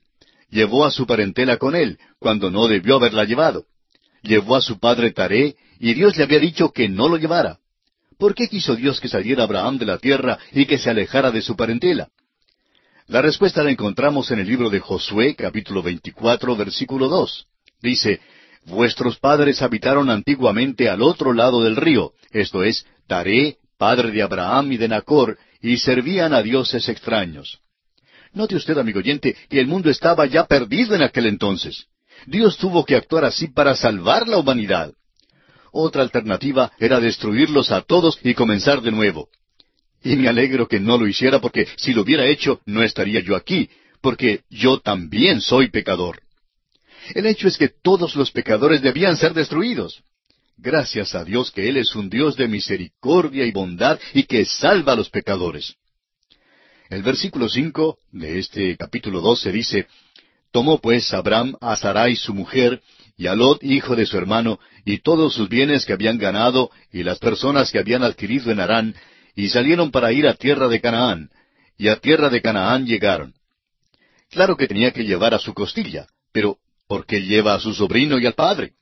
Llevó 0.51 0.85
a 0.85 0.91
su 0.91 1.07
parentela 1.07 1.57
con 1.57 1.75
él, 1.75 1.99
cuando 2.19 2.51
no 2.51 2.67
debió 2.69 2.97
haberla 2.97 3.25
llevado. 3.25 3.65
Llevó 4.23 4.57
a 4.57 4.61
su 4.61 4.79
padre 4.79 5.12
Taré, 5.12 5.57
y 5.79 5.95
Dios 5.95 6.17
le 6.17 6.25
había 6.25 6.38
dicho 6.38 6.73
que 6.73 6.88
no 6.88 7.09
lo 7.09 7.17
llevara. 7.17 7.59
¿Por 8.19 8.35
qué 8.35 8.49
quiso 8.49 8.77
Dios 8.77 9.01
que 9.01 9.09
saliera 9.09 9.45
Abraham 9.45 9.79
de 9.79 9.87
la 9.87 9.99
tierra 9.99 10.38
y 10.53 10.67
que 10.67 10.79
se 10.79 10.91
alejara 10.91 11.31
de 11.31 11.43
su 11.43 11.57
parentela? 11.57 12.09
La 13.09 13.21
respuesta 13.21 13.62
la 13.62 13.71
encontramos 13.71 14.31
en 14.31 14.38
el 14.38 14.47
libro 14.47 14.71
de 14.71 14.81
Josué, 14.81 15.35
capítulo 15.35 15.83
24, 15.83 16.55
versículo 16.57 17.09
2. 17.09 17.47
Dice, 17.81 18.21
Vuestros 18.65 19.19
padres 19.19 19.61
habitaron 19.61 20.09
antiguamente 20.09 20.88
al 20.88 21.03
otro 21.03 21.33
lado 21.33 21.65
del 21.65 21.75
río, 21.75 22.12
esto 22.31 22.62
es, 22.62 22.87
Taré, 23.09 23.57
padre 23.83 24.12
de 24.12 24.23
Abraham 24.23 24.71
y 24.71 24.77
de 24.77 24.87
Nacor, 24.87 25.37
y 25.61 25.77
servían 25.77 26.33
a 26.33 26.40
dioses 26.40 26.88
extraños. 26.88 27.59
Note 28.33 28.55
usted, 28.55 28.79
amigo 28.79 29.01
oyente, 29.01 29.35
que 29.51 29.59
el 29.59 29.66
mundo 29.66 29.90
estaba 29.90 30.25
ya 30.27 30.45
perdido 30.45 30.95
en 30.95 31.03
aquel 31.03 31.27
entonces. 31.27 31.87
Dios 32.25 32.59
tuvo 32.59 32.85
que 32.85 32.95
actuar 32.95 33.25
así 33.25 33.49
para 33.49 33.75
salvar 33.75 34.29
la 34.29 34.38
humanidad. 34.38 34.92
Otra 35.73 36.03
alternativa 36.03 36.71
era 36.79 37.01
destruirlos 37.01 37.73
a 37.73 37.81
todos 37.81 38.21
y 38.23 38.35
comenzar 38.35 38.83
de 38.83 38.92
nuevo. 38.92 39.29
Y 40.05 40.14
me 40.14 40.29
alegro 40.29 40.68
que 40.68 40.79
no 40.79 40.97
lo 40.97 41.09
hiciera 41.09 41.40
porque 41.40 41.66
si 41.77 41.92
lo 41.92 42.03
hubiera 42.03 42.25
hecho 42.27 42.61
no 42.64 42.85
estaría 42.85 43.18
yo 43.18 43.35
aquí, 43.35 43.68
porque 44.01 44.42
yo 44.49 44.79
también 44.79 45.40
soy 45.40 45.71
pecador. 45.71 46.23
El 47.16 47.27
hecho 47.27 47.49
es 47.49 47.59
que 47.59 47.68
todos 47.68 48.14
los 48.14 48.31
pecadores 48.31 48.81
debían 48.81 49.16
ser 49.16 49.35
destruidos. 49.35 50.05
Gracias 50.64 51.16
a 51.16 51.25
Dios 51.25 51.51
que 51.51 51.68
Él 51.68 51.77
es 51.77 51.96
un 51.96 52.09
Dios 52.09 52.37
de 52.37 52.46
misericordia 52.46 53.44
y 53.44 53.51
bondad 53.51 53.98
y 54.14 54.22
que 54.22 54.44
salva 54.44 54.92
a 54.92 54.96
los 54.96 55.11
pecadores. 55.11 55.75
El 56.88 57.03
versículo 57.03 57.48
cinco 57.48 57.98
de 58.12 58.38
este 58.38 58.77
capítulo 58.77 59.20
doce 59.20 59.51
dice, 59.51 59.88
Tomó 60.53 60.79
pues 60.79 61.12
Abraham 61.12 61.57
a 61.61 61.75
Sarai 61.75 62.14
su 62.14 62.33
mujer, 62.33 62.81
y 63.16 63.27
a 63.27 63.35
Lot 63.35 63.64
hijo 63.64 63.96
de 63.96 64.07
su 64.07 64.16
hermano, 64.16 64.61
y 64.85 64.98
todos 64.98 65.35
sus 65.35 65.48
bienes 65.48 65.85
que 65.85 65.94
habían 65.94 66.16
ganado, 66.16 66.70
y 66.92 67.03
las 67.03 67.18
personas 67.18 67.72
que 67.72 67.81
habían 67.81 68.05
adquirido 68.05 68.53
en 68.53 68.61
Harán, 68.61 68.94
y 69.35 69.48
salieron 69.48 69.90
para 69.90 70.12
ir 70.12 70.29
a 70.29 70.35
tierra 70.35 70.68
de 70.68 70.81
Canaán, 70.81 71.31
y 71.77 71.88
a 71.88 71.96
tierra 71.96 72.31
de 72.31 72.40
Canaán 72.40 72.87
llegaron. 72.87 73.35
Claro 74.31 74.57
que 74.57 74.68
tenía 74.68 74.92
que 74.92 75.03
llevar 75.03 75.35
a 75.35 75.40
su 75.40 75.55
costilla, 75.55 76.07
pero 76.31 76.59
¿por 76.87 77.05
qué 77.05 77.20
lleva 77.20 77.55
a 77.55 77.59
su 77.59 77.75
sobrino 77.75 78.20
y 78.20 78.27
al 78.27 78.35
padre? 78.35 78.75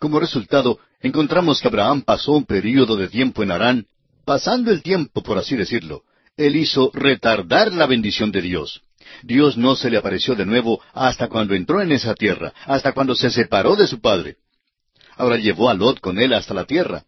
Como 0.00 0.18
resultado, 0.18 0.78
encontramos 1.02 1.60
que 1.60 1.68
Abraham 1.68 2.00
pasó 2.00 2.32
un 2.32 2.46
período 2.46 2.96
de 2.96 3.08
tiempo 3.08 3.42
en 3.42 3.50
Harán, 3.50 3.86
pasando 4.24 4.70
el 4.70 4.82
tiempo, 4.82 5.22
por 5.22 5.36
así 5.36 5.56
decirlo, 5.56 6.04
él 6.38 6.56
hizo 6.56 6.90
retardar 6.94 7.70
la 7.74 7.86
bendición 7.86 8.32
de 8.32 8.40
Dios. 8.40 8.80
Dios 9.22 9.58
no 9.58 9.76
se 9.76 9.90
le 9.90 9.98
apareció 9.98 10.34
de 10.34 10.46
nuevo 10.46 10.80
hasta 10.94 11.28
cuando 11.28 11.54
entró 11.54 11.82
en 11.82 11.92
esa 11.92 12.14
tierra, 12.14 12.54
hasta 12.64 12.92
cuando 12.92 13.14
se 13.14 13.28
separó 13.28 13.76
de 13.76 13.86
su 13.86 14.00
padre. 14.00 14.36
Ahora 15.18 15.36
llevó 15.36 15.68
a 15.68 15.74
Lot 15.74 16.00
con 16.00 16.18
él 16.18 16.32
hasta 16.32 16.54
la 16.54 16.64
tierra, 16.64 17.04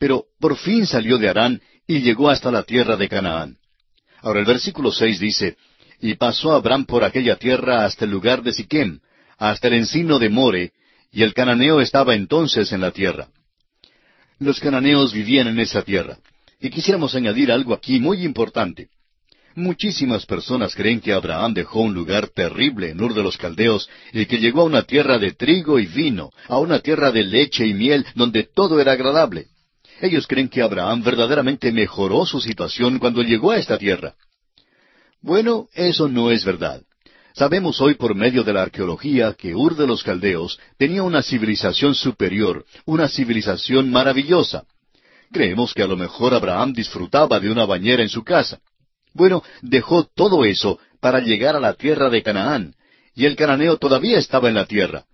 pero 0.00 0.24
por 0.40 0.56
fin 0.56 0.84
salió 0.84 1.18
de 1.18 1.28
Harán 1.28 1.62
y 1.86 2.00
llegó 2.00 2.28
hasta 2.28 2.50
la 2.50 2.64
tierra 2.64 2.96
de 2.96 3.08
Canaán. 3.08 3.58
Ahora 4.20 4.40
el 4.40 4.46
versículo 4.46 4.90
seis 4.90 5.20
dice, 5.20 5.56
Y 6.00 6.14
pasó 6.14 6.54
Abraham 6.54 6.86
por 6.86 7.04
aquella 7.04 7.36
tierra 7.36 7.84
hasta 7.84 8.04
el 8.04 8.10
lugar 8.10 8.42
de 8.42 8.52
Siquem, 8.52 8.98
hasta 9.38 9.68
el 9.68 9.74
encino 9.74 10.18
de 10.18 10.28
More, 10.28 10.72
y 11.12 11.22
el 11.22 11.34
cananeo 11.34 11.80
estaba 11.80 12.14
entonces 12.14 12.72
en 12.72 12.80
la 12.80 12.90
tierra. 12.90 13.28
Los 14.38 14.58
cananeos 14.58 15.12
vivían 15.12 15.46
en 15.46 15.60
esa 15.60 15.82
tierra. 15.82 16.18
Y 16.58 16.70
quisiéramos 16.70 17.14
añadir 17.14 17.52
algo 17.52 17.74
aquí 17.74 18.00
muy 18.00 18.24
importante. 18.24 18.88
Muchísimas 19.54 20.24
personas 20.24 20.74
creen 20.74 21.00
que 21.00 21.12
Abraham 21.12 21.52
dejó 21.52 21.80
un 21.80 21.92
lugar 21.92 22.28
terrible 22.28 22.90
en 22.90 23.02
Ur 23.02 23.12
de 23.12 23.22
los 23.22 23.36
Caldeos 23.36 23.90
y 24.12 24.24
que 24.24 24.38
llegó 24.38 24.62
a 24.62 24.64
una 24.64 24.82
tierra 24.84 25.18
de 25.18 25.32
trigo 25.32 25.78
y 25.78 25.86
vino, 25.86 26.30
a 26.48 26.58
una 26.58 26.78
tierra 26.78 27.12
de 27.12 27.22
leche 27.22 27.66
y 27.66 27.74
miel 27.74 28.06
donde 28.14 28.44
todo 28.44 28.80
era 28.80 28.92
agradable. 28.92 29.48
Ellos 30.00 30.26
creen 30.26 30.48
que 30.48 30.62
Abraham 30.62 31.02
verdaderamente 31.02 31.70
mejoró 31.70 32.24
su 32.24 32.40
situación 32.40 32.98
cuando 32.98 33.22
llegó 33.22 33.50
a 33.50 33.58
esta 33.58 33.76
tierra. 33.76 34.14
Bueno, 35.20 35.68
eso 35.74 36.08
no 36.08 36.30
es 36.30 36.44
verdad. 36.44 36.82
Sabemos 37.34 37.80
hoy 37.80 37.94
por 37.94 38.14
medio 38.14 38.44
de 38.44 38.52
la 38.52 38.62
arqueología 38.62 39.32
que 39.32 39.54
Ur 39.54 39.74
de 39.74 39.86
los 39.86 40.02
Caldeos 40.02 40.58
tenía 40.76 41.02
una 41.02 41.22
civilización 41.22 41.94
superior, 41.94 42.66
una 42.84 43.08
civilización 43.08 43.90
maravillosa. 43.90 44.64
Creemos 45.32 45.72
que 45.72 45.82
a 45.82 45.86
lo 45.86 45.96
mejor 45.96 46.34
Abraham 46.34 46.74
disfrutaba 46.74 47.40
de 47.40 47.50
una 47.50 47.64
bañera 47.64 48.02
en 48.02 48.10
su 48.10 48.22
casa. 48.22 48.60
Bueno, 49.14 49.42
dejó 49.62 50.04
todo 50.04 50.44
eso 50.44 50.78
para 51.00 51.20
llegar 51.20 51.56
a 51.56 51.60
la 51.60 51.72
tierra 51.72 52.10
de 52.10 52.22
Canaán, 52.22 52.74
y 53.14 53.24
el 53.24 53.34
cananeo 53.34 53.78
todavía 53.78 54.18
estaba 54.18 54.48
en 54.48 54.54
la 54.54 54.66
tierra. 54.66 55.04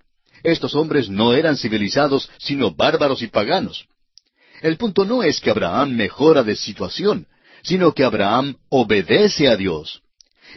Estos 0.42 0.74
hombres 0.74 1.08
no 1.08 1.34
eran 1.34 1.56
civilizados, 1.56 2.30
sino 2.38 2.72
bárbaros 2.72 3.22
y 3.22 3.28
paganos. 3.28 3.86
El 4.60 4.76
punto 4.76 5.04
no 5.04 5.22
es 5.22 5.40
que 5.40 5.50
Abraham 5.50 5.90
mejora 5.90 6.42
de 6.42 6.56
situación, 6.56 7.26
sino 7.62 7.92
que 7.92 8.04
Abraham 8.04 8.56
obedece 8.68 9.48
a 9.48 9.56
Dios. 9.56 10.02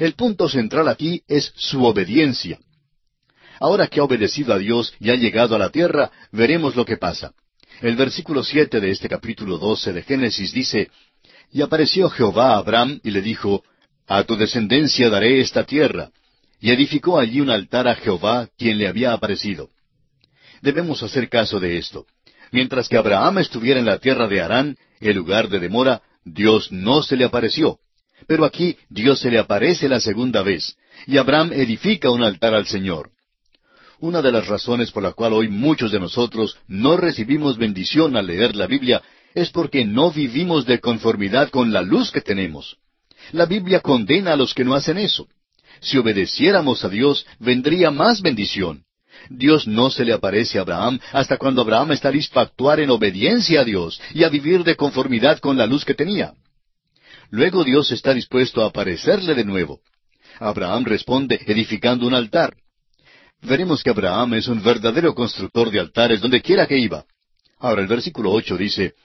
El 0.02 0.14
punto 0.14 0.50
central 0.50 0.88
aquí 0.88 1.22
es 1.28 1.54
su 1.56 1.86
obediencia. 1.86 2.58
Ahora 3.60 3.86
que 3.86 4.00
ha 4.00 4.04
obedecido 4.04 4.52
a 4.52 4.58
Dios 4.58 4.96
y 5.00 5.12
ha 5.12 5.16
llegado 5.16 5.56
a 5.56 5.60
la 5.60 5.70
tierra, 5.70 6.10
veremos 6.32 6.76
lo 6.76 6.86
que 6.86 6.98
pasa. 6.98 7.34
El 7.82 7.96
versículo 7.98 8.44
siete 8.44 8.80
de 8.80 8.90
este 8.90 9.08
capítulo 9.08 9.60
doce 9.60 9.94
de 9.94 10.02
Génesis 10.02 10.54
dice, 10.54 10.90
Y 11.52 11.62
apareció 11.62 12.10
Jehová 12.10 12.54
a 12.54 12.58
Abraham 12.58 13.00
y 13.04 13.12
le 13.12 13.22
dijo, 13.22 13.64
A 14.08 14.24
tu 14.24 14.36
descendencia 14.36 15.08
daré 15.12 15.40
esta 15.40 15.66
tierra. 15.66 16.10
Y 16.60 16.72
edificó 16.72 17.20
allí 17.20 17.40
un 17.40 17.52
altar 17.52 17.88
a 17.88 17.94
Jehová, 17.94 18.50
quien 18.58 18.80
le 18.80 18.88
había 18.88 19.14
aparecido. 19.14 19.70
Debemos 20.64 21.04
hacer 21.04 21.30
caso 21.30 21.60
de 21.60 21.78
esto. 21.78 22.08
Mientras 22.52 22.90
que 22.90 22.98
Abraham 22.98 23.38
estuviera 23.38 23.80
en 23.80 23.86
la 23.86 24.00
tierra 24.00 24.28
de 24.28 24.42
Harán, 24.42 24.78
el 25.00 25.16
lugar 25.16 25.48
de 25.48 25.60
demora, 25.60 26.02
Dios 26.26 26.72
no 26.72 27.04
se 27.04 27.16
le 27.16 27.26
apareció. 27.26 27.78
Pero 28.28 28.46
aquí 28.46 28.78
Dios 28.90 29.20
se 29.20 29.32
le 29.32 29.40
aparece 29.40 29.90
la 29.90 30.00
segunda 30.00 30.42
vez, 30.44 30.76
y 31.08 31.18
Abraham 31.18 31.52
edifica 31.54 32.10
un 32.10 32.24
altar 32.24 32.54
al 32.54 32.68
Señor. 32.68 33.12
Una 34.00 34.22
de 34.22 34.32
las 34.32 34.48
razones 34.48 34.92
por 34.92 35.04
la 35.04 35.14
cual 35.14 35.34
hoy 35.34 35.48
muchos 35.48 35.92
de 35.92 36.00
nosotros 36.00 36.58
no 36.68 36.98
recibimos 36.98 37.58
bendición 37.58 38.18
al 38.18 38.28
leer 38.28 38.56
la 38.56 38.66
Biblia 38.66 39.02
es 39.36 39.50
porque 39.52 39.86
no 39.86 40.12
vivimos 40.12 40.66
de 40.66 40.80
conformidad 40.80 41.50
con 41.50 41.72
la 41.72 41.82
luz 41.82 42.12
que 42.12 42.22
tenemos. 42.22 42.78
La 43.32 43.46
Biblia 43.46 43.80
condena 43.80 44.34
a 44.34 44.36
los 44.36 44.54
que 44.54 44.66
no 44.66 44.74
hacen 44.74 44.98
eso. 44.98 45.28
Si 45.80 45.98
obedeciéramos 45.98 46.84
a 46.84 46.90
Dios, 46.90 47.26
vendría 47.40 47.92
más 47.92 48.22
bendición. 48.22 48.84
Dios 49.30 49.68
no 49.68 49.90
se 49.90 50.04
le 50.04 50.14
aparece 50.14 50.58
a 50.58 50.62
Abraham 50.62 51.00
hasta 51.12 51.38
cuando 51.38 51.62
Abraham 51.62 51.92
está 51.92 52.10
listo 52.12 52.40
a 52.40 52.44
actuar 52.44 52.80
en 52.80 52.90
obediencia 52.90 53.62
a 53.62 53.64
Dios 53.64 54.02
y 54.14 54.24
a 54.24 54.30
vivir 54.30 54.64
de 54.64 54.76
conformidad 54.76 55.40
con 55.40 55.58
la 55.58 55.66
luz 55.66 55.86
que 55.86 55.94
tenía. 55.94 56.34
Luego 57.32 57.64
Dios 57.64 57.90
está 57.92 58.14
dispuesto 58.14 58.62
a 58.62 58.68
aparecerle 58.68 59.34
de 59.34 59.46
nuevo. 59.46 59.80
Abraham 60.40 60.84
responde 60.84 61.40
edificando 61.48 62.06
un 62.06 62.14
altar. 62.14 62.56
Veremos 63.42 63.82
que 63.82 63.90
Abraham 63.90 64.36
es 64.36 64.48
un 64.48 64.62
verdadero 64.62 65.16
constructor 65.16 65.72
de 65.72 65.80
altares 65.80 66.20
donde 66.22 66.42
quiera 66.42 66.68
que 66.68 66.78
iba. 66.78 67.06
Ahora 67.58 67.82
el 67.82 67.88
versículo 67.88 68.32
ocho 68.32 68.58
dice, 68.58 68.96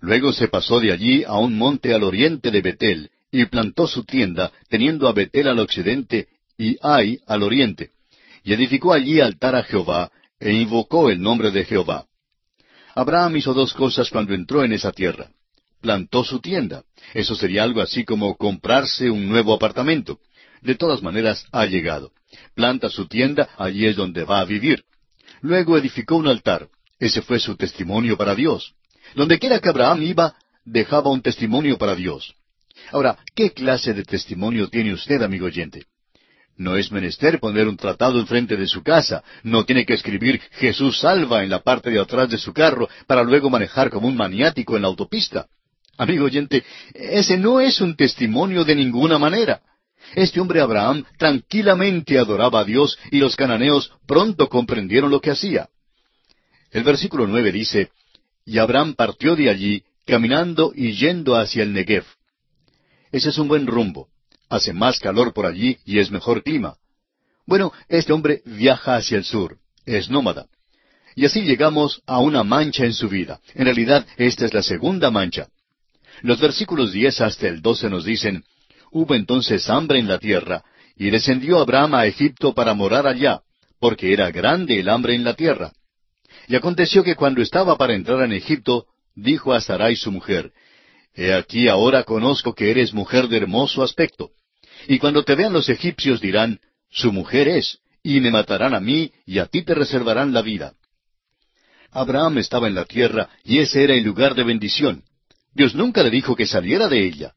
Luego 0.00 0.32
se 0.32 0.48
pasó 0.48 0.80
de 0.80 0.92
allí 0.92 1.24
a 1.24 1.38
un 1.38 1.56
monte 1.56 1.94
al 1.94 2.02
oriente 2.02 2.50
de 2.50 2.60
Betel, 2.60 3.10
y 3.30 3.44
plantó 3.46 3.86
su 3.86 4.04
tienda, 4.04 4.52
teniendo 4.68 5.08
a 5.08 5.12
Betel 5.12 5.48
al 5.48 5.58
occidente 5.58 6.28
y 6.56 6.76
Ai 6.82 7.20
al 7.26 7.42
oriente. 7.42 7.90
Y 8.42 8.52
edificó 8.52 8.92
allí 8.92 9.20
altar 9.20 9.54
a 9.54 9.62
Jehová, 9.62 10.10
e 10.40 10.52
invocó 10.52 11.10
el 11.10 11.20
nombre 11.20 11.50
de 11.50 11.64
Jehová. 11.64 12.06
Abraham 12.94 13.36
hizo 13.36 13.54
dos 13.54 13.72
cosas 13.72 14.10
cuando 14.10 14.34
entró 14.34 14.64
en 14.64 14.72
esa 14.72 14.90
tierra. 14.92 15.30
Plantó 15.80 16.24
su 16.24 16.40
tienda. 16.40 16.84
Eso 17.14 17.34
sería 17.34 17.62
algo 17.62 17.80
así 17.80 18.04
como 18.04 18.36
comprarse 18.36 19.10
un 19.10 19.28
nuevo 19.28 19.54
apartamento. 19.54 20.18
De 20.60 20.74
todas 20.74 21.02
maneras, 21.02 21.46
ha 21.52 21.66
llegado. 21.66 22.12
Planta 22.54 22.88
su 22.88 23.06
tienda, 23.06 23.48
allí 23.56 23.86
es 23.86 23.96
donde 23.96 24.24
va 24.24 24.40
a 24.40 24.44
vivir. 24.44 24.84
Luego 25.40 25.78
edificó 25.78 26.16
un 26.16 26.26
altar. 26.26 26.68
Ese 26.98 27.22
fue 27.22 27.38
su 27.38 27.56
testimonio 27.56 28.16
para 28.16 28.34
Dios. 28.34 28.74
Donde 29.14 29.38
quiera 29.38 29.60
que 29.60 29.68
Abraham 29.68 30.02
iba, 30.02 30.34
dejaba 30.64 31.10
un 31.10 31.22
testimonio 31.22 31.78
para 31.78 31.94
Dios. 31.94 32.34
Ahora, 32.90 33.18
¿qué 33.34 33.52
clase 33.52 33.94
de 33.94 34.04
testimonio 34.04 34.68
tiene 34.68 34.92
usted, 34.92 35.22
amigo 35.22 35.46
oyente? 35.46 35.86
No 36.56 36.76
es 36.76 36.90
menester 36.90 37.38
poner 37.38 37.68
un 37.68 37.76
tratado 37.76 38.18
enfrente 38.18 38.56
de 38.56 38.66
su 38.66 38.82
casa, 38.82 39.22
no 39.44 39.64
tiene 39.64 39.86
que 39.86 39.94
escribir 39.94 40.40
Jesús 40.52 40.98
salva 40.98 41.44
en 41.44 41.50
la 41.50 41.60
parte 41.60 41.88
de 41.90 42.00
atrás 42.00 42.28
de 42.28 42.36
su 42.36 42.52
carro 42.52 42.88
para 43.06 43.22
luego 43.22 43.48
manejar 43.48 43.90
como 43.90 44.08
un 44.08 44.16
maniático 44.16 44.74
en 44.74 44.82
la 44.82 44.88
autopista. 44.88 45.46
Amigo 45.98 46.26
oyente, 46.26 46.64
ese 46.94 47.36
no 47.36 47.60
es 47.60 47.80
un 47.80 47.96
testimonio 47.96 48.64
de 48.64 48.76
ninguna 48.76 49.18
manera. 49.18 49.62
Este 50.14 50.40
hombre 50.40 50.60
Abraham 50.60 51.04
tranquilamente 51.18 52.18
adoraba 52.18 52.60
a 52.60 52.64
Dios 52.64 52.96
y 53.10 53.18
los 53.18 53.34
cananeos 53.34 53.92
pronto 54.06 54.48
comprendieron 54.48 55.10
lo 55.10 55.20
que 55.20 55.32
hacía. 55.32 55.68
El 56.70 56.84
versículo 56.84 57.26
nueve 57.26 57.50
dice, 57.50 57.90
Y 58.46 58.58
Abraham 58.58 58.94
partió 58.94 59.34
de 59.34 59.50
allí, 59.50 59.82
caminando 60.06 60.72
y 60.72 60.92
yendo 60.92 61.34
hacia 61.34 61.64
el 61.64 61.72
Negev. 61.72 62.04
Ese 63.10 63.30
es 63.30 63.38
un 63.38 63.48
buen 63.48 63.66
rumbo. 63.66 64.08
Hace 64.48 64.72
más 64.72 65.00
calor 65.00 65.34
por 65.34 65.46
allí 65.46 65.78
y 65.84 65.98
es 65.98 66.12
mejor 66.12 66.44
clima. 66.44 66.76
Bueno, 67.44 67.72
este 67.88 68.12
hombre 68.12 68.40
viaja 68.44 68.94
hacia 68.94 69.18
el 69.18 69.24
sur, 69.24 69.58
es 69.84 70.08
nómada. 70.08 70.46
Y 71.16 71.24
así 71.24 71.42
llegamos 71.42 72.02
a 72.06 72.20
una 72.20 72.44
mancha 72.44 72.84
en 72.84 72.94
su 72.94 73.08
vida. 73.08 73.40
En 73.54 73.64
realidad, 73.64 74.06
esta 74.16 74.46
es 74.46 74.54
la 74.54 74.62
segunda 74.62 75.10
mancha. 75.10 75.48
Los 76.22 76.40
versículos 76.40 76.92
diez 76.92 77.20
hasta 77.20 77.48
el 77.48 77.62
doce 77.62 77.88
nos 77.88 78.04
dicen, 78.04 78.44
Hubo 78.90 79.14
entonces 79.14 79.68
hambre 79.68 79.98
en 79.98 80.08
la 80.08 80.18
tierra, 80.18 80.64
y 80.96 81.10
descendió 81.10 81.58
Abraham 81.58 81.94
a 81.94 82.06
Egipto 82.06 82.54
para 82.54 82.74
morar 82.74 83.06
allá, 83.06 83.42
porque 83.78 84.12
era 84.12 84.30
grande 84.30 84.80
el 84.80 84.88
hambre 84.88 85.14
en 85.14 85.24
la 85.24 85.34
tierra. 85.34 85.72
Y 86.48 86.56
aconteció 86.56 87.04
que 87.04 87.14
cuando 87.14 87.42
estaba 87.42 87.76
para 87.76 87.94
entrar 87.94 88.22
en 88.22 88.32
Egipto, 88.32 88.86
dijo 89.14 89.52
a 89.52 89.60
Sarai 89.60 89.96
su 89.96 90.10
mujer, 90.10 90.52
He 91.14 91.32
aquí 91.32 91.68
ahora 91.68 92.04
conozco 92.04 92.54
que 92.54 92.70
eres 92.70 92.94
mujer 92.94 93.28
de 93.28 93.38
hermoso 93.38 93.82
aspecto. 93.82 94.30
Y 94.86 94.98
cuando 94.98 95.24
te 95.24 95.34
vean 95.34 95.52
los 95.52 95.68
egipcios 95.68 96.20
dirán, 96.20 96.60
Su 96.90 97.12
mujer 97.12 97.48
es, 97.48 97.78
y 98.02 98.20
me 98.20 98.30
matarán 98.30 98.74
a 98.74 98.80
mí, 98.80 99.12
y 99.26 99.38
a 99.38 99.46
ti 99.46 99.62
te 99.62 99.74
reservarán 99.74 100.32
la 100.32 100.42
vida. 100.42 100.74
Abraham 101.90 102.38
estaba 102.38 102.68
en 102.68 102.74
la 102.74 102.84
tierra, 102.84 103.28
y 103.44 103.58
ese 103.58 103.84
era 103.84 103.94
el 103.94 104.04
lugar 104.04 104.34
de 104.34 104.44
bendición. 104.44 105.02
Dios 105.58 105.74
nunca 105.74 106.02
le 106.02 106.10
dijo 106.10 106.34
que 106.34 106.46
saliera 106.46 106.88
de 106.88 107.04
ella. 107.04 107.34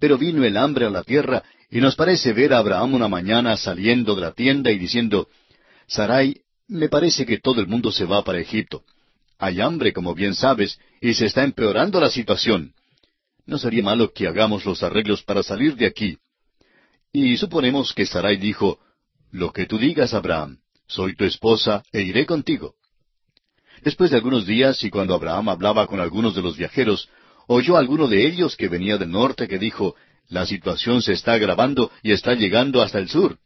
Pero 0.00 0.18
vino 0.18 0.42
el 0.44 0.56
hambre 0.56 0.86
a 0.86 0.90
la 0.90 1.04
tierra, 1.04 1.44
y 1.70 1.80
nos 1.80 1.94
parece 1.94 2.32
ver 2.32 2.52
a 2.52 2.58
Abraham 2.58 2.94
una 2.94 3.08
mañana 3.08 3.56
saliendo 3.56 4.16
de 4.16 4.22
la 4.22 4.32
tienda 4.32 4.72
y 4.72 4.78
diciendo, 4.78 5.28
Sarai, 5.86 6.40
me 6.66 6.88
parece 6.88 7.24
que 7.24 7.38
todo 7.38 7.60
el 7.60 7.68
mundo 7.68 7.92
se 7.92 8.04
va 8.04 8.24
para 8.24 8.40
Egipto. 8.40 8.82
Hay 9.38 9.60
hambre, 9.60 9.92
como 9.92 10.14
bien 10.14 10.34
sabes, 10.34 10.80
y 11.00 11.14
se 11.14 11.26
está 11.26 11.44
empeorando 11.44 12.00
la 12.00 12.10
situación 12.10 12.72
no 13.48 13.56
sería 13.56 13.82
malo 13.82 14.12
que 14.12 14.28
hagamos 14.28 14.66
los 14.66 14.82
arreglos 14.82 15.22
para 15.22 15.42
salir 15.42 15.74
de 15.74 15.86
aquí. 15.86 16.18
Y 17.12 17.38
suponemos 17.38 17.94
que 17.94 18.04
Sarai 18.04 18.36
dijo, 18.36 18.78
Lo 19.32 19.52
que 19.52 19.64
tú 19.64 19.78
digas, 19.78 20.12
Abraham, 20.12 20.58
soy 20.86 21.16
tu 21.16 21.24
esposa 21.24 21.82
e 21.90 22.02
iré 22.02 22.26
contigo. 22.26 22.74
Después 23.82 24.10
de 24.10 24.16
algunos 24.18 24.46
días, 24.46 24.84
y 24.84 24.90
cuando 24.90 25.14
Abraham 25.14 25.48
hablaba 25.48 25.86
con 25.86 25.98
algunos 25.98 26.34
de 26.34 26.42
los 26.42 26.58
viajeros, 26.58 27.08
oyó 27.48 27.76
alguno 27.76 28.06
de 28.06 28.26
ellos 28.26 28.56
que 28.56 28.68
venía 28.68 28.96
del 28.96 29.10
norte 29.10 29.48
que 29.48 29.58
dijo, 29.58 29.96
La 30.28 30.46
situación 30.46 31.02
se 31.02 31.14
está 31.14 31.32
agravando 31.32 31.90
y 32.02 32.12
está 32.12 32.34
llegando 32.34 32.80
hasta 32.82 32.98
el 32.98 33.08
sur. 33.08 33.38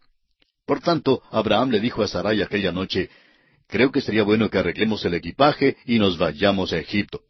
Por 0.66 0.80
tanto, 0.80 1.22
Abraham 1.30 1.70
le 1.70 1.80
dijo 1.80 2.02
a 2.02 2.08
Sarai 2.08 2.42
aquella 2.42 2.72
noche, 2.72 3.08
Creo 3.68 3.90
que 3.90 4.02
sería 4.02 4.22
bueno 4.22 4.50
que 4.50 4.58
arreglemos 4.58 5.04
el 5.04 5.14
equipaje 5.14 5.76
y 5.86 5.98
nos 5.98 6.18
vayamos 6.18 6.72
a 6.72 6.78
Egipto. 6.78 7.22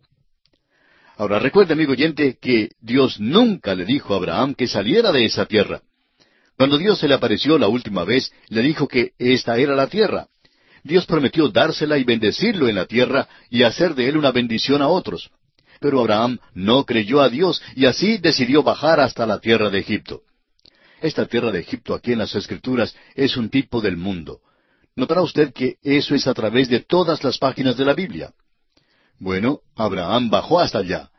Ahora 1.16 1.38
recuerde, 1.38 1.74
amigo 1.74 1.92
oyente, 1.92 2.38
que 2.40 2.70
Dios 2.80 3.20
nunca 3.20 3.74
le 3.74 3.84
dijo 3.84 4.14
a 4.14 4.16
Abraham 4.16 4.54
que 4.54 4.66
saliera 4.66 5.12
de 5.12 5.24
esa 5.24 5.46
tierra. 5.46 5.82
Cuando 6.56 6.78
Dios 6.78 6.98
se 6.98 7.06
le 7.06 7.14
apareció 7.14 7.58
la 7.58 7.68
última 7.68 8.04
vez, 8.04 8.32
le 8.48 8.62
dijo 8.62 8.88
que 8.88 9.12
esta 9.18 9.58
era 9.58 9.76
la 9.76 9.86
tierra. 9.86 10.28
Dios 10.82 11.06
prometió 11.06 11.48
dársela 11.48 11.98
y 11.98 12.04
bendecirlo 12.04 12.68
en 12.68 12.74
la 12.74 12.86
tierra 12.86 13.28
y 13.50 13.62
hacer 13.62 13.94
de 13.94 14.08
él 14.08 14.16
una 14.16 14.32
bendición 14.32 14.82
a 14.82 14.88
otros. 14.88 15.30
Pero 15.82 15.98
Abraham 15.98 16.38
no 16.54 16.84
creyó 16.86 17.20
a 17.20 17.28
Dios 17.28 17.60
y 17.74 17.86
así 17.86 18.18
decidió 18.18 18.62
bajar 18.62 19.00
hasta 19.00 19.26
la 19.26 19.40
tierra 19.40 19.68
de 19.68 19.80
Egipto. 19.80 20.22
Esta 21.00 21.26
tierra 21.26 21.50
de 21.50 21.58
Egipto 21.58 21.92
aquí 21.92 22.12
en 22.12 22.20
las 22.20 22.36
Escrituras 22.36 22.94
es 23.16 23.36
un 23.36 23.50
tipo 23.50 23.80
del 23.80 23.96
mundo. 23.96 24.40
Notará 24.94 25.22
usted 25.22 25.52
que 25.52 25.78
eso 25.82 26.14
es 26.14 26.28
a 26.28 26.34
través 26.34 26.68
de 26.68 26.80
todas 26.80 27.24
las 27.24 27.36
páginas 27.36 27.76
de 27.76 27.84
la 27.84 27.94
Biblia. 27.94 28.32
Bueno, 29.18 29.58
Abraham 29.74 30.30
bajó 30.30 30.60
hasta 30.60 30.78
allá. 30.78 31.10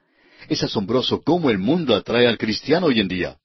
Es 0.48 0.64
asombroso 0.64 1.22
cómo 1.22 1.50
el 1.50 1.58
mundo 1.58 1.94
atrae 1.94 2.26
al 2.26 2.38
cristiano 2.38 2.88
hoy 2.88 3.02
en 3.02 3.10
día. 3.10 3.38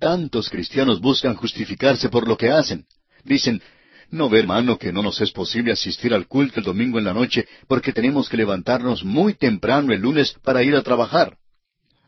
Tantos 0.00 0.50
cristianos 0.50 1.00
buscan 1.00 1.36
justificarse 1.36 2.08
por 2.08 2.26
lo 2.26 2.36
que 2.36 2.50
hacen. 2.50 2.86
Dicen, 3.22 3.62
no 4.10 4.28
ve 4.28 4.40
hermano 4.40 4.78
que 4.78 4.92
no 4.92 5.02
nos 5.02 5.20
es 5.20 5.30
posible 5.30 5.72
asistir 5.72 6.14
al 6.14 6.26
culto 6.26 6.60
el 6.60 6.64
domingo 6.64 6.98
en 6.98 7.04
la 7.04 7.14
noche 7.14 7.46
porque 7.68 7.92
tenemos 7.92 8.28
que 8.28 8.36
levantarnos 8.36 9.04
muy 9.04 9.34
temprano 9.34 9.92
el 9.92 10.00
lunes 10.00 10.34
para 10.42 10.62
ir 10.62 10.74
a 10.74 10.82
trabajar. 10.82 11.36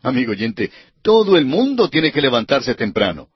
Amigo 0.03 0.33
oyente, 0.33 0.71
todo 1.03 1.37
el 1.37 1.45
mundo 1.45 1.89
tiene 1.89 2.13
que 2.13 2.21
levantarse 2.21 2.75
temprano. 2.75 3.29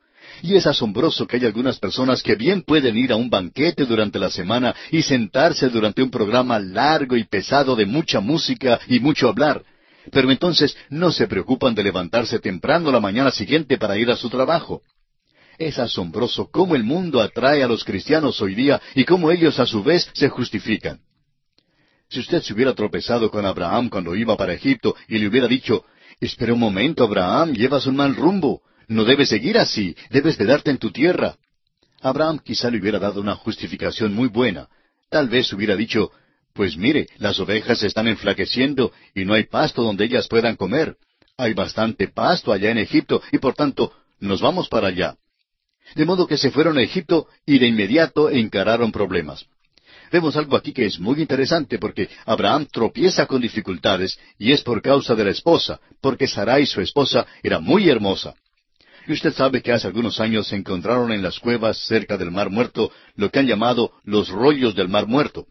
Y 0.43 0.57
es 0.57 0.67
asombroso 0.67 1.27
que 1.27 1.37
hay 1.37 1.45
algunas 1.45 1.79
personas 1.79 2.23
que 2.23 2.35
bien 2.35 2.63
pueden 2.63 2.97
ir 2.97 3.13
a 3.13 3.17
un 3.17 3.31
banquete 3.31 3.85
durante 3.85 4.19
la 4.19 4.31
semana 4.31 4.75
y 4.91 5.03
sentarse 5.03 5.69
durante 5.69 6.03
un 6.03 6.11
programa 6.11 6.59
largo 6.59 7.17
y 7.17 7.25
pesado 7.25 7.77
de 7.77 7.87
mucha 7.87 8.21
música 8.21 8.81
y 8.89 8.99
mucho 8.99 9.29
hablar, 9.29 9.63
pero 10.11 10.31
entonces 10.31 10.77
no 10.89 11.13
se 11.13 11.29
preocupan 11.29 11.75
de 11.75 11.85
levantarse 11.85 12.41
temprano 12.41 12.91
la 12.91 13.01
mañana 13.01 13.31
siguiente 13.31 13.79
para 13.79 13.97
ir 13.97 14.11
a 14.11 14.17
su 14.17 14.29
trabajo. 14.31 14.83
Es 15.59 15.79
asombroso 15.79 16.51
cómo 16.51 16.75
el 16.75 16.85
mundo 16.85 17.21
atrae 17.21 17.63
a 17.63 17.69
los 17.69 17.85
cristianos 17.85 18.41
hoy 18.41 18.55
día 18.55 18.81
y 18.95 19.05
cómo 19.05 19.31
ellos 19.31 19.59
a 19.59 19.67
su 19.67 19.83
vez 19.83 20.11
se 20.15 20.29
justifican. 20.29 21.01
Si 22.09 22.21
usted 22.21 22.43
se 22.43 22.53
hubiera 22.53 22.75
tropezado 22.75 23.31
con 23.31 23.47
Abraham 23.47 23.89
cuando 23.89 24.15
iba 24.15 24.37
para 24.37 24.53
Egipto 24.53 24.95
y 25.09 25.19
le 25.19 25.29
hubiera 25.29 25.49
dicho, 25.49 25.85
Espera 26.23 26.53
un 26.53 26.61
momento, 26.61 27.03
Abraham, 27.03 27.53
llevas 27.53 27.87
un 27.87 27.97
mal 27.97 28.15
rumbo. 28.15 28.63
No 28.87 29.05
debes 29.05 29.29
seguir 29.29 29.59
así, 29.59 29.97
debes 30.11 30.39
de 30.39 30.45
darte 30.45 30.71
en 30.71 30.79
tu 30.79 30.93
tierra. 30.93 31.37
Abraham 32.01 32.39
quizá 32.39 32.71
le 32.71 32.79
hubiera 32.79 33.01
dado 33.01 33.21
una 33.21 33.35
justificación 33.35 34.15
muy 34.15 34.29
buena. 34.29 34.69
Tal 35.11 35.29
vez 35.29 35.53
hubiera 35.53 35.75
dicho, 35.75 36.13
pues 36.53 36.77
mire, 36.77 37.09
las 37.19 37.41
ovejas 37.41 37.81
se 37.81 37.89
están 37.89 38.07
enflaqueciendo 38.07 38.93
y 39.17 39.25
no 39.25 39.35
hay 39.35 39.47
pasto 39.47 39.83
donde 39.83 40.05
ellas 40.05 40.29
puedan 40.29 40.55
comer. 40.55 40.97
Hay 41.37 41.55
bastante 41.55 42.07
pasto 42.07 42.53
allá 42.53 42.71
en 42.71 42.79
Egipto 42.79 43.21
y 43.33 43.39
por 43.39 43.55
tanto 43.55 43.93
nos 44.21 44.41
vamos 44.41 44.69
para 44.69 44.89
allá. 44.89 45.17
De 45.95 46.05
modo 46.05 46.27
que 46.27 46.39
se 46.39 46.51
fueron 46.51 46.79
a 46.79 46.83
Egipto 46.83 47.27
y 47.47 47.59
de 47.59 47.67
inmediato 47.67 48.31
encararon 48.31 48.93
problemas. 48.93 49.47
Vemos 50.13 50.37
algo 50.37 50.57
aquí 50.57 50.73
que 50.73 50.85
es 50.85 51.01
muy 51.01 51.21
interesante 51.21 51.79
porque 51.79 52.09
Abraham 52.27 52.67
tropieza 52.71 53.27
con 53.27 53.41
dificultades 53.41 54.19
y 54.39 54.53
es 54.53 54.63
por 54.63 54.83
causa 54.83 55.15
de 55.15 55.25
la 55.25 55.31
esposa, 55.31 55.81
porque 56.03 56.27
Sarai 56.27 56.67
su 56.67 56.83
esposa 56.83 57.27
era 57.43 57.61
muy 57.61 57.89
hermosa. 57.89 58.35
Y 59.07 59.13
usted 59.13 59.33
sabe 59.33 59.63
que 59.63 59.73
hace 59.73 59.87
algunos 59.87 60.21
años 60.21 60.47
se 60.47 60.57
encontraron 60.57 61.13
en 61.13 61.23
las 61.23 61.41
cuevas 61.41 61.79
cerca 61.79 62.17
del 62.19 62.31
Mar 62.31 62.51
Muerto 62.51 62.93
lo 63.17 63.31
que 63.31 63.39
han 63.39 63.47
llamado 63.47 63.93
los 64.05 64.29
rollos 64.29 64.75
del 64.75 64.89
Mar 64.89 65.07
Muerto. 65.07 65.47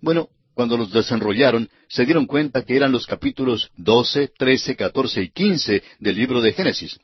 Bueno, 0.00 0.28
cuando 0.54 0.76
los 0.76 0.92
desenrollaron, 0.92 1.68
se 1.88 2.04
dieron 2.04 2.26
cuenta 2.26 2.62
que 2.62 2.76
eran 2.76 2.92
los 2.92 3.06
capítulos 3.06 3.70
12, 3.76 4.30
13, 4.38 4.76
14 4.76 5.22
y 5.22 5.30
15 5.30 5.82
del 5.98 6.16
libro 6.16 6.40
de 6.40 6.52
Génesis. 6.52 6.98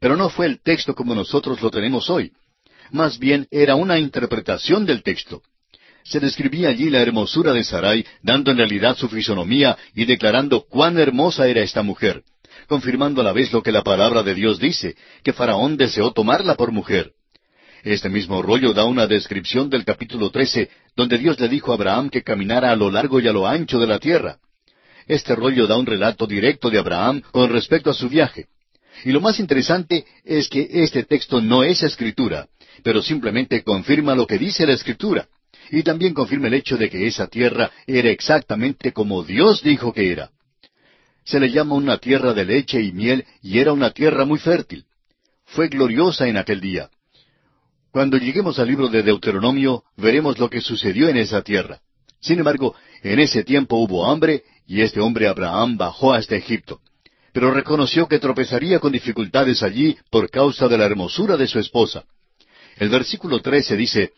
Pero 0.00 0.16
no 0.16 0.30
fue 0.30 0.46
el 0.46 0.60
texto 0.62 0.94
como 0.94 1.14
nosotros 1.14 1.60
lo 1.62 1.70
tenemos 1.70 2.10
hoy. 2.10 2.32
Más 2.90 3.18
bien 3.18 3.46
era 3.50 3.76
una 3.76 3.98
interpretación 3.98 4.86
del 4.86 5.02
texto. 5.02 5.42
Se 6.02 6.18
describía 6.18 6.70
allí 6.70 6.90
la 6.90 7.00
hermosura 7.00 7.52
de 7.52 7.62
Sarai, 7.62 8.04
dando 8.22 8.50
en 8.50 8.56
realidad 8.56 8.96
su 8.96 9.08
fisonomía 9.08 9.76
y 9.94 10.06
declarando 10.06 10.62
cuán 10.62 10.98
hermosa 10.98 11.46
era 11.46 11.62
esta 11.62 11.82
mujer 11.82 12.24
confirmando 12.70 13.20
a 13.20 13.24
la 13.24 13.32
vez 13.32 13.52
lo 13.52 13.62
que 13.62 13.72
la 13.72 13.82
palabra 13.82 14.22
de 14.22 14.32
Dios 14.32 14.60
dice, 14.60 14.96
que 15.24 15.32
Faraón 15.32 15.76
deseó 15.76 16.12
tomarla 16.12 16.54
por 16.54 16.70
mujer. 16.70 17.12
Este 17.82 18.08
mismo 18.08 18.42
rollo 18.42 18.72
da 18.72 18.84
una 18.84 19.08
descripción 19.08 19.70
del 19.70 19.84
capítulo 19.84 20.30
13, 20.30 20.70
donde 20.94 21.18
Dios 21.18 21.40
le 21.40 21.48
dijo 21.48 21.72
a 21.72 21.74
Abraham 21.74 22.10
que 22.10 22.22
caminara 22.22 22.70
a 22.70 22.76
lo 22.76 22.88
largo 22.88 23.18
y 23.18 23.26
a 23.26 23.32
lo 23.32 23.46
ancho 23.46 23.80
de 23.80 23.88
la 23.88 23.98
tierra. 23.98 24.38
Este 25.08 25.34
rollo 25.34 25.66
da 25.66 25.76
un 25.76 25.86
relato 25.86 26.28
directo 26.28 26.70
de 26.70 26.78
Abraham 26.78 27.22
con 27.32 27.50
respecto 27.50 27.90
a 27.90 27.94
su 27.94 28.08
viaje. 28.08 28.46
Y 29.04 29.12
lo 29.12 29.20
más 29.20 29.40
interesante 29.40 30.04
es 30.24 30.48
que 30.48 30.68
este 30.70 31.04
texto 31.04 31.40
no 31.40 31.62
es 31.64 31.82
escritura, 31.82 32.48
pero 32.82 33.02
simplemente 33.02 33.62
confirma 33.62 34.14
lo 34.14 34.26
que 34.26 34.38
dice 34.38 34.66
la 34.66 34.74
escritura. 34.74 35.28
Y 35.70 35.82
también 35.82 36.14
confirma 36.14 36.48
el 36.48 36.54
hecho 36.54 36.76
de 36.76 36.90
que 36.90 37.06
esa 37.06 37.28
tierra 37.28 37.70
era 37.86 38.10
exactamente 38.10 38.92
como 38.92 39.22
Dios 39.22 39.62
dijo 39.62 39.92
que 39.92 40.10
era 40.10 40.30
se 41.30 41.38
le 41.38 41.50
llama 41.50 41.76
una 41.76 41.98
tierra 41.98 42.32
de 42.34 42.44
leche 42.44 42.82
y 42.82 42.92
miel 42.92 43.24
y 43.40 43.58
era 43.58 43.72
una 43.72 43.90
tierra 43.90 44.24
muy 44.24 44.38
fértil. 44.38 44.86
Fue 45.44 45.68
gloriosa 45.68 46.26
en 46.26 46.36
aquel 46.36 46.60
día. 46.60 46.90
Cuando 47.92 48.16
lleguemos 48.16 48.58
al 48.58 48.68
libro 48.68 48.88
de 48.88 49.02
Deuteronomio, 49.02 49.84
veremos 49.96 50.38
lo 50.38 50.50
que 50.50 50.60
sucedió 50.60 51.08
en 51.08 51.16
esa 51.16 51.42
tierra. 51.42 51.80
Sin 52.20 52.38
embargo, 52.38 52.74
en 53.02 53.18
ese 53.20 53.44
tiempo 53.44 53.76
hubo 53.76 54.06
hambre 54.06 54.42
y 54.66 54.80
este 54.80 55.00
hombre 55.00 55.28
Abraham 55.28 55.76
bajó 55.76 56.12
hasta 56.12 56.36
Egipto. 56.36 56.80
Pero 57.32 57.52
reconoció 57.52 58.08
que 58.08 58.18
tropezaría 58.18 58.78
con 58.80 58.92
dificultades 58.92 59.62
allí 59.62 59.96
por 60.10 60.30
causa 60.30 60.68
de 60.68 60.78
la 60.78 60.86
hermosura 60.86 61.36
de 61.36 61.46
su 61.46 61.58
esposa. 61.58 62.04
El 62.76 62.88
versículo 62.88 63.40
trece 63.40 63.76
dice, 63.76 64.12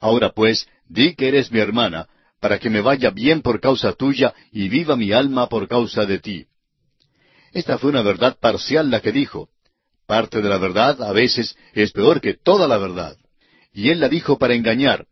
Ahora 0.00 0.30
pues, 0.30 0.66
di 0.88 1.14
que 1.14 1.28
eres 1.28 1.50
mi 1.50 1.60
hermana, 1.60 2.08
para 2.40 2.58
que 2.58 2.70
me 2.70 2.80
vaya 2.80 3.10
bien 3.10 3.42
por 3.42 3.60
causa 3.60 3.92
tuya 3.92 4.34
y 4.52 4.68
viva 4.68 4.96
mi 4.96 5.12
alma 5.12 5.48
por 5.48 5.68
causa 5.68 6.04
de 6.04 6.18
ti. 6.18 6.46
Esta 7.52 7.78
fue 7.78 7.90
una 7.90 8.02
verdad 8.02 8.36
parcial 8.38 8.90
la 8.90 9.00
que 9.00 9.12
dijo. 9.12 9.48
Parte 10.06 10.40
de 10.40 10.48
la 10.48 10.58
verdad 10.58 11.02
a 11.02 11.12
veces 11.12 11.56
es 11.72 11.92
peor 11.92 12.20
que 12.20 12.34
toda 12.34 12.68
la 12.68 12.76
verdad. 12.78 13.16
Y 13.72 13.90
él 13.90 14.00
la 14.00 14.08
dijo 14.08 14.38
para 14.38 14.54
engañar. 14.54 15.06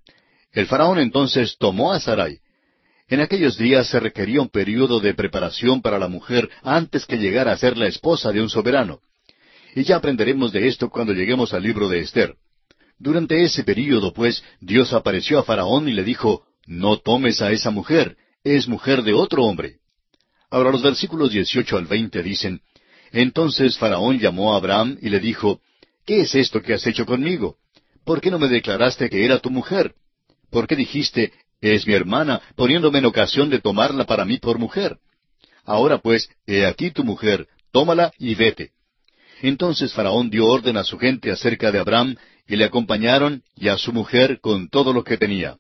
El 0.52 0.66
faraón 0.66 0.98
entonces 0.98 1.56
tomó 1.58 1.92
a 1.92 2.00
Sarai. 2.00 2.38
En 3.08 3.20
aquellos 3.20 3.58
días 3.58 3.88
se 3.88 4.00
requería 4.00 4.40
un 4.40 4.48
período 4.48 4.98
de 4.98 5.12
preparación 5.14 5.82
para 5.82 5.98
la 5.98 6.08
mujer 6.08 6.48
antes 6.62 7.04
que 7.04 7.18
llegara 7.18 7.52
a 7.52 7.56
ser 7.56 7.76
la 7.76 7.86
esposa 7.86 8.32
de 8.32 8.40
un 8.40 8.48
soberano. 8.48 9.00
Y 9.74 9.82
ya 9.84 9.96
aprenderemos 9.96 10.52
de 10.52 10.68
esto 10.68 10.88
cuando 10.88 11.12
lleguemos 11.12 11.52
al 11.52 11.62
libro 11.62 11.88
de 11.88 12.00
Esther. 12.00 12.36
Durante 12.98 13.42
ese 13.42 13.64
período, 13.64 14.12
pues, 14.12 14.42
Dios 14.60 14.92
apareció 14.92 15.38
a 15.38 15.42
Faraón 15.42 15.88
y 15.88 15.92
le 15.92 16.04
dijo, 16.04 16.44
No 16.66 16.98
tomes 16.98 17.42
a 17.42 17.52
esa 17.52 17.70
mujer, 17.70 18.16
es 18.42 18.68
mujer 18.68 19.02
de 19.02 19.12
otro 19.12 19.44
hombre. 19.44 19.78
Ahora 20.50 20.70
los 20.70 20.82
versículos 20.82 21.32
18 21.32 21.76
al 21.76 21.86
20 21.86 22.22
dicen, 22.22 22.62
Entonces 23.12 23.76
Faraón 23.76 24.18
llamó 24.18 24.54
a 24.54 24.56
Abraham 24.56 24.96
y 25.02 25.10
le 25.10 25.20
dijo, 25.20 25.60
¿Qué 26.06 26.20
es 26.20 26.34
esto 26.34 26.62
que 26.62 26.72
has 26.72 26.86
hecho 26.86 27.04
conmigo? 27.04 27.56
¿Por 28.04 28.20
qué 28.20 28.30
no 28.30 28.38
me 28.38 28.48
declaraste 28.48 29.10
que 29.10 29.24
era 29.24 29.40
tu 29.40 29.50
mujer? 29.50 29.94
¿Por 30.50 30.66
qué 30.66 30.76
dijiste, 30.76 31.32
es 31.72 31.86
mi 31.86 31.94
hermana, 31.94 32.42
poniéndome 32.56 32.98
en 32.98 33.06
ocasión 33.06 33.48
de 33.48 33.60
tomarla 33.60 34.04
para 34.04 34.24
mí 34.24 34.38
por 34.38 34.58
mujer? 34.58 34.98
Ahora 35.64 35.98
pues, 35.98 36.28
he 36.46 36.66
aquí 36.66 36.90
tu 36.90 37.04
mujer, 37.04 37.48
tómala 37.72 38.12
y 38.18 38.34
vete. 38.34 38.72
Entonces 39.40 39.92
Faraón 39.92 40.30
dio 40.30 40.46
orden 40.46 40.76
a 40.76 40.84
su 40.84 40.98
gente 40.98 41.30
acerca 41.30 41.72
de 41.72 41.78
Abraham, 41.78 42.16
y 42.46 42.56
le 42.56 42.64
acompañaron 42.64 43.42
y 43.56 43.68
a 43.68 43.78
su 43.78 43.92
mujer 43.92 44.40
con 44.40 44.68
todo 44.68 44.92
lo 44.92 45.02
que 45.02 45.16
tenía. 45.16 45.56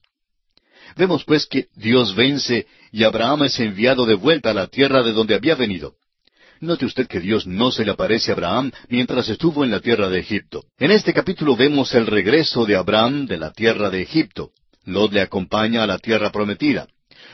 Vemos 0.96 1.24
pues 1.24 1.46
que 1.46 1.68
Dios 1.74 2.14
vence 2.14 2.66
y 2.92 3.04
Abraham 3.04 3.44
es 3.44 3.58
enviado 3.58 4.06
de 4.06 4.14
vuelta 4.14 4.50
a 4.50 4.54
la 4.54 4.66
tierra 4.68 5.02
de 5.02 5.12
donde 5.12 5.34
había 5.34 5.54
venido. 5.54 5.94
Note 6.60 6.86
usted 6.86 7.06
que 7.06 7.20
Dios 7.20 7.46
no 7.46 7.72
se 7.72 7.84
le 7.84 7.90
aparece 7.90 8.30
a 8.30 8.34
Abraham 8.34 8.70
mientras 8.88 9.28
estuvo 9.28 9.64
en 9.64 9.70
la 9.70 9.80
tierra 9.80 10.08
de 10.08 10.20
Egipto. 10.20 10.64
En 10.78 10.90
este 10.90 11.12
capítulo 11.12 11.56
vemos 11.56 11.94
el 11.94 12.06
regreso 12.06 12.64
de 12.64 12.76
Abraham 12.76 13.26
de 13.26 13.38
la 13.38 13.50
tierra 13.52 13.90
de 13.90 14.02
Egipto. 14.02 14.52
Lot 14.84 15.12
le 15.12 15.20
acompaña 15.20 15.82
a 15.82 15.86
la 15.86 15.98
tierra 15.98 16.30
prometida. 16.30 16.86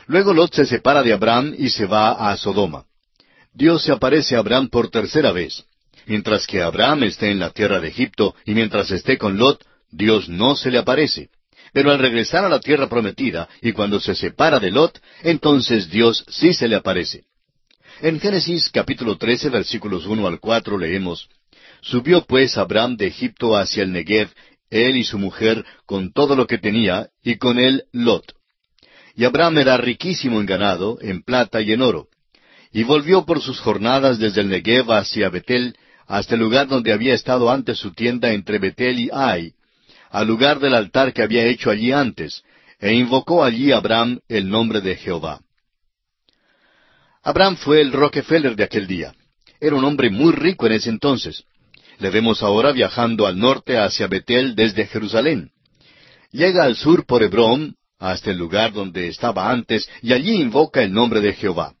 Luego 0.07 0.33
Lot 0.33 0.53
se 0.53 0.65
separa 0.65 1.03
de 1.03 1.13
Abraham 1.13 1.53
y 1.57 1.69
se 1.69 1.85
va 1.85 2.31
a 2.31 2.37
Sodoma. 2.37 2.85
Dios 3.53 3.83
se 3.83 3.91
aparece 3.91 4.35
a 4.35 4.39
Abraham 4.39 4.69
por 4.69 4.89
tercera 4.89 5.31
vez. 5.31 5.65
Mientras 6.05 6.47
que 6.47 6.61
Abraham 6.61 7.03
esté 7.03 7.29
en 7.29 7.39
la 7.39 7.51
tierra 7.51 7.79
de 7.79 7.89
Egipto 7.89 8.35
y 8.45 8.53
mientras 8.53 8.91
esté 8.91 9.17
con 9.17 9.37
Lot, 9.37 9.63
Dios 9.91 10.29
no 10.29 10.55
se 10.55 10.71
le 10.71 10.79
aparece. 10.79 11.29
Pero 11.73 11.91
al 11.91 11.99
regresar 11.99 12.43
a 12.43 12.49
la 12.49 12.59
tierra 12.59 12.87
prometida 12.87 13.47
y 13.61 13.71
cuando 13.71 13.99
se 13.99 14.15
separa 14.15 14.59
de 14.59 14.71
Lot, 14.71 15.01
entonces 15.23 15.89
Dios 15.89 16.25
sí 16.27 16.53
se 16.53 16.67
le 16.67 16.75
aparece. 16.75 17.25
En 18.01 18.19
Génesis 18.19 18.69
capítulo 18.69 19.17
13 19.17 19.49
versículos 19.49 20.05
1 20.05 20.27
al 20.27 20.39
4 20.39 20.77
leemos, 20.77 21.29
Subió 21.81 22.25
pues 22.25 22.57
Abraham 22.57 22.95
de 22.95 23.07
Egipto 23.07 23.57
hacia 23.57 23.83
el 23.83 23.91
Negev, 23.91 24.29
él 24.71 24.97
y 24.97 25.03
su 25.03 25.19
mujer, 25.19 25.63
con 25.85 26.11
todo 26.11 26.35
lo 26.35 26.47
que 26.47 26.57
tenía, 26.57 27.09
y 27.21 27.35
con 27.35 27.59
él 27.59 27.83
Lot. 27.91 28.33
Y 29.15 29.25
Abraham 29.25 29.59
era 29.59 29.77
riquísimo 29.77 30.39
en 30.39 30.47
ganado, 30.47 30.97
en 31.01 31.21
plata 31.21 31.61
y 31.61 31.73
en 31.73 31.81
oro. 31.81 32.07
Y 32.71 32.83
volvió 32.83 33.25
por 33.25 33.41
sus 33.41 33.59
jornadas 33.59 34.17
desde 34.17 34.41
el 34.41 34.49
Negev 34.49 34.91
hacia 34.91 35.29
Betel, 35.29 35.75
hasta 36.07 36.35
el 36.35 36.41
lugar 36.41 36.67
donde 36.67 36.93
había 36.93 37.13
estado 37.13 37.51
antes 37.51 37.77
su 37.77 37.93
tienda 37.93 38.31
entre 38.31 38.57
Betel 38.57 38.99
y 38.99 39.09
Ai, 39.13 39.53
al 40.09 40.27
lugar 40.27 40.59
del 40.59 40.73
altar 40.73 41.13
que 41.13 41.21
había 41.21 41.45
hecho 41.45 41.69
allí 41.69 41.91
antes, 41.91 42.43
e 42.79 42.93
invocó 42.93 43.43
allí 43.43 43.71
Abraham 43.71 44.19
el 44.27 44.49
nombre 44.49 44.81
de 44.81 44.95
Jehová. 44.95 45.41
Abraham 47.23 47.57
fue 47.57 47.81
el 47.81 47.91
Rockefeller 47.91 48.55
de 48.55 48.63
aquel 48.63 48.87
día. 48.87 49.13
Era 49.59 49.75
un 49.75 49.83
hombre 49.83 50.09
muy 50.09 50.31
rico 50.31 50.65
en 50.65 50.73
ese 50.73 50.89
entonces. 50.89 51.43
Le 52.01 52.09
vemos 52.09 52.41
ahora 52.41 52.71
viajando 52.71 53.27
al 53.27 53.37
norte 53.37 53.77
hacia 53.77 54.07
Betel 54.07 54.55
desde 54.55 54.87
Jerusalén. 54.87 55.51
Llega 56.31 56.63
al 56.63 56.75
sur 56.75 57.05
por 57.05 57.21
Hebrón, 57.21 57.75
hasta 57.99 58.31
el 58.31 58.39
lugar 58.39 58.73
donde 58.73 59.07
estaba 59.07 59.51
antes, 59.51 59.87
y 60.01 60.11
allí 60.11 60.41
invoca 60.41 60.81
el 60.81 60.91
nombre 60.91 61.21
de 61.21 61.33
Jehová. 61.33 61.75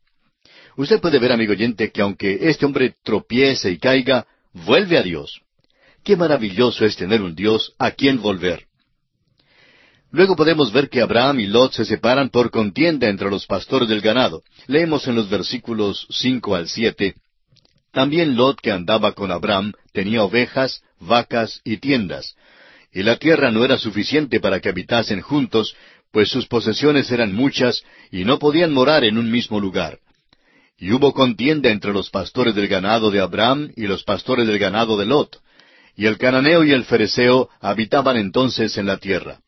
Usted 0.77 1.01
puede 1.01 1.17
ver, 1.17 1.31
amigo 1.31 1.53
oyente, 1.53 1.91
que 1.91 2.03
aunque 2.03 2.37
este 2.39 2.67
hombre 2.67 2.93
tropiece 3.03 3.71
y 3.71 3.79
caiga, 3.79 4.27
vuelve 4.53 4.99
a 4.99 5.01
Dios. 5.01 5.41
Qué 6.03 6.15
maravilloso 6.15 6.85
es 6.85 6.95
tener 6.95 7.23
un 7.23 7.33
Dios 7.33 7.73
a 7.79 7.89
quien 7.89 8.21
volver. 8.21 8.67
Luego 10.11 10.35
podemos 10.35 10.71
ver 10.71 10.89
que 10.89 11.01
Abraham 11.01 11.39
y 11.39 11.47
Lot 11.47 11.73
se 11.73 11.85
separan 11.85 12.29
por 12.29 12.51
contienda 12.51 13.09
entre 13.09 13.31
los 13.31 13.47
pastores 13.47 13.89
del 13.89 14.01
ganado. 14.01 14.43
Leemos 14.67 15.07
en 15.07 15.15
los 15.15 15.31
versículos 15.31 16.05
cinco 16.11 16.53
al 16.53 16.67
siete. 16.67 17.15
También 17.91 18.35
Lot 18.35 18.61
que 18.61 18.71
andaba 18.71 19.13
con 19.13 19.31
Abraham 19.31 19.73
tenía 19.91 20.23
ovejas, 20.23 20.81
vacas 20.99 21.61
y 21.63 21.77
tiendas, 21.77 22.35
y 22.93 23.03
la 23.03 23.17
tierra 23.17 23.51
no 23.51 23.65
era 23.65 23.77
suficiente 23.77 24.39
para 24.39 24.59
que 24.59 24.69
habitasen 24.69 25.21
juntos, 25.21 25.75
pues 26.11 26.29
sus 26.29 26.47
posesiones 26.47 27.11
eran 27.11 27.33
muchas 27.33 27.83
y 28.11 28.25
no 28.25 28.39
podían 28.39 28.73
morar 28.73 29.03
en 29.03 29.17
un 29.17 29.29
mismo 29.29 29.59
lugar. 29.59 29.99
Y 30.77 30.91
hubo 30.93 31.13
contienda 31.13 31.69
entre 31.69 31.93
los 31.93 32.09
pastores 32.09 32.55
del 32.55 32.67
ganado 32.67 33.11
de 33.11 33.19
Abraham 33.19 33.71
y 33.75 33.87
los 33.87 34.03
pastores 34.03 34.47
del 34.47 34.57
ganado 34.57 34.97
de 34.97 35.05
Lot, 35.05 35.41
y 35.95 36.05
el 36.05 36.17
cananeo 36.17 36.63
y 36.63 36.71
el 36.71 36.85
fereceo 36.85 37.49
habitaban 37.59 38.17
entonces 38.17 38.77
en 38.77 38.85
la 38.85 38.97
tierra. 38.97 39.39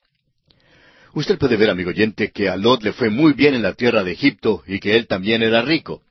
Usted 1.14 1.38
puede 1.38 1.58
ver, 1.58 1.70
amigo 1.70 1.92
oyente, 1.92 2.32
que 2.32 2.50
a 2.50 2.58
Lot 2.58 2.84
le 2.84 2.92
fue 2.92 3.10
muy 3.10 3.34
bien 3.34 3.54
en 3.56 3.62
la 3.62 3.74
tierra 3.74 4.04
de 4.04 4.12
Egipto 4.12 4.64
y 4.68 4.80
que 4.80 4.96
él 4.96 5.08
también 5.08 5.44
era 5.44 5.62
rico. 5.62 6.02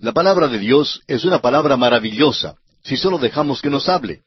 La 0.00 0.12
palabra 0.12 0.48
de 0.48 0.58
Dios 0.58 1.02
es 1.06 1.26
una 1.26 1.42
palabra 1.42 1.76
maravillosa, 1.76 2.54
si 2.82 2.96
solo 2.96 3.18
dejamos 3.18 3.60
que 3.60 3.68
nos 3.68 3.86
hable. 3.86 4.22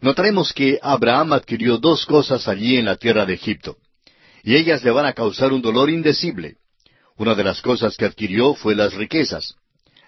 Notaremos 0.00 0.54
que 0.54 0.78
Abraham 0.82 1.34
adquirió 1.34 1.76
dos 1.76 2.06
cosas 2.06 2.48
allí 2.48 2.78
en 2.78 2.86
la 2.86 2.96
tierra 2.96 3.26
de 3.26 3.34
Egipto, 3.34 3.76
y 4.42 4.56
ellas 4.56 4.82
le 4.82 4.90
van 4.90 5.04
a 5.04 5.12
causar 5.12 5.52
un 5.52 5.60
dolor 5.60 5.90
indecible. 5.90 6.56
Una 7.18 7.34
de 7.34 7.44
las 7.44 7.60
cosas 7.60 7.94
que 7.98 8.06
adquirió 8.06 8.54
fue 8.54 8.74
las 8.74 8.94
riquezas. 8.94 9.54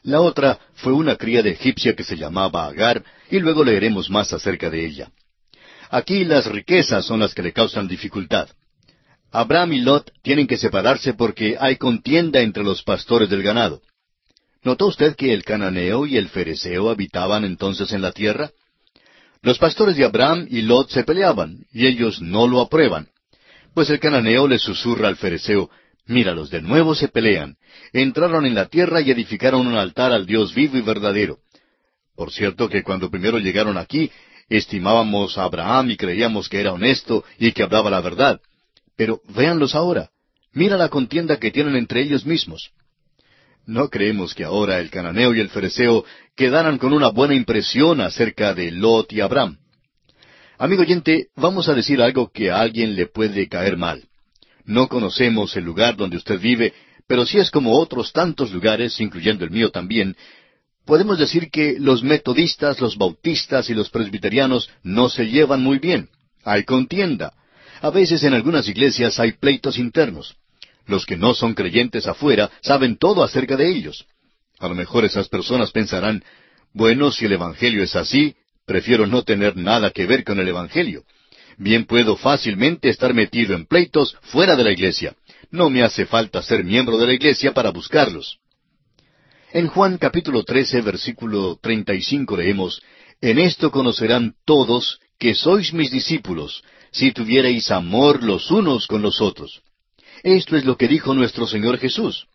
La 0.03 0.23
otra 0.23 0.59
fue 0.77 0.95
una 0.95 1.17
de 1.17 1.51
egipcia 1.51 1.95
que 1.95 2.05
se 2.05 2.17
llamaba 2.17 2.67
Agar, 2.67 3.05
y 3.31 3.39
luego 3.41 3.63
leeremos 3.63 4.09
más 4.09 4.33
acerca 4.33 4.71
de 4.71 4.87
ella. 4.87 5.11
Aquí 5.91 6.25
las 6.25 6.47
riquezas 6.47 7.05
son 7.05 7.21
las 7.21 7.35
que 7.35 7.43
le 7.43 7.53
causan 7.53 7.89
dificultad. 7.89 8.49
Abraham 9.31 9.75
y 9.75 9.81
Lot 9.81 10.13
tienen 10.23 10.47
que 10.47 10.57
separarse 10.57 11.13
porque 11.13 11.59
hay 11.61 11.77
contienda 11.77 12.41
entre 12.41 12.65
los 12.65 12.83
pastores 12.83 13.29
del 13.29 13.43
ganado. 13.43 13.83
¿Notó 14.67 14.87
usted 14.87 15.15
que 15.15 15.33
el 15.33 15.45
cananeo 15.45 16.07
y 16.07 16.17
el 16.17 16.29
fereceo 16.29 16.91
habitaban 16.91 17.45
entonces 17.45 17.93
en 17.93 18.03
la 18.03 18.11
tierra? 18.11 18.51
Los 19.41 19.59
pastores 19.59 19.97
de 19.97 20.05
Abraham 20.05 20.49
y 20.51 20.63
Lot 20.63 20.91
se 20.91 21.05
peleaban, 21.05 21.61
y 21.73 21.87
ellos 21.87 22.21
no 22.21 22.49
lo 22.49 22.61
aprueban. 22.61 23.07
Pues 23.75 23.91
el 23.91 24.01
cananeo 24.01 24.49
le 24.49 24.59
susurra 24.59 25.07
al 25.07 25.15
fereceo, 25.15 25.71
Míralos, 26.07 26.51
de 26.51 26.63
nuevo 26.63 26.97
se 26.97 27.07
pelean. 27.07 27.57
Entraron 27.93 28.45
en 28.45 28.57
la 28.57 28.67
tierra 28.67 29.01
y 29.01 29.13
edificaron 29.13 29.69
un 29.69 29.75
altar 29.75 30.11
al 30.11 30.27
Dios 30.27 30.53
vivo 30.53 30.77
y 30.77 30.81
verdadero. 30.81 31.39
Por 32.17 32.33
cierto 32.33 32.69
que 32.69 32.83
cuando 32.83 33.09
primero 33.09 33.39
llegaron 33.39 33.79
aquí, 33.79 34.11
estimábamos 34.49 35.39
a 35.39 35.45
Abraham 35.45 35.93
y 35.93 35.97
creíamos 35.97 36.49
que 36.49 36.59
era 36.59 36.73
honesto 36.73 37.25
y 37.39 37.53
que 37.53 37.63
hablaba 37.63 37.89
la 37.89 38.01
verdad. 38.01 38.41
Pero 38.97 39.21
véanlos 39.29 39.77
ahora. 39.77 40.11
Mira 40.53 40.77
la 40.77 40.89
contienda 40.89 41.39
que 41.39 41.53
tienen 41.53 41.77
entre 41.77 42.01
ellos 42.03 42.27
mismos. 42.27 42.73
No 43.67 43.91
creemos 43.91 44.33
que 44.33 44.45
ahora 44.45 44.79
el 44.79 44.91
cananeo 44.91 45.35
y 45.35 45.41
el 45.41 45.49
fereceo 45.49 46.05
quedaran 46.37 46.79
con 46.79 46.93
una 46.93 47.09
buena 47.09 47.35
impresión 47.35 48.01
acerca 48.01 48.55
de 48.55 48.71
Lot 48.71 49.13
y 49.13 49.21
Abraham. 49.21 49.59
Amigo 50.57 50.83
oyente, 50.83 51.27
vamos 51.35 51.69
a 51.69 51.75
decir 51.75 52.01
algo 52.01 52.31
que 52.31 52.53
a 52.53 52.61
alguien 52.61 52.95
le 52.95 53.07
puede 53.07 53.49
caer 53.49 53.77
mal. 53.77 54.05
No 54.65 54.87
conocemos 54.87 55.57
el 55.57 55.65
lugar 55.65 55.97
donde 55.97 56.17
usted 56.17 56.41
vive, 56.41 56.75
pero 57.09 57.27
si 57.27 57.39
es 57.39 57.51
como 57.51 57.77
otros 57.77 58.13
tantos 58.13 58.53
lugares, 58.53 59.01
incluyendo 59.01 59.45
el 59.45 59.51
mío 59.51 59.71
también, 59.71 60.17
podemos 60.85 61.19
decir 61.19 61.51
que 61.51 61.77
los 61.81 62.05
metodistas, 62.05 62.81
los 62.81 62.97
bautistas 62.97 63.69
y 63.69 63.75
los 63.75 63.91
presbiterianos 63.91 64.71
no 64.85 65.09
se 65.09 65.27
llevan 65.27 65.63
muy 65.63 65.81
bien. 65.81 66.09
Hay 66.45 66.63
contienda. 66.63 67.33
A 67.81 67.91
veces 67.91 68.23
en 68.23 68.33
algunas 68.33 68.69
iglesias 68.69 69.19
hay 69.19 69.33
pleitos 69.33 69.77
internos. 69.77 70.37
Los 70.87 71.05
que 71.05 71.17
no 71.17 71.35
son 71.35 71.55
creyentes 71.55 72.07
afuera 72.07 72.51
saben 72.63 72.97
todo 72.97 73.23
acerca 73.23 73.57
de 73.57 73.69
ellos. 73.69 74.07
A 74.59 74.69
lo 74.69 74.75
mejor 74.75 75.05
esas 75.05 75.29
personas 75.29 75.71
pensarán, 75.71 76.23
bueno, 76.73 77.11
si 77.11 77.25
el 77.27 77.33
Evangelio 77.33 77.83
es 77.83 77.97
así, 77.97 78.37
prefiero 78.65 79.07
no 79.07 79.23
tener 79.23 79.57
nada 79.57 79.91
que 79.91 80.07
ver 80.07 80.25
con 80.25 80.39
el 80.39 80.49
Evangelio. 80.49 81.05
Bien 81.59 81.87
puedo 81.87 82.17
fácilmente 82.17 82.89
estar 82.89 83.15
metido 83.15 83.55
en 83.55 83.67
pleitos 83.67 84.17
fuera 84.23 84.57
de 84.57 84.65
la 84.65 84.73
iglesia. 84.73 85.17
No 85.51 85.71
me 85.71 85.83
hace 85.83 86.07
falta 86.07 86.43
ser 86.43 86.65
miembro 86.65 86.99
de 86.99 87.07
la 87.07 87.15
iglesia 87.15 87.53
para 87.53 87.71
buscarlos. 87.71 88.39
En 89.53 89.69
Juan 89.69 89.97
capítulo 89.97 90.45
13, 90.45 90.83
versículo 90.83 91.59
35 91.63 92.37
leemos, 92.37 92.83
En 93.21 93.39
esto 93.39 93.71
conocerán 93.71 94.35
todos 94.45 95.01
que 95.19 95.35
sois 95.35 95.73
mis 95.73 95.91
discípulos, 95.91 96.63
si 96.93 97.13
tuviereis 97.13 97.71
amor 97.71 98.23
los 98.23 98.51
unos 98.51 98.87
con 98.87 99.01
los 99.01 99.21
otros. 99.21 99.63
Esto 100.27 100.57
es 100.57 100.65
lo 100.65 100.77
que 100.77 100.89
dijo 100.89 101.15
nuestro 101.15 101.47
Señor 101.47 101.79
Jesús. 101.79 102.27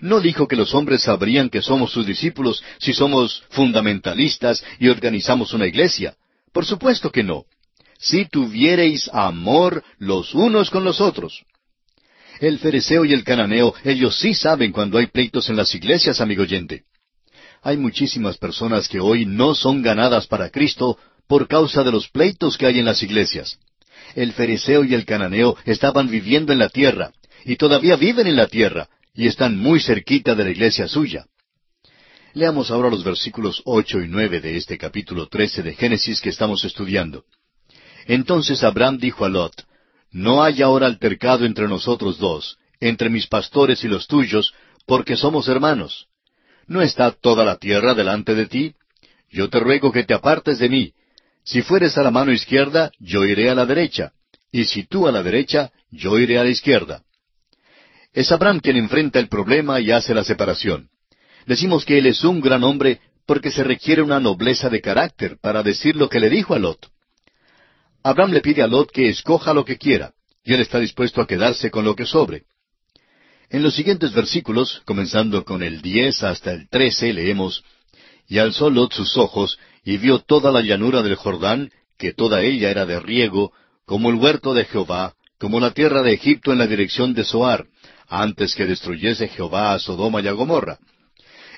No 0.00 0.20
dijo 0.20 0.46
que 0.46 0.54
los 0.54 0.72
hombres 0.72 1.02
sabrían 1.02 1.50
que 1.50 1.62
somos 1.62 1.90
sus 1.90 2.06
discípulos 2.06 2.62
si 2.78 2.94
somos 2.94 3.42
fundamentalistas 3.50 4.64
y 4.78 4.86
organizamos 4.86 5.52
una 5.52 5.66
iglesia. 5.66 6.14
Por 6.52 6.64
supuesto 6.64 7.10
que 7.10 7.24
no. 7.24 7.42
Si 7.98 8.26
tuviereis 8.26 9.10
amor 9.12 9.82
los 9.98 10.32
unos 10.32 10.70
con 10.70 10.84
los 10.84 11.00
otros. 11.00 11.42
El 12.38 12.60
fereceo 12.60 13.04
y 13.04 13.12
el 13.12 13.24
cananeo, 13.24 13.74
ellos 13.82 14.16
sí 14.16 14.32
saben 14.32 14.70
cuando 14.70 14.98
hay 14.98 15.08
pleitos 15.08 15.48
en 15.48 15.56
las 15.56 15.74
iglesias, 15.74 16.20
amigo 16.20 16.42
oyente. 16.42 16.84
Hay 17.62 17.76
muchísimas 17.76 18.38
personas 18.38 18.86
que 18.86 19.00
hoy 19.00 19.26
no 19.26 19.56
son 19.56 19.82
ganadas 19.82 20.28
para 20.28 20.50
Cristo 20.50 20.98
por 21.26 21.48
causa 21.48 21.82
de 21.82 21.90
los 21.90 22.08
pleitos 22.08 22.56
que 22.56 22.66
hay 22.66 22.78
en 22.78 22.84
las 22.84 23.02
iglesias. 23.02 23.58
El 24.14 24.34
fereceo 24.34 24.84
y 24.84 24.94
el 24.94 25.04
cananeo 25.04 25.56
estaban 25.64 26.08
viviendo 26.08 26.52
en 26.52 26.60
la 26.60 26.68
tierra, 26.68 27.10
y 27.44 27.56
todavía 27.56 27.96
viven 27.96 28.26
en 28.26 28.36
la 28.36 28.46
tierra, 28.46 28.88
y 29.14 29.26
están 29.26 29.56
muy 29.56 29.80
cerquita 29.80 30.34
de 30.34 30.44
la 30.44 30.50
iglesia 30.50 30.88
suya. 30.88 31.26
Leamos 32.32 32.70
ahora 32.70 32.90
los 32.90 33.04
versículos 33.04 33.62
ocho 33.64 34.00
y 34.00 34.08
nueve 34.08 34.40
de 34.40 34.56
este 34.56 34.76
capítulo 34.76 35.28
trece 35.28 35.62
de 35.62 35.74
Génesis 35.74 36.20
que 36.20 36.30
estamos 36.30 36.64
estudiando. 36.64 37.24
Entonces 38.06 38.64
Abraham 38.64 38.98
dijo 38.98 39.24
a 39.24 39.28
Lot, 39.28 39.66
no 40.10 40.42
hay 40.42 40.62
ahora 40.62 40.86
altercado 40.86 41.44
entre 41.44 41.68
nosotros 41.68 42.18
dos, 42.18 42.58
entre 42.80 43.08
mis 43.08 43.26
pastores 43.26 43.84
y 43.84 43.88
los 43.88 44.06
tuyos, 44.06 44.52
porque 44.86 45.16
somos 45.16 45.48
hermanos. 45.48 46.08
¿No 46.66 46.82
está 46.82 47.12
toda 47.12 47.44
la 47.44 47.56
tierra 47.56 47.94
delante 47.94 48.34
de 48.34 48.46
ti? 48.46 48.74
Yo 49.30 49.48
te 49.48 49.60
ruego 49.60 49.92
que 49.92 50.04
te 50.04 50.14
apartes 50.14 50.58
de 50.58 50.68
mí. 50.68 50.92
Si 51.44 51.62
fueres 51.62 51.98
a 51.98 52.02
la 52.02 52.10
mano 52.10 52.32
izquierda, 52.32 52.90
yo 52.98 53.24
iré 53.24 53.50
a 53.50 53.54
la 53.54 53.66
derecha, 53.66 54.12
y 54.50 54.64
si 54.64 54.84
tú 54.84 55.06
a 55.06 55.12
la 55.12 55.22
derecha, 55.22 55.72
yo 55.90 56.18
iré 56.18 56.38
a 56.38 56.44
la 56.44 56.50
izquierda. 56.50 57.02
Es 58.14 58.30
Abraham 58.30 58.60
quien 58.60 58.76
enfrenta 58.76 59.18
el 59.18 59.28
problema 59.28 59.80
y 59.80 59.90
hace 59.90 60.14
la 60.14 60.22
separación. 60.22 60.88
Decimos 61.46 61.84
que 61.84 61.98
él 61.98 62.06
es 62.06 62.22
un 62.22 62.40
gran 62.40 62.62
hombre 62.62 63.00
porque 63.26 63.50
se 63.50 63.64
requiere 63.64 64.02
una 64.02 64.20
nobleza 64.20 64.70
de 64.70 64.80
carácter 64.80 65.36
para 65.40 65.64
decir 65.64 65.96
lo 65.96 66.08
que 66.08 66.20
le 66.20 66.30
dijo 66.30 66.54
a 66.54 66.60
Lot. 66.60 66.88
Abraham 68.04 68.30
le 68.30 68.40
pide 68.40 68.62
a 68.62 68.68
Lot 68.68 68.92
que 68.92 69.08
escoja 69.08 69.52
lo 69.52 69.64
que 69.64 69.78
quiera, 69.78 70.12
y 70.44 70.54
él 70.54 70.60
está 70.60 70.78
dispuesto 70.78 71.20
a 71.20 71.26
quedarse 71.26 71.72
con 71.72 71.84
lo 71.84 71.96
que 71.96 72.06
sobre. 72.06 72.44
En 73.50 73.64
los 73.64 73.74
siguientes 73.74 74.12
versículos, 74.12 74.82
comenzando 74.84 75.44
con 75.44 75.64
el 75.64 75.82
diez 75.82 76.22
hasta 76.22 76.52
el 76.52 76.68
trece, 76.68 77.12
leemos 77.12 77.64
Y 78.28 78.38
alzó 78.38 78.70
Lot 78.70 78.92
sus 78.92 79.16
ojos, 79.16 79.58
y 79.84 79.96
vio 79.96 80.20
toda 80.20 80.52
la 80.52 80.60
llanura 80.60 81.02
del 81.02 81.16
Jordán, 81.16 81.72
que 81.98 82.12
toda 82.12 82.42
ella 82.42 82.70
era 82.70 82.86
de 82.86 83.00
riego, 83.00 83.52
como 83.86 84.10
el 84.10 84.16
huerto 84.16 84.54
de 84.54 84.66
Jehová, 84.66 85.14
como 85.38 85.58
la 85.58 85.72
tierra 85.72 86.02
de 86.02 86.12
Egipto 86.12 86.52
en 86.52 86.58
la 86.58 86.66
dirección 86.66 87.12
de 87.12 87.24
Zoar, 87.24 87.66
antes 88.08 88.54
que 88.54 88.66
destruyese 88.66 89.28
Jehová 89.28 89.74
a 89.74 89.78
Sodoma 89.78 90.20
y 90.20 90.28
a 90.28 90.32
Gomorra. 90.32 90.78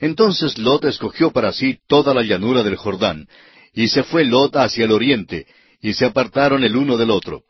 Entonces 0.01 0.59
Lot 0.59 0.85
escogió 0.85 1.31
para 1.31 1.53
sí 1.53 1.79
toda 1.87 2.13
la 2.15 2.23
llanura 2.23 2.63
del 2.63 2.77
Jordán, 2.77 3.29
y 3.73 3.89
se 3.89 4.03
fue 4.03 4.25
Lot 4.25 4.57
hacia 4.57 4.85
el 4.85 4.93
oriente, 4.93 5.47
y 5.81 5.95
se 5.95 6.07
apartaron 6.07 6.65
el 6.65 6.77
uno 6.77 6.97
del 6.97 7.11
otro. 7.11 7.43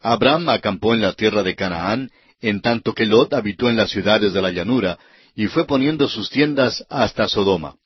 Abraham 0.00 0.48
acampó 0.50 0.94
en 0.94 1.00
la 1.00 1.14
tierra 1.14 1.42
de 1.42 1.54
Canaán, 1.54 2.10
en 2.40 2.60
tanto 2.60 2.94
que 2.94 3.06
Lot 3.06 3.32
habitó 3.32 3.70
en 3.70 3.76
las 3.76 3.90
ciudades 3.90 4.32
de 4.32 4.42
la 4.42 4.50
llanura, 4.50 4.98
y 5.34 5.46
fue 5.46 5.66
poniendo 5.66 6.08
sus 6.08 6.30
tiendas 6.30 6.84
hasta 6.90 7.28
Sodoma. 7.28 7.76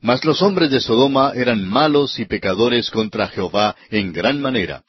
Mas 0.00 0.24
los 0.24 0.42
hombres 0.42 0.70
de 0.70 0.80
Sodoma 0.80 1.32
eran 1.34 1.66
malos 1.66 2.18
y 2.18 2.26
pecadores 2.26 2.90
contra 2.90 3.28
Jehová 3.28 3.76
en 3.90 4.12
gran 4.12 4.40
manera. 4.40 4.84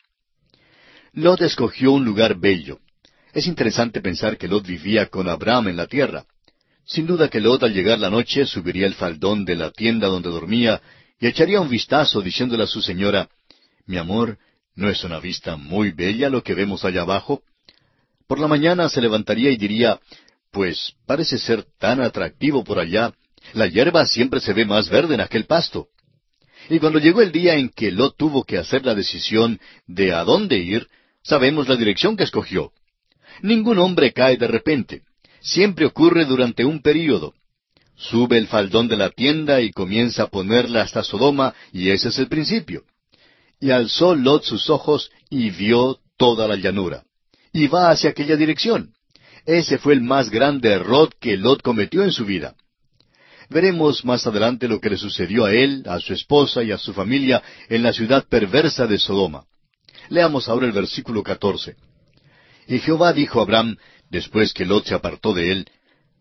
Lot 1.13 1.41
escogió 1.41 1.91
un 1.91 2.05
lugar 2.05 2.39
bello. 2.39 2.79
Es 3.37 3.45
interesante 3.45 4.01
pensar 4.01 4.35
que 4.35 4.47
Lot 4.47 4.65
vivía 4.65 5.05
con 5.09 5.29
Abraham 5.29 5.67
en 5.67 5.77
la 5.77 5.85
tierra. 5.85 6.25
Sin 6.83 7.05
duda 7.05 7.29
que 7.29 7.39
Lot 7.39 7.61
al 7.61 7.71
llegar 7.71 7.99
la 7.99 8.09
noche 8.09 8.47
subiría 8.47 8.87
el 8.87 8.95
faldón 8.95 9.45
de 9.45 9.55
la 9.55 9.69
tienda 9.69 10.07
donde 10.07 10.29
dormía 10.29 10.81
y 11.19 11.27
echaría 11.27 11.61
un 11.61 11.69
vistazo 11.69 12.19
diciéndole 12.21 12.63
a 12.63 12.65
su 12.65 12.81
señora, 12.81 13.29
mi 13.85 13.97
amor, 13.97 14.39
¿no 14.73 14.89
es 14.89 15.03
una 15.03 15.19
vista 15.19 15.55
muy 15.55 15.91
bella 15.91 16.31
lo 16.31 16.41
que 16.41 16.55
vemos 16.55 16.83
allá 16.83 17.01
abajo? 17.01 17.43
Por 18.25 18.39
la 18.39 18.47
mañana 18.47 18.89
se 18.89 19.01
levantaría 19.01 19.51
y 19.51 19.57
diría, 19.57 19.99
pues 20.49 20.93
parece 21.05 21.37
ser 21.37 21.63
tan 21.77 22.01
atractivo 22.01 22.63
por 22.63 22.79
allá, 22.79 23.13
la 23.53 23.67
hierba 23.67 24.07
siempre 24.07 24.39
se 24.39 24.53
ve 24.53 24.65
más 24.65 24.89
verde 24.89 25.13
en 25.13 25.21
aquel 25.21 25.45
pasto. 25.45 25.89
Y 26.71 26.79
cuando 26.79 26.97
llegó 26.97 27.21
el 27.21 27.31
día 27.31 27.53
en 27.53 27.69
que 27.69 27.91
Lot 27.91 28.17
tuvo 28.17 28.45
que 28.45 28.57
hacer 28.57 28.83
la 28.83 28.95
decisión 28.95 29.59
de 29.85 30.11
a 30.11 30.23
dónde 30.23 30.57
ir, 30.57 30.87
sabemos 31.21 31.69
la 31.69 31.75
dirección 31.75 32.17
que 32.17 32.23
escogió. 32.23 32.71
Ningún 33.41 33.77
hombre 33.79 34.13
cae 34.13 34.37
de 34.37 34.47
repente. 34.47 35.03
Siempre 35.41 35.85
ocurre 35.85 36.25
durante 36.25 36.65
un 36.65 36.81
período. 36.81 37.33
Sube 37.95 38.37
el 38.37 38.47
faldón 38.47 38.87
de 38.87 38.97
la 38.97 39.09
tienda 39.09 39.61
y 39.61 39.71
comienza 39.71 40.23
a 40.23 40.27
ponerla 40.27 40.83
hasta 40.83 41.03
Sodoma, 41.03 41.53
y 41.71 41.89
ese 41.89 42.09
es 42.09 42.19
el 42.19 42.27
principio. 42.27 42.83
Y 43.59 43.71
alzó 43.71 44.15
Lot 44.15 44.43
sus 44.43 44.69
ojos 44.69 45.09
y 45.29 45.49
vio 45.49 45.99
toda 46.15 46.47
la 46.47 46.55
llanura. 46.55 47.03
Y 47.51 47.67
va 47.67 47.89
hacia 47.89 48.11
aquella 48.11 48.35
dirección. 48.35 48.93
Ese 49.45 49.77
fue 49.77 49.93
el 49.93 50.01
más 50.01 50.29
grande 50.29 50.69
error 50.69 51.09
que 51.19 51.37
Lot 51.37 51.61
cometió 51.61 52.03
en 52.03 52.11
su 52.11 52.25
vida. 52.25 52.55
Veremos 53.49 54.03
más 54.03 54.27
adelante 54.27 54.67
lo 54.67 54.81
que 54.81 54.89
le 54.89 54.97
sucedió 54.97 55.45
a 55.45 55.53
él, 55.53 55.83
a 55.87 55.99
su 55.99 56.13
esposa 56.13 56.63
y 56.63 56.71
a 56.71 56.77
su 56.77 56.93
familia 56.93 57.41
en 57.69 57.81
la 57.81 57.93
ciudad 57.93 58.25
perversa 58.27 58.85
de 58.87 58.99
Sodoma. 58.99 59.45
Leamos 60.09 60.49
ahora 60.49 60.65
el 60.65 60.73
versículo 60.73 61.23
catorce. 61.23 61.75
Y 62.67 62.79
Jehová 62.79 63.13
dijo 63.13 63.39
a 63.39 63.43
Abraham, 63.43 63.77
después 64.09 64.53
que 64.53 64.65
Lot 64.65 64.85
se 64.85 64.93
apartó 64.93 65.33
de 65.33 65.51
él, 65.51 65.67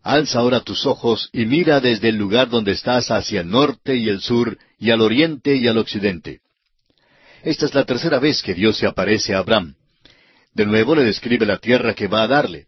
Alza 0.07 0.39
ahora 0.39 0.61
tus 0.61 0.85
ojos 0.85 1.29
y 1.33 1.45
mira 1.45 1.81
desde 1.81 2.07
el 2.09 2.15
lugar 2.15 2.49
donde 2.49 2.71
estás 2.71 3.11
hacia 3.11 3.41
el 3.41 3.49
norte 3.49 3.97
y 3.97 4.07
el 4.07 4.21
sur, 4.21 4.57
y 4.79 4.91
al 4.91 5.01
oriente 5.01 5.57
y 5.57 5.67
al 5.67 5.77
occidente. 5.77 6.39
Esta 7.43 7.65
es 7.65 7.75
la 7.75 7.83
tercera 7.83 8.17
vez 8.17 8.41
que 8.41 8.53
Dios 8.53 8.77
se 8.77 8.87
aparece 8.87 9.35
a 9.35 9.39
Abraham. 9.39 9.75
De 10.53 10.65
nuevo 10.65 10.95
le 10.95 11.03
describe 11.03 11.45
la 11.45 11.57
tierra 11.57 11.93
que 11.93 12.07
va 12.07 12.23
a 12.23 12.27
darle. 12.27 12.67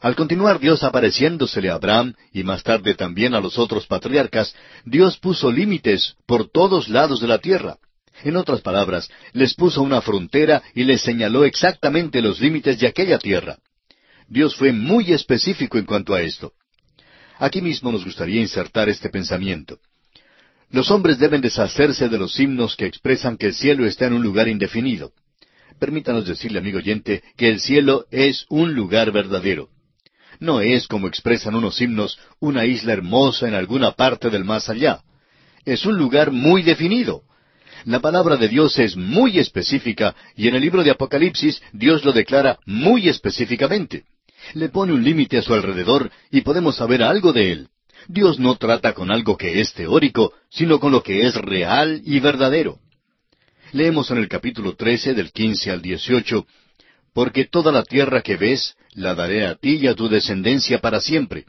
Al 0.00 0.14
continuar 0.14 0.60
Dios 0.60 0.84
apareciéndosele 0.84 1.70
a 1.70 1.74
Abraham 1.74 2.14
y 2.32 2.44
más 2.44 2.62
tarde 2.62 2.94
también 2.94 3.34
a 3.34 3.40
los 3.40 3.58
otros 3.58 3.86
patriarcas, 3.86 4.54
Dios 4.84 5.18
puso 5.18 5.50
límites 5.50 6.14
por 6.24 6.48
todos 6.50 6.88
lados 6.88 7.20
de 7.20 7.26
la 7.26 7.38
tierra. 7.38 7.78
En 8.22 8.36
otras 8.36 8.60
palabras, 8.60 9.08
les 9.32 9.54
puso 9.54 9.82
una 9.82 10.00
frontera 10.00 10.62
y 10.74 10.84
les 10.84 11.00
señaló 11.00 11.44
exactamente 11.44 12.20
los 12.20 12.40
límites 12.40 12.78
de 12.78 12.86
aquella 12.86 13.18
tierra. 13.18 13.58
Dios 14.28 14.54
fue 14.54 14.72
muy 14.72 15.12
específico 15.12 15.78
en 15.78 15.86
cuanto 15.86 16.14
a 16.14 16.22
esto. 16.22 16.52
Aquí 17.38 17.62
mismo 17.62 17.90
nos 17.90 18.04
gustaría 18.04 18.40
insertar 18.40 18.88
este 18.88 19.08
pensamiento. 19.08 19.78
Los 20.70 20.90
hombres 20.90 21.18
deben 21.18 21.40
deshacerse 21.40 22.08
de 22.08 22.18
los 22.18 22.38
himnos 22.38 22.76
que 22.76 22.86
expresan 22.86 23.36
que 23.36 23.46
el 23.46 23.54
cielo 23.54 23.86
está 23.86 24.06
en 24.06 24.12
un 24.12 24.22
lugar 24.22 24.46
indefinido. 24.46 25.12
Permítanos 25.80 26.26
decirle, 26.26 26.58
amigo 26.58 26.78
oyente, 26.78 27.22
que 27.36 27.48
el 27.48 27.58
cielo 27.60 28.06
es 28.10 28.44
un 28.50 28.74
lugar 28.74 29.10
verdadero. 29.10 29.70
No 30.38 30.60
es, 30.60 30.86
como 30.86 31.08
expresan 31.08 31.54
unos 31.54 31.80
himnos, 31.80 32.18
una 32.38 32.66
isla 32.66 32.92
hermosa 32.92 33.48
en 33.48 33.54
alguna 33.54 33.92
parte 33.92 34.30
del 34.30 34.44
más 34.44 34.68
allá. 34.68 35.00
Es 35.64 35.86
un 35.86 35.96
lugar 35.96 36.30
muy 36.30 36.62
definido. 36.62 37.22
La 37.84 38.00
palabra 38.00 38.36
de 38.36 38.48
Dios 38.48 38.78
es 38.78 38.96
muy 38.96 39.38
específica 39.38 40.14
y 40.36 40.48
en 40.48 40.54
el 40.54 40.62
libro 40.62 40.84
de 40.84 40.90
Apocalipsis 40.90 41.62
Dios 41.72 42.04
lo 42.04 42.12
declara 42.12 42.58
muy 42.66 43.08
específicamente. 43.08 44.04
Le 44.54 44.68
pone 44.68 44.92
un 44.92 45.02
límite 45.02 45.38
a 45.38 45.42
su 45.42 45.54
alrededor 45.54 46.10
y 46.30 46.42
podemos 46.42 46.76
saber 46.76 47.02
algo 47.02 47.32
de 47.32 47.52
él. 47.52 47.68
Dios 48.06 48.38
no 48.38 48.56
trata 48.56 48.92
con 48.92 49.10
algo 49.10 49.36
que 49.36 49.60
es 49.60 49.72
teórico, 49.72 50.32
sino 50.50 50.78
con 50.78 50.92
lo 50.92 51.02
que 51.02 51.26
es 51.26 51.34
real 51.34 52.02
y 52.04 52.20
verdadero. 52.20 52.78
Leemos 53.72 54.10
en 54.10 54.18
el 54.18 54.28
capítulo 54.28 54.74
13 54.74 55.14
del 55.14 55.32
15 55.32 55.70
al 55.70 55.82
18, 55.82 56.46
Porque 57.14 57.44
toda 57.44 57.72
la 57.72 57.82
tierra 57.82 58.20
que 58.22 58.36
ves, 58.36 58.74
la 58.92 59.14
daré 59.14 59.46
a 59.46 59.54
ti 59.54 59.76
y 59.76 59.86
a 59.86 59.94
tu 59.94 60.08
descendencia 60.08 60.80
para 60.80 61.00
siempre, 61.00 61.44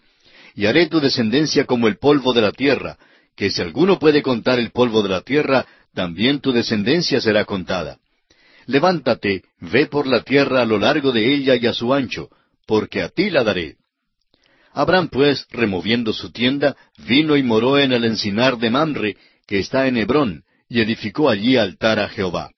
y 0.56 0.66
haré 0.66 0.88
tu 0.88 1.00
descendencia 1.00 1.66
como 1.66 1.88
el 1.88 1.98
polvo 1.98 2.34
de 2.34 2.42
la 2.42 2.52
tierra, 2.52 2.98
que 3.42 3.50
si 3.50 3.60
alguno 3.60 3.98
puede 3.98 4.22
contar 4.22 4.60
el 4.60 4.70
polvo 4.70 5.02
de 5.02 5.10
la 5.10 5.22
tierra, 5.22 5.66
también 5.96 6.42
tu 6.42 6.52
descendencia 6.52 7.20
será 7.20 7.44
contada. 7.44 7.98
Levántate, 8.68 9.42
ve 9.60 9.88
por 9.88 10.06
la 10.06 10.22
tierra 10.22 10.62
a 10.62 10.66
lo 10.66 10.78
largo 10.78 11.12
de 11.12 11.34
ella 11.34 11.56
y 11.56 11.66
a 11.66 11.74
su 11.74 11.92
ancho, 11.92 12.30
porque 12.68 13.02
a 13.02 13.10
ti 13.10 13.32
la 13.32 13.44
daré. 13.44 13.78
Abraham 14.74 15.10
pues, 15.12 15.48
removiendo 15.50 16.14
su 16.14 16.32
tienda, 16.32 16.78
vino 17.00 17.36
y 17.36 17.42
moró 17.42 17.80
en 17.80 17.94
el 17.94 18.06
encinar 18.06 18.60
de 18.60 18.70
Mamre, 18.70 19.18
que 19.48 19.58
está 19.58 19.88
en 19.88 19.98
Hebrón, 19.98 20.44
y 20.70 20.82
edificó 20.82 21.28
allí 21.28 21.58
altar 21.58 21.98
a 21.98 22.10
Jehová. 22.10 22.52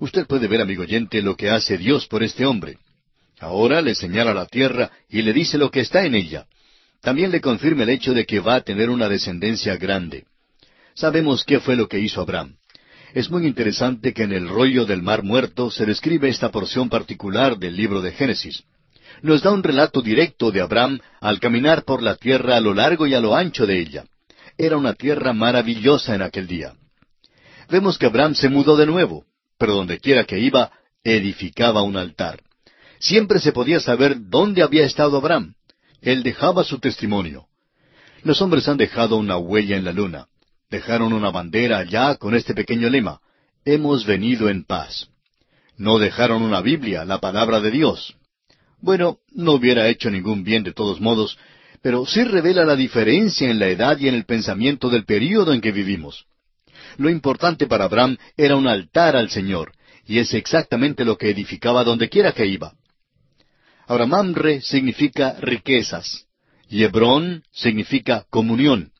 Usted 0.00 0.26
puede 0.26 0.48
ver, 0.48 0.62
amigo 0.62 0.82
oyente, 0.82 1.22
lo 1.22 1.36
que 1.36 1.48
hace 1.48 1.78
Dios 1.78 2.08
por 2.08 2.24
este 2.24 2.44
hombre. 2.44 2.78
Ahora 3.38 3.82
le 3.82 3.94
señala 3.94 4.34
la 4.34 4.46
tierra 4.46 4.90
y 5.08 5.22
le 5.22 5.32
dice 5.32 5.58
lo 5.58 5.70
que 5.70 5.78
está 5.78 6.04
en 6.04 6.16
ella. 6.16 6.48
También 7.06 7.30
le 7.30 7.40
confirma 7.40 7.84
el 7.84 7.90
hecho 7.90 8.14
de 8.14 8.26
que 8.26 8.40
va 8.40 8.56
a 8.56 8.62
tener 8.62 8.90
una 8.90 9.08
descendencia 9.08 9.76
grande. 9.76 10.24
Sabemos 10.94 11.44
qué 11.44 11.60
fue 11.60 11.76
lo 11.76 11.86
que 11.86 12.00
hizo 12.00 12.20
Abraham. 12.20 12.56
Es 13.14 13.30
muy 13.30 13.46
interesante 13.46 14.12
que 14.12 14.24
en 14.24 14.32
el 14.32 14.48
rollo 14.48 14.86
del 14.86 15.02
mar 15.02 15.22
muerto 15.22 15.70
se 15.70 15.86
describe 15.86 16.28
esta 16.28 16.50
porción 16.50 16.88
particular 16.88 17.58
del 17.58 17.76
libro 17.76 18.02
de 18.02 18.10
Génesis 18.10 18.64
nos 19.22 19.42
da 19.42 19.52
un 19.52 19.62
relato 19.62 20.02
directo 20.02 20.50
de 20.50 20.60
Abraham 20.60 21.00
al 21.20 21.40
caminar 21.40 21.84
por 21.84 22.02
la 22.02 22.16
tierra 22.16 22.56
a 22.56 22.60
lo 22.60 22.74
largo 22.74 23.06
y 23.06 23.14
a 23.14 23.20
lo 23.20 23.34
ancho 23.34 23.66
de 23.66 23.80
ella. 23.80 24.04
Era 24.58 24.76
una 24.76 24.94
tierra 24.94 25.32
maravillosa 25.32 26.14
en 26.14 26.22
aquel 26.22 26.46
día. 26.46 26.74
Vemos 27.70 27.98
que 27.98 28.06
Abraham 28.06 28.34
se 28.34 28.48
mudó 28.48 28.76
de 28.76 28.86
nuevo, 28.86 29.24
pero 29.58 29.74
donde 29.74 29.98
quiera 29.98 30.24
que 30.24 30.38
iba, 30.38 30.70
edificaba 31.02 31.82
un 31.82 31.96
altar. 31.96 32.42
Siempre 32.98 33.38
se 33.38 33.52
podía 33.52 33.80
saber 33.80 34.16
dónde 34.28 34.62
había 34.62 34.84
estado 34.84 35.16
Abraham. 35.16 35.54
Él 36.00 36.22
dejaba 36.22 36.64
su 36.64 36.78
testimonio. 36.78 37.46
Los 38.22 38.40
hombres 38.42 38.68
han 38.68 38.76
dejado 38.76 39.16
una 39.16 39.36
huella 39.36 39.76
en 39.76 39.84
la 39.84 39.92
luna. 39.92 40.26
Dejaron 40.70 41.12
una 41.12 41.30
bandera 41.30 41.78
allá 41.78 42.16
con 42.16 42.34
este 42.34 42.54
pequeño 42.54 42.88
lema. 42.88 43.20
Hemos 43.64 44.04
venido 44.04 44.48
en 44.48 44.64
paz. 44.64 45.08
No 45.76 45.98
dejaron 45.98 46.42
una 46.42 46.60
Biblia, 46.60 47.04
la 47.04 47.20
palabra 47.20 47.60
de 47.60 47.70
Dios. 47.70 48.16
Bueno, 48.80 49.18
no 49.32 49.52
hubiera 49.52 49.88
hecho 49.88 50.10
ningún 50.10 50.44
bien 50.44 50.62
de 50.62 50.72
todos 50.72 51.00
modos, 51.00 51.38
pero 51.82 52.06
sí 52.06 52.24
revela 52.24 52.64
la 52.64 52.76
diferencia 52.76 53.50
en 53.50 53.58
la 53.58 53.68
edad 53.68 53.98
y 53.98 54.08
en 54.08 54.14
el 54.14 54.24
pensamiento 54.24 54.88
del 54.88 55.04
período 55.04 55.52
en 55.52 55.60
que 55.60 55.72
vivimos. 55.72 56.26
Lo 56.96 57.10
importante 57.10 57.66
para 57.66 57.84
Abraham 57.84 58.16
era 58.36 58.56
un 58.56 58.66
altar 58.66 59.16
al 59.16 59.30
Señor, 59.30 59.72
y 60.06 60.18
es 60.18 60.34
exactamente 60.34 61.04
lo 61.04 61.16
que 61.18 61.30
edificaba 61.30 61.84
donde 61.84 62.08
quiera 62.08 62.32
que 62.32 62.46
iba. 62.46 62.74
Ahora 63.86 64.06
Mamre 64.06 64.60
significa 64.60 65.36
riquezas, 65.40 66.26
y 66.68 66.82
Hebrón 66.82 67.44
significa 67.52 68.26
comunión. 68.30 68.92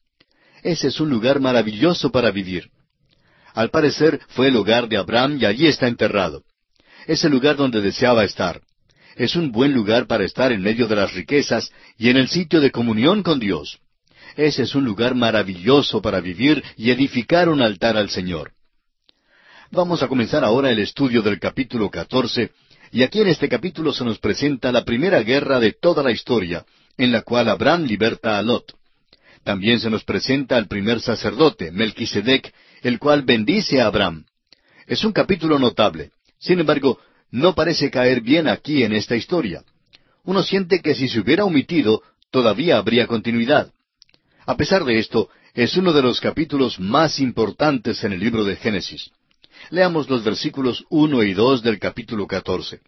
Ese 0.63 0.89
es 0.89 1.01
un 1.01 1.11
lugar 1.11 1.41
maravilloso 1.41 2.11
para 2.11 2.31
vivir. 2.31 2.71
Al 3.55 3.71
parecer 3.71 4.21
fue 4.29 4.49
el 4.49 4.57
hogar 4.57 4.89
de 4.89 4.97
Abraham 4.97 5.39
y 5.41 5.47
allí 5.47 5.67
está 5.67 5.89
enterrado. 5.89 6.43
Es 7.07 7.25
el 7.25 7.33
lugar 7.33 7.57
donde 7.57 7.81
deseaba 7.81 8.25
estar 8.25 8.61
es 9.17 9.35
un 9.35 9.51
buen 9.51 9.73
lugar 9.73 10.07
para 10.07 10.25
estar 10.25 10.53
en 10.53 10.61
medio 10.61 10.87
de 10.87 10.97
las 10.97 11.13
riquezas 11.15 11.73
y 11.99 12.11
en 12.11 12.19
el 12.19 12.29
sitio 12.29 12.61
de 12.61 12.71
comunión 12.71 13.23
con 13.23 13.41
Dios. 13.41 13.79
Ese 14.37 14.63
es 14.63 14.75
un 14.75 14.85
lugar 14.85 15.15
maravilloso 15.15 16.03
para 16.03 16.21
vivir 16.21 16.63
y 16.77 16.91
edificar 16.91 17.49
un 17.49 17.63
altar 17.63 17.97
al 17.97 18.11
Señor. 18.11 18.53
Vamos 19.71 20.03
a 20.03 20.09
comenzar 20.09 20.45
ahora 20.45 20.71
el 20.71 20.79
estudio 20.79 21.23
del 21.23 21.41
capítulo 21.41 21.91
14, 21.91 22.51
y 22.97 23.03
aquí 23.03 23.21
en 23.21 23.29
este 23.29 23.51
capítulo 23.51 23.93
se 23.93 24.07
nos 24.07 24.19
presenta 24.19 24.73
la 24.73 24.83
primera 24.83 25.23
guerra 25.23 25.61
de 25.61 25.75
toda 25.75 26.03
la 26.03 26.13
historia, 26.13 26.65
en 26.97 27.13
la 27.13 27.21
cual 27.21 27.51
Abraham 27.51 27.83
liberta 27.83 28.39
a 28.39 28.43
Lot. 28.43 28.73
También 29.45 29.81
se 29.81 29.91
nos 29.91 30.03
presenta 30.03 30.57
al 30.57 30.67
primer 30.67 31.01
sacerdote, 31.01 31.71
Melquisedec, 31.73 32.55
el 32.81 32.99
cual 32.99 33.21
bendice 33.21 33.83
a 33.83 33.89
Abraham. 33.89 34.25
Es 34.87 35.05
un 35.05 35.13
capítulo 35.13 35.59
notable. 35.59 36.11
Sin 36.39 36.59
embargo, 36.59 36.99
no 37.31 37.55
parece 37.55 37.91
caer 37.91 38.23
bien 38.23 38.49
aquí 38.49 38.83
en 38.83 38.95
esta 38.95 39.15
historia. 39.15 39.63
Uno 40.25 40.43
siente 40.43 40.81
que 40.81 40.95
si 40.95 41.07
se 41.07 41.21
hubiera 41.21 41.45
omitido, 41.45 42.01
todavía 42.31 42.79
habría 42.79 43.07
continuidad. 43.07 43.75
A 44.47 44.57
pesar 44.57 44.87
de 44.87 44.99
esto, 44.99 45.29
es 45.53 45.77
uno 45.77 45.93
de 45.93 46.01
los 46.01 46.19
capítulos 46.19 46.81
más 46.81 47.21
importantes 47.21 48.03
en 48.05 48.15
el 48.15 48.21
libro 48.21 48.43
de 48.43 48.57
Génesis. 48.57 49.11
Leamos 49.71 50.09
los 50.09 50.25
versículos 50.25 50.85
uno 50.91 51.23
y 51.23 51.35
dos 51.35 51.63
del 51.63 51.79
capítulo 51.79 52.27
catorce. 52.27 52.81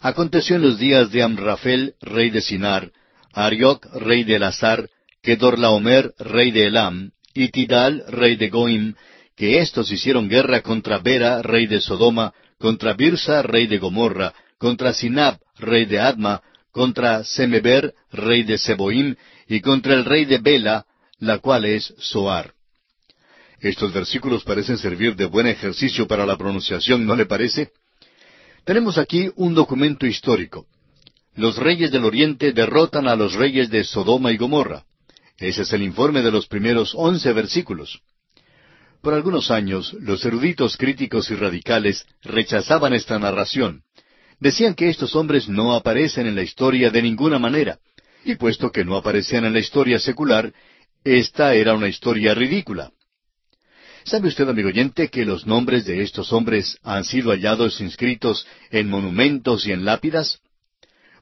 Aconteció 0.00 0.56
en 0.56 0.62
los 0.62 0.78
días 0.78 1.10
de 1.10 1.22
Amrafel, 1.22 1.94
rey 2.00 2.30
de 2.30 2.40
Sinar, 2.40 2.92
Arioc, 3.32 3.86
rey 3.94 4.24
de 4.24 4.36
Elazar, 4.36 4.88
Kedorlaomer, 5.22 6.14
rey 6.18 6.50
de 6.50 6.66
Elam, 6.66 7.10
y 7.34 7.48
Tidal, 7.48 8.04
rey 8.08 8.36
de 8.36 8.48
Goim, 8.48 8.94
que 9.36 9.60
éstos 9.60 9.90
hicieron 9.90 10.28
guerra 10.28 10.62
contra 10.62 10.98
Bera, 10.98 11.42
rey 11.42 11.66
de 11.66 11.80
Sodoma, 11.80 12.32
contra 12.58 12.94
Birsa, 12.94 13.42
rey 13.42 13.66
de 13.66 13.78
Gomorra, 13.78 14.32
contra 14.58 14.94
Sinab, 14.94 15.38
rey 15.56 15.84
de 15.84 16.00
Adma, 16.00 16.42
contra 16.70 17.24
Semeber, 17.24 17.94
rey 18.10 18.42
de 18.42 18.58
Seboim, 18.58 19.16
y 19.48 19.60
contra 19.60 19.94
el 19.94 20.04
rey 20.04 20.24
de 20.24 20.38
Bela, 20.38 20.86
la 21.18 21.38
cual 21.38 21.64
es 21.66 21.94
Soar. 21.98 22.55
Estos 23.60 23.92
versículos 23.92 24.44
parecen 24.44 24.78
servir 24.78 25.16
de 25.16 25.26
buen 25.26 25.46
ejercicio 25.46 26.06
para 26.06 26.26
la 26.26 26.36
pronunciación, 26.36 27.06
¿no 27.06 27.16
le 27.16 27.26
parece? 27.26 27.70
Tenemos 28.64 28.98
aquí 28.98 29.30
un 29.36 29.54
documento 29.54 30.06
histórico. 30.06 30.66
Los 31.34 31.56
reyes 31.56 31.90
del 31.90 32.04
oriente 32.04 32.52
derrotan 32.52 33.08
a 33.08 33.16
los 33.16 33.34
reyes 33.34 33.70
de 33.70 33.84
Sodoma 33.84 34.32
y 34.32 34.36
Gomorra. 34.36 34.84
Ese 35.38 35.62
es 35.62 35.72
el 35.72 35.82
informe 35.82 36.22
de 36.22 36.32
los 36.32 36.46
primeros 36.46 36.92
once 36.94 37.32
versículos. 37.32 38.00
Por 39.02 39.14
algunos 39.14 39.50
años, 39.50 39.92
los 40.00 40.24
eruditos 40.24 40.76
críticos 40.76 41.30
y 41.30 41.36
radicales 41.36 42.06
rechazaban 42.22 42.94
esta 42.94 43.18
narración. 43.18 43.82
Decían 44.40 44.74
que 44.74 44.88
estos 44.88 45.14
hombres 45.14 45.48
no 45.48 45.74
aparecen 45.74 46.26
en 46.26 46.34
la 46.34 46.42
historia 46.42 46.90
de 46.90 47.02
ninguna 47.02 47.38
manera, 47.38 47.78
y 48.24 48.34
puesto 48.34 48.72
que 48.72 48.84
no 48.84 48.96
aparecían 48.96 49.44
en 49.44 49.52
la 49.52 49.60
historia 49.60 49.98
secular, 49.98 50.52
esta 51.04 51.54
era 51.54 51.74
una 51.74 51.88
historia 51.88 52.34
ridícula. 52.34 52.90
¿Sabe 54.06 54.28
usted, 54.28 54.48
amigo 54.48 54.68
oyente, 54.68 55.08
que 55.08 55.24
los 55.24 55.48
nombres 55.48 55.84
de 55.84 56.00
estos 56.00 56.32
hombres 56.32 56.78
han 56.84 57.02
sido 57.02 57.32
hallados 57.32 57.80
inscritos 57.80 58.46
en 58.70 58.88
monumentos 58.88 59.66
y 59.66 59.72
en 59.72 59.84
lápidas? 59.84 60.38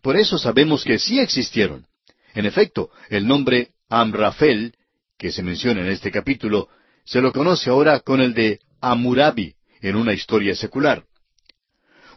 Por 0.03 0.19
eso 0.19 0.37
sabemos 0.37 0.85
que 0.85 0.99
sí 0.99 1.19
existieron. 1.19 1.87
En 2.35 2.45
efecto, 2.45 2.91
el 3.09 3.27
nombre 3.27 3.71
Amrafel, 3.89 4.75
que 5.17 5.33
se 5.33 5.43
menciona 5.43 5.81
en 5.81 5.87
este 5.87 6.11
capítulo, 6.11 6.69
se 7.07 7.23
lo 7.23 7.33
conoce 7.33 7.71
ahora 7.71 8.01
con 8.01 8.21
el 8.21 8.35
de 8.35 8.61
Amurabi 8.83 9.55
en 9.81 9.97
una 9.97 10.13
historia 10.13 10.55
secular. 10.55 11.05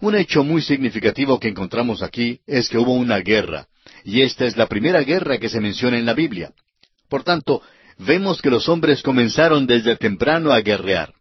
Un 0.02 0.16
hecho 0.16 0.44
muy 0.44 0.62
significativo 0.62 1.40
que 1.40 1.48
encontramos 1.48 2.02
aquí 2.02 2.42
es 2.46 2.68
que 2.68 2.78
hubo 2.78 2.92
una 2.92 3.20
guerra, 3.20 3.70
y 4.04 4.22
esta 4.22 4.44
es 4.44 4.58
la 4.58 4.68
primera 4.68 5.00
guerra 5.00 5.38
que 5.38 5.48
se 5.48 5.62
menciona 5.62 5.98
en 5.98 6.06
la 6.06 6.14
Biblia. 6.14 6.52
Por 7.08 7.24
tanto, 7.24 7.62
vemos 7.98 8.42
que 8.42 8.50
los 8.50 8.70
hombres 8.70 9.02
comenzaron 9.02 9.66
desde 9.68 9.96
temprano 9.96 10.52
a 10.52 10.62
guerrear. 10.62 11.14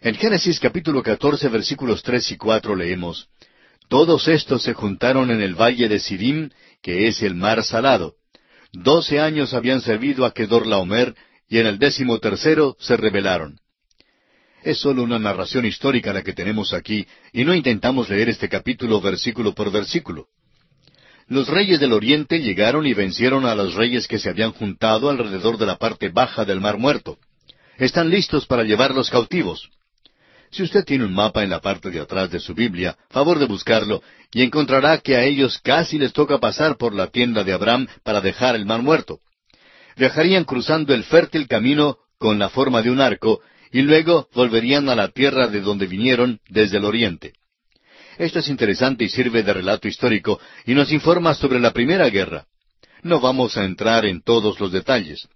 En 0.00 0.14
Génesis 0.14 0.60
capítulo 0.60 1.02
14 1.02 1.48
versículos 1.48 2.02
tres 2.02 2.30
y 2.30 2.36
cuatro 2.36 2.76
leemos, 2.76 3.28
Todos 3.88 4.28
estos 4.28 4.62
se 4.62 4.74
juntaron 4.74 5.30
en 5.30 5.40
el 5.40 5.54
valle 5.54 5.88
de 5.88 5.98
Sidim, 5.98 6.50
que 6.82 7.08
es 7.08 7.22
el 7.22 7.34
mar 7.34 7.64
salado. 7.64 8.14
Doce 8.72 9.20
años 9.20 9.54
habían 9.54 9.80
servido 9.80 10.24
a 10.24 10.32
Kedorlaomer, 10.32 11.14
y 11.48 11.58
en 11.58 11.66
el 11.66 11.78
décimo 11.78 12.18
tercero 12.18 12.76
se 12.80 12.96
rebelaron. 12.96 13.58
Es 14.62 14.78
solo 14.78 15.02
una 15.02 15.18
narración 15.18 15.66
histórica 15.66 16.12
la 16.12 16.22
que 16.22 16.32
tenemos 16.32 16.72
aquí, 16.72 17.06
y 17.32 17.44
no 17.44 17.54
intentamos 17.54 18.08
leer 18.08 18.30
este 18.30 18.48
capítulo 18.48 19.00
versículo 19.00 19.54
por 19.54 19.70
versículo. 19.70 20.28
Los 21.26 21.48
reyes 21.48 21.80
del 21.80 21.92
oriente 21.92 22.40
llegaron 22.40 22.86
y 22.86 22.94
vencieron 22.94 23.46
a 23.46 23.54
los 23.54 23.74
reyes 23.74 24.06
que 24.06 24.18
se 24.18 24.28
habían 24.28 24.52
juntado 24.52 25.08
alrededor 25.08 25.58
de 25.58 25.66
la 25.66 25.76
parte 25.76 26.08
baja 26.10 26.44
del 26.44 26.60
mar 26.60 26.78
muerto. 26.78 27.18
Están 27.78 28.10
listos 28.10 28.46
para 28.46 28.64
llevarlos 28.64 29.10
cautivos. 29.10 29.70
Si 30.50 30.62
usted 30.62 30.84
tiene 30.84 31.04
un 31.04 31.14
mapa 31.14 31.42
en 31.42 31.50
la 31.50 31.60
parte 31.60 31.90
de 31.90 31.98
atrás 31.98 32.30
de 32.30 32.38
su 32.38 32.54
Biblia, 32.54 32.96
favor 33.10 33.38
de 33.40 33.46
buscarlo, 33.46 34.02
y 34.32 34.42
encontrará 34.42 34.98
que 34.98 35.16
a 35.16 35.24
ellos 35.24 35.58
casi 35.58 35.98
les 35.98 36.12
toca 36.12 36.38
pasar 36.38 36.76
por 36.76 36.94
la 36.94 37.08
tienda 37.08 37.42
de 37.42 37.52
Abraham 37.52 37.88
para 38.04 38.20
dejar 38.20 38.54
el 38.54 38.64
mar 38.64 38.82
muerto. 38.82 39.18
Viajarían 39.96 40.44
cruzando 40.44 40.94
el 40.94 41.04
fértil 41.04 41.48
camino 41.48 41.98
con 42.18 42.38
la 42.38 42.50
forma 42.50 42.82
de 42.82 42.90
un 42.90 43.00
arco, 43.00 43.40
y 43.72 43.82
luego 43.82 44.28
volverían 44.32 44.88
a 44.88 44.94
la 44.94 45.08
tierra 45.08 45.48
de 45.48 45.60
donde 45.60 45.86
vinieron 45.86 46.38
desde 46.48 46.76
el 46.78 46.84
oriente. 46.84 47.32
Esto 48.18 48.38
es 48.38 48.48
interesante 48.48 49.04
y 49.04 49.08
sirve 49.08 49.42
de 49.42 49.52
relato 49.52 49.88
histórico 49.88 50.40
y 50.66 50.74
nos 50.74 50.92
informa 50.92 51.34
sobre 51.34 51.60
la 51.60 51.72
primera 51.72 52.08
guerra. 52.08 52.46
No 53.02 53.20
vamos 53.20 53.56
a 53.56 53.64
entrar 53.64 54.06
en 54.06 54.22
todos 54.22 54.60
los 54.60 54.72
detalles. 54.72 55.28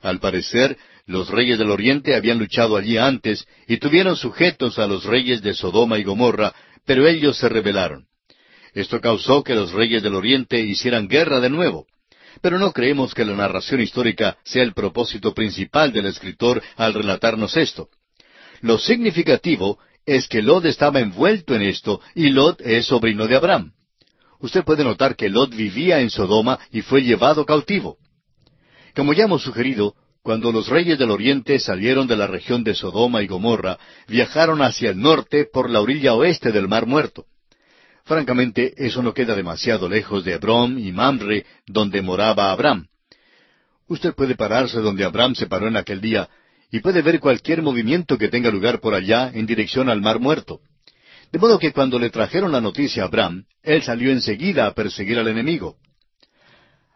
Al 0.00 0.20
parecer, 0.20 0.78
los 1.06 1.28
reyes 1.28 1.58
del 1.58 1.70
oriente 1.70 2.14
habían 2.14 2.38
luchado 2.38 2.76
allí 2.76 2.96
antes 2.96 3.46
y 3.66 3.78
tuvieron 3.78 4.16
sujetos 4.16 4.78
a 4.78 4.86
los 4.86 5.04
reyes 5.04 5.42
de 5.42 5.54
Sodoma 5.54 5.98
y 5.98 6.04
Gomorra, 6.04 6.54
pero 6.86 7.06
ellos 7.06 7.36
se 7.36 7.48
rebelaron. 7.48 8.06
Esto 8.72 9.00
causó 9.00 9.42
que 9.42 9.54
los 9.54 9.72
reyes 9.72 10.02
del 10.02 10.14
oriente 10.14 10.60
hicieran 10.60 11.08
guerra 11.08 11.40
de 11.40 11.50
nuevo. 11.50 11.86
Pero 12.40 12.58
no 12.58 12.72
creemos 12.72 13.12
que 13.12 13.24
la 13.24 13.34
narración 13.34 13.80
histórica 13.80 14.38
sea 14.44 14.62
el 14.62 14.72
propósito 14.72 15.34
principal 15.34 15.92
del 15.92 16.06
escritor 16.06 16.62
al 16.76 16.94
relatarnos 16.94 17.56
esto. 17.56 17.88
Lo 18.60 18.78
significativo 18.78 19.78
es 20.10 20.26
que 20.26 20.42
Lot 20.42 20.64
estaba 20.64 20.98
envuelto 20.98 21.54
en 21.54 21.62
esto 21.62 22.00
y 22.16 22.30
Lot 22.30 22.60
es 22.62 22.86
sobrino 22.86 23.28
de 23.28 23.36
Abraham. 23.36 23.72
Usted 24.40 24.64
puede 24.64 24.82
notar 24.82 25.14
que 25.14 25.28
Lot 25.28 25.54
vivía 25.54 26.00
en 26.00 26.10
Sodoma 26.10 26.58
y 26.72 26.80
fue 26.82 27.02
llevado 27.02 27.46
cautivo. 27.46 27.96
Como 28.96 29.12
ya 29.12 29.24
hemos 29.24 29.42
sugerido, 29.42 29.94
cuando 30.22 30.50
los 30.50 30.66
reyes 30.66 30.98
del 30.98 31.12
oriente 31.12 31.60
salieron 31.60 32.08
de 32.08 32.16
la 32.16 32.26
región 32.26 32.64
de 32.64 32.74
Sodoma 32.74 33.22
y 33.22 33.28
Gomorra, 33.28 33.78
viajaron 34.08 34.62
hacia 34.62 34.90
el 34.90 35.00
norte 35.00 35.44
por 35.44 35.70
la 35.70 35.80
orilla 35.80 36.14
oeste 36.14 36.50
del 36.50 36.66
Mar 36.66 36.86
Muerto. 36.86 37.26
Francamente, 38.04 38.74
eso 38.78 39.04
no 39.04 39.14
queda 39.14 39.36
demasiado 39.36 39.88
lejos 39.88 40.24
de 40.24 40.32
Hebrón 40.32 40.76
y 40.76 40.90
Mamre, 40.90 41.46
donde 41.68 42.02
moraba 42.02 42.50
Abraham. 42.50 42.88
Usted 43.86 44.12
puede 44.14 44.34
pararse 44.34 44.80
donde 44.80 45.04
Abraham 45.04 45.36
se 45.36 45.46
paró 45.46 45.68
en 45.68 45.76
aquel 45.76 46.00
día 46.00 46.28
y 46.70 46.80
puede 46.80 47.02
ver 47.02 47.20
cualquier 47.20 47.62
movimiento 47.62 48.16
que 48.16 48.28
tenga 48.28 48.50
lugar 48.50 48.80
por 48.80 48.94
allá 48.94 49.30
en 49.32 49.46
dirección 49.46 49.88
al 49.88 50.00
Mar 50.00 50.20
Muerto. 50.20 50.60
De 51.32 51.38
modo 51.38 51.58
que 51.58 51.72
cuando 51.72 51.98
le 51.98 52.10
trajeron 52.10 52.52
la 52.52 52.60
noticia 52.60 53.02
a 53.02 53.06
Abraham, 53.06 53.44
él 53.62 53.82
salió 53.82 54.10
enseguida 54.10 54.66
a 54.66 54.74
perseguir 54.74 55.18
al 55.18 55.28
enemigo. 55.28 55.76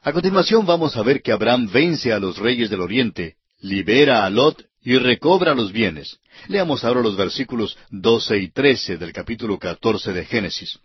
A 0.03 0.13
continuación 0.13 0.67
vamos 0.67 0.97
a 0.97 1.03
ver 1.03 1.23
que 1.23 1.33
Abraham 1.33 1.71
vence 1.73 2.13
a 2.13 2.19
los 2.19 2.39
reyes 2.39 2.69
del 2.69 2.81
oriente, 2.81 3.37
libera 3.61 4.25
a 4.25 4.31
Lot 4.31 4.65
y 4.83 4.99
recobra 4.99 5.55
los 5.55 5.73
bienes. 5.73 6.19
Leamos 6.49 6.85
ahora 6.85 7.01
los 7.01 7.17
versículos 7.17 7.79
doce 7.91 8.39
y 8.39 8.51
trece 8.51 8.99
del 8.99 9.13
capítulo 9.13 9.59
catorce 9.59 10.13
de 10.13 10.25
Génesis. 10.25 10.79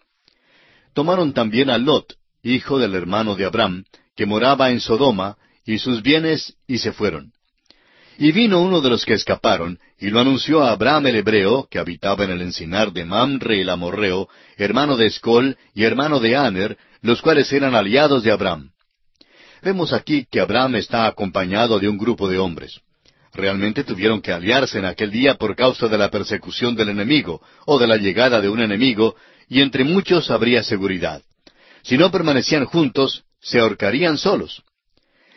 Tomaron 0.93 1.33
también 1.33 1.69
a 1.69 1.77
Lot, 1.77 2.15
hijo 2.43 2.79
del 2.79 2.95
hermano 2.95 3.35
de 3.35 3.45
Abraham, 3.45 3.83
que 4.15 4.25
moraba 4.25 4.71
en 4.71 4.79
Sodoma, 4.79 5.37
y 5.65 5.79
sus 5.79 6.01
bienes, 6.01 6.55
y 6.65 6.77
se 6.77 6.93
fueron. 6.93 7.33
Y 8.21 8.33
vino 8.33 8.59
uno 8.59 8.81
de 8.81 8.89
los 8.89 9.05
que 9.05 9.13
escaparon, 9.13 9.79
y 9.97 10.09
lo 10.09 10.19
anunció 10.19 10.61
a 10.61 10.71
Abraham 10.71 11.07
el 11.07 11.15
hebreo, 11.15 11.69
que 11.71 11.79
habitaba 11.79 12.25
en 12.25 12.31
el 12.31 12.41
encinar 12.41 12.91
de 12.91 13.05
Mamre 13.05 13.61
el 13.61 13.69
amorreo, 13.69 14.27
hermano 14.57 14.97
de 14.97 15.05
Escol 15.05 15.57
y 15.73 15.85
hermano 15.85 16.19
de 16.19 16.35
Aner, 16.35 16.77
los 17.01 17.21
cuales 17.21 17.51
eran 17.53 17.75
aliados 17.75 18.21
de 18.23 18.31
Abraham. 18.33 18.71
Vemos 19.61 19.93
aquí 19.93 20.27
que 20.29 20.41
Abraham 20.41 20.75
está 20.75 21.07
acompañado 21.07 21.79
de 21.79 21.87
un 21.87 21.97
grupo 21.97 22.27
de 22.27 22.39
hombres. 22.39 22.81
Realmente 23.33 23.85
tuvieron 23.85 24.21
que 24.21 24.33
aliarse 24.33 24.79
en 24.79 24.85
aquel 24.85 25.11
día 25.11 25.35
por 25.35 25.55
causa 25.55 25.87
de 25.87 25.97
la 25.97 26.11
persecución 26.11 26.75
del 26.75 26.89
enemigo, 26.89 27.41
o 27.65 27.79
de 27.79 27.87
la 27.87 27.95
llegada 27.95 28.41
de 28.41 28.49
un 28.49 28.59
enemigo, 28.59 29.15
y 29.47 29.61
entre 29.61 29.85
muchos 29.85 30.29
habría 30.29 30.61
seguridad. 30.61 31.21
Si 31.83 31.97
no 31.97 32.11
permanecían 32.11 32.65
juntos, 32.65 33.23
se 33.39 33.59
ahorcarían 33.59 34.17
solos. 34.17 34.61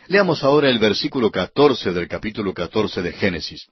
Leamos 0.07 0.43
ahora 0.43 0.69
el 0.69 0.79
versículo 0.79 1.31
catorce 1.31 1.93
del 1.93 2.07
capítulo 2.07 2.53
catorce 2.53 3.01
de 3.01 3.13
Génesis. 3.13 3.67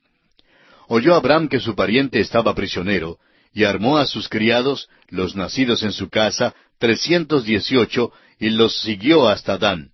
Oyó 0.88 1.16
Abraham 1.16 1.50
que 1.50 1.60
su 1.60 1.76
pariente 1.76 2.20
estaba 2.20 2.56
prisionero, 2.56 3.18
y 3.54 3.66
armó 3.66 3.98
a 3.98 4.06
sus 4.06 4.30
criados, 4.30 4.88
los 5.10 5.36
nacidos 5.36 5.84
en 5.84 5.92
su 5.92 6.10
casa, 6.10 6.56
trescientos 6.80 7.44
dieciocho, 7.44 8.14
y 8.40 8.50
los 8.50 8.80
siguió 8.80 9.28
hasta 9.28 9.58
Dan. 9.58 9.92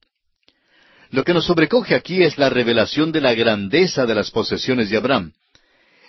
Lo 1.10 1.24
que 1.24 1.34
nos 1.34 1.46
sobrecoge 1.46 1.96
aquí 1.96 2.22
es 2.22 2.38
la 2.38 2.50
revelación 2.50 3.12
de 3.12 3.22
la 3.22 3.34
grandeza 3.34 4.06
de 4.06 4.14
las 4.14 4.30
posesiones 4.30 4.90
de 4.90 4.98
Abraham. 4.98 5.34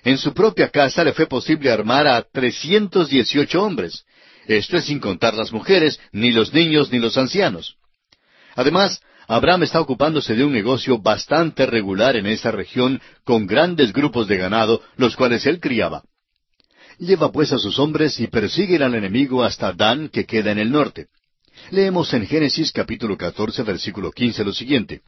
En 0.05 0.19
su 0.19 0.35
propia 0.35 0.69
casa 0.69 1.05
le 1.05 1.13
fue 1.13 1.27
posible 1.27 1.71
armar 1.71 2.07
a 2.07 2.23
trescientos 2.23 3.09
dieciocho 3.09 3.63
hombres. 3.63 4.05
Esto 4.47 4.77
es 4.77 4.85
sin 4.85 5.01
contar 5.01 5.35
las 5.35 5.53
mujeres, 5.53 6.01
ni 6.13 6.33
los 6.33 6.53
niños, 6.53 6.91
ni 6.93 6.99
los 6.99 7.17
ancianos. 7.17 7.77
Además, 8.55 9.01
Abraham 9.29 9.65
está 9.65 9.79
ocupándose 9.79 10.35
de 10.35 10.43
un 10.43 10.53
negocio 10.53 10.99
bastante 10.99 11.67
regular 11.67 12.17
en 12.17 12.27
esa 12.27 12.51
región 12.51 12.99
con 13.25 13.47
grandes 13.47 13.93
grupos 13.93 14.27
de 14.27 14.39
ganado, 14.39 14.81
los 14.97 15.17
cuales 15.17 15.45
él 15.45 15.61
criaba. 15.61 16.03
Lleva 16.99 17.31
pues 17.31 17.53
a 17.53 17.59
sus 17.59 17.79
hombres 17.79 18.19
y 18.21 18.29
persigue 18.29 18.83
al 18.83 18.95
enemigo 18.95 19.45
hasta 19.45 19.75
Dan, 19.75 20.09
que 20.09 20.25
queda 20.25 20.51
en 20.51 20.59
el 20.59 20.73
norte. 20.73 21.09
Leemos 21.71 22.13
en 22.15 22.27
Génesis 22.27 22.73
capítulo 22.73 23.19
14, 23.19 23.63
versículo 23.65 24.11
15 24.11 24.45
lo 24.45 24.53
siguiente. 24.55 25.03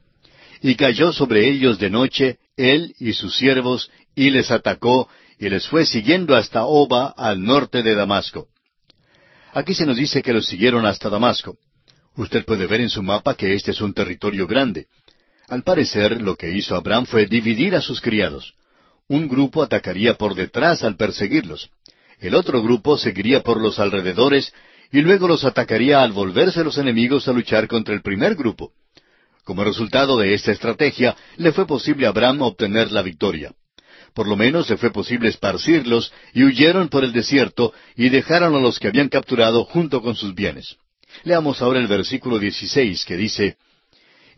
Y 0.61 0.75
cayó 0.75 1.15
sobre 1.15 1.49
ellos 1.49 1.79
de 1.79 1.89
noche 1.89 2.39
él 2.59 2.95
y 2.99 3.15
sus 3.15 3.35
siervos, 3.35 3.91
y 4.15 4.29
les 4.29 4.51
atacó, 4.51 5.09
y 5.39 5.49
les 5.49 5.67
fue 5.67 5.87
siguiendo 5.87 6.37
hasta 6.37 6.67
Oba, 6.67 7.15
al 7.17 7.43
norte 7.43 7.83
de 7.83 7.95
Damasco. 7.95 8.49
Aquí 9.55 9.73
se 9.73 9.87
nos 9.87 9.97
dice 9.97 10.21
que 10.21 10.35
los 10.35 10.45
siguieron 10.47 10.85
hasta 10.85 11.09
Damasco. 11.09 11.57
Usted 12.21 12.45
puede 12.45 12.67
ver 12.67 12.83
en 12.83 12.91
su 12.91 13.03
mapa 13.03 13.35
que 13.35 13.55
este 13.55 13.71
es 13.71 13.81
un 13.81 13.95
territorio 13.95 14.47
grande. 14.47 14.89
Al 15.49 15.63
parecer, 15.63 16.21
lo 16.21 16.37
que 16.37 16.51
hizo 16.51 16.77
Abraham 16.77 17.07
fue 17.07 17.25
dividir 17.25 17.75
a 17.75 17.81
sus 17.81 18.03
criados. 18.03 18.53
Un 19.09 19.27
grupo 19.27 19.63
atacaría 19.63 20.19
por 20.19 20.35
detrás 20.35 20.85
al 20.85 20.97
perseguirlos. 20.97 21.71
El 22.19 22.35
otro 22.35 22.63
grupo 22.63 22.99
seguiría 22.99 23.43
por 23.43 23.59
los 23.59 23.79
alrededores 23.79 24.53
y 24.93 25.01
luego 25.01 25.29
los 25.29 25.47
atacaría 25.47 26.03
al 26.03 26.13
volverse 26.13 26.63
los 26.63 26.77
enemigos 26.77 27.27
a 27.27 27.33
luchar 27.33 27.67
contra 27.69 27.95
el 27.95 28.03
primer 28.03 28.35
grupo. 28.35 28.75
Como 29.45 29.65
resultado 29.65 30.19
de 30.19 30.35
esta 30.35 30.53
estrategia, 30.53 31.17
le 31.39 31.53
fue 31.53 31.67
posible 31.67 32.05
a 32.05 32.11
Abraham 32.11 32.43
obtener 32.43 32.93
la 32.93 33.01
victoria. 33.01 33.55
Por 34.13 34.29
lo 34.29 34.37
menos 34.37 34.69
le 34.69 34.77
fue 34.77 34.91
posible 34.91 35.31
esparcirlos 35.31 36.13
y 36.35 36.45
huyeron 36.45 36.91
por 36.91 37.03
el 37.03 37.15
desierto 37.15 37.73
y 37.97 38.11
dejaron 38.11 38.55
a 38.57 38.61
los 38.61 38.79
que 38.79 38.89
habían 38.89 39.09
capturado 39.09 39.65
junto 39.65 40.03
con 40.03 40.17
sus 40.17 40.35
bienes. 40.35 40.77
Leamos 41.25 41.61
ahora 41.61 41.81
el 41.81 41.87
versículo 41.87 42.39
16 42.39 43.05
que 43.05 43.17
dice, 43.17 43.57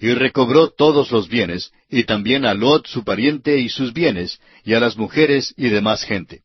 Y 0.01 0.13
recobró 0.15 0.71
todos 0.71 1.11
los 1.11 1.29
bienes, 1.29 1.73
y 1.89 2.05
también 2.05 2.45
a 2.45 2.55
Lot 2.55 2.87
su 2.87 3.05
pariente 3.05 3.59
y 3.59 3.69
sus 3.69 3.93
bienes, 3.93 4.41
y 4.65 4.75
a 4.75 4.81
las 4.81 4.97
mujeres 4.97 5.55
y 5.57 5.69
demás 5.69 6.03
gente. 6.03 6.43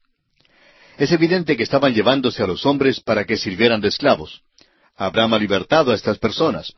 Es 0.97 1.11
evidente 1.11 1.55
que 1.55 1.63
estaban 1.63 1.93
llevándose 1.93 2.43
a 2.43 2.47
los 2.47 2.65
hombres 2.65 2.99
para 2.99 3.25
que 3.25 3.37
sirvieran 3.37 3.81
de 3.81 3.89
esclavos. 3.89 4.41
Abraham 4.95 5.35
ha 5.35 5.39
libertado 5.39 5.91
a 5.91 5.95
estas 5.95 6.17
personas. 6.17 6.73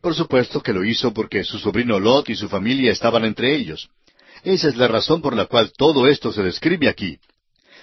Por 0.00 0.14
supuesto 0.14 0.60
que 0.60 0.72
lo 0.72 0.84
hizo 0.84 1.14
porque 1.14 1.44
su 1.44 1.58
sobrino 1.58 2.00
Lot 2.00 2.28
y 2.28 2.34
su 2.34 2.48
familia 2.48 2.90
estaban 2.90 3.24
entre 3.24 3.54
ellos. 3.54 3.88
Esa 4.42 4.68
es 4.68 4.76
la 4.76 4.88
razón 4.88 5.22
por 5.22 5.36
la 5.36 5.46
cual 5.46 5.72
todo 5.76 6.08
esto 6.08 6.32
se 6.32 6.42
describe 6.42 6.88
aquí. 6.88 7.18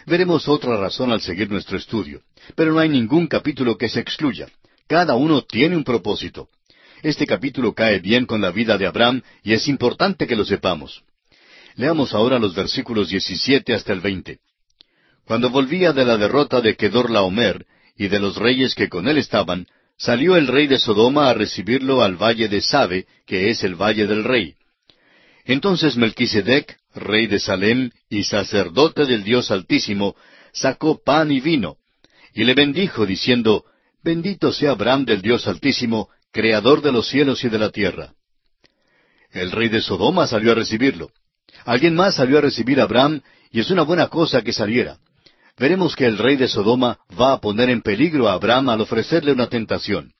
Veremos 0.05 0.49
otra 0.49 0.75
razón 0.75 1.11
al 1.13 1.21
seguir 1.21 1.49
nuestro 1.49 1.77
estudio, 1.77 2.21
pero 2.55 2.73
no 2.73 2.79
hay 2.79 2.89
ningún 2.89 3.27
capítulo 3.27 3.77
que 3.77 3.87
se 3.87 4.01
excluya. 4.01 4.49
Cada 4.89 5.13
uno 5.13 5.43
tiene 5.43 5.77
un 5.77 5.83
propósito. 5.83 6.49
Este 7.03 7.27
capítulo 7.27 7.75
cae 7.75 7.99
bien 7.99 8.25
con 8.25 8.41
la 8.41 8.49
vida 8.49 8.75
de 8.75 8.87
Abraham 8.87 9.21
y 9.43 9.53
es 9.53 9.67
importante 9.67 10.25
que 10.25 10.35
lo 10.35 10.43
sepamos. 10.43 11.03
Leamos 11.75 12.15
ahora 12.15 12.39
los 12.39 12.55
versículos 12.55 13.09
17 13.09 13.71
hasta 13.75 13.93
el 13.93 13.99
20. 13.99 14.39
Cuando 15.25 15.51
volvía 15.51 15.93
de 15.93 16.05
la 16.05 16.17
derrota 16.17 16.59
de 16.59 16.75
Kedorlaomer 16.75 17.67
y 17.95 18.07
de 18.07 18.19
los 18.19 18.35
reyes 18.37 18.73
que 18.73 18.89
con 18.89 19.07
él 19.07 19.19
estaban, 19.19 19.67
salió 19.95 20.35
el 20.35 20.47
rey 20.47 20.65
de 20.65 20.79
Sodoma 20.79 21.29
a 21.29 21.35
recibirlo 21.35 22.01
al 22.01 22.15
valle 22.15 22.47
de 22.47 22.59
Sabe, 22.59 23.05
que 23.27 23.51
es 23.51 23.63
el 23.63 23.75
valle 23.75 24.07
del 24.07 24.23
rey. 24.23 24.55
Entonces 25.45 25.97
Melquisedec, 25.97 26.79
rey 26.95 27.27
de 27.27 27.39
Salem 27.39 27.91
y 28.09 28.23
sacerdote 28.23 29.05
del 29.05 29.23
Dios 29.23 29.51
Altísimo, 29.51 30.15
sacó 30.51 30.99
pan 31.03 31.31
y 31.31 31.41
vino, 31.41 31.77
y 32.33 32.43
le 32.43 32.55
bendijo, 32.55 33.05
diciendo, 33.05 33.65
Bendito 34.03 34.53
sea 34.53 34.71
Abraham 34.71 35.05
del 35.05 35.21
Dios 35.21 35.47
Altísimo, 35.47 36.09
Creador 36.31 36.81
de 36.81 36.91
los 36.91 37.07
cielos 37.07 37.43
y 37.43 37.49
de 37.49 37.59
la 37.59 37.69
tierra. 37.69 38.13
El 39.31 39.51
rey 39.51 39.69
de 39.69 39.81
Sodoma 39.81 40.25
salió 40.27 40.51
a 40.51 40.55
recibirlo. 40.55 41.11
Alguien 41.65 41.95
más 41.95 42.15
salió 42.15 42.37
a 42.37 42.41
recibir 42.41 42.79
a 42.79 42.83
Abraham, 42.83 43.21
y 43.51 43.59
es 43.59 43.69
una 43.71 43.83
buena 43.83 44.07
cosa 44.07 44.41
que 44.41 44.53
saliera. 44.53 44.97
Veremos 45.57 45.95
que 45.95 46.05
el 46.05 46.17
rey 46.17 46.37
de 46.37 46.47
Sodoma 46.47 46.99
va 47.19 47.33
a 47.33 47.41
poner 47.41 47.69
en 47.69 47.81
peligro 47.81 48.29
a 48.29 48.33
Abraham 48.33 48.69
al 48.69 48.81
ofrecerle 48.81 49.33
una 49.33 49.47
tentación. 49.47 50.13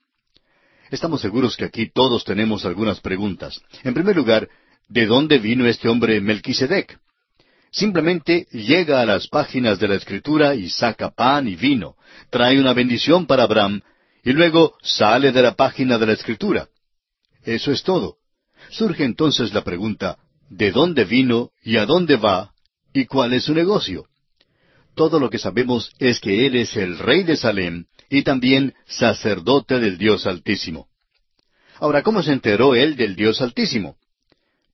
Estamos 0.92 1.22
seguros 1.22 1.56
que 1.56 1.66
aquí 1.66 1.90
todos 1.90 2.26
tenemos 2.26 2.66
algunas 2.66 3.00
preguntas. 3.00 3.62
En 3.84 3.94
primer 3.94 4.16
lugar, 4.16 4.50
¿de 4.90 5.06
dónde 5.06 5.38
vino 5.38 5.66
este 5.66 5.88
hombre 5.88 6.20
Melquisedec? 6.20 7.00
Simplemente 7.72 8.48
llega 8.52 9.02
a 9.02 9.06
las 9.06 9.28
páginas 9.28 9.80
de 9.80 9.88
la 9.88 9.96
Escritura 9.96 10.56
y 10.56 10.70
saca 10.70 11.12
pan 11.12 11.48
y 11.48 11.56
vino, 11.56 11.96
trae 12.30 12.60
una 12.60 12.74
bendición 12.74 13.28
para 13.28 13.44
Abraham, 13.44 13.82
y 14.24 14.34
luego 14.34 14.76
sale 14.82 15.32
de 15.32 15.42
la 15.42 15.56
página 15.56 15.98
de 15.98 16.08
la 16.08 16.14
Escritura. 16.14 16.68
Eso 17.44 17.72
es 17.72 17.84
todo. 17.84 18.18
Surge 18.70 19.04
entonces 19.04 19.54
la 19.54 19.64
pregunta, 19.64 20.18
¿de 20.50 20.72
dónde 20.72 21.06
vino 21.06 21.52
y 21.64 21.78
a 21.78 21.86
dónde 21.86 22.18
va 22.18 22.54
y 22.94 23.06
cuál 23.06 23.34
es 23.34 23.46
su 23.46 23.54
negocio? 23.54 24.06
Todo 24.96 25.20
lo 25.20 25.30
que 25.30 25.38
sabemos 25.38 25.92
es 26.00 26.20
que 26.20 26.46
Él 26.46 26.56
es 26.56 26.76
el 26.76 26.98
rey 26.98 27.24
de 27.24 27.38
Salem 27.38 27.86
y 28.10 28.24
también 28.24 28.74
sacerdote 28.88 29.80
del 29.80 29.98
Dios 29.98 30.26
Altísimo. 30.26 30.88
Ahora, 31.80 32.04
¿cómo 32.04 32.22
se 32.22 32.34
enteró 32.34 32.76
Él 32.76 32.96
del 32.96 33.16
Dios 33.16 33.42
Altísimo? 33.42 33.96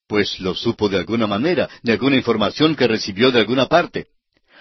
Pues 0.08 0.40
lo 0.40 0.54
supo 0.54 0.88
de 0.88 0.98
alguna 0.98 1.26
manera, 1.26 1.68
de 1.82 1.94
alguna 1.94 2.16
información 2.16 2.76
que 2.76 2.88
recibió 2.88 3.32
de 3.32 3.40
alguna 3.40 3.66
parte. 3.68 4.08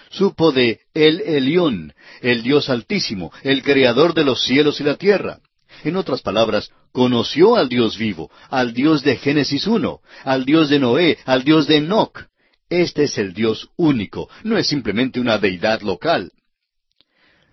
Supo 0.09 0.51
de 0.51 0.79
El 0.93 1.21
Elión, 1.21 1.93
el 2.21 2.41
Dios 2.41 2.69
Altísimo, 2.69 3.31
el 3.43 3.61
Creador 3.61 4.13
de 4.13 4.23
los 4.23 4.43
cielos 4.43 4.79
y 4.79 4.83
la 4.83 4.95
tierra. 4.95 5.39
En 5.83 5.97
otras 5.97 6.21
palabras, 6.21 6.71
conoció 6.91 7.57
al 7.57 7.69
Dios 7.69 7.97
vivo, 7.97 8.31
al 8.49 8.73
Dios 8.73 9.03
de 9.03 9.17
Génesis 9.17 9.67
1, 9.67 9.99
al 10.23 10.45
Dios 10.45 10.69
de 10.69 10.79
Noé, 10.79 11.17
al 11.25 11.43
Dios 11.43 11.67
de 11.67 11.77
Enoch. 11.77 12.25
Este 12.69 13.03
es 13.03 13.17
el 13.17 13.33
Dios 13.33 13.69
único, 13.75 14.29
no 14.43 14.57
es 14.57 14.67
simplemente 14.67 15.19
una 15.19 15.37
deidad 15.37 15.81
local. 15.81 16.31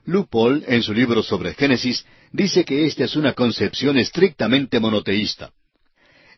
Lupol, 0.04 0.64
en 0.66 0.82
su 0.82 0.94
libro 0.94 1.22
sobre 1.22 1.54
Génesis, 1.54 2.06
dice 2.32 2.64
que 2.64 2.86
esta 2.86 3.04
es 3.04 3.16
una 3.16 3.34
concepción 3.34 3.98
estrictamente 3.98 4.80
monoteísta. 4.80 5.52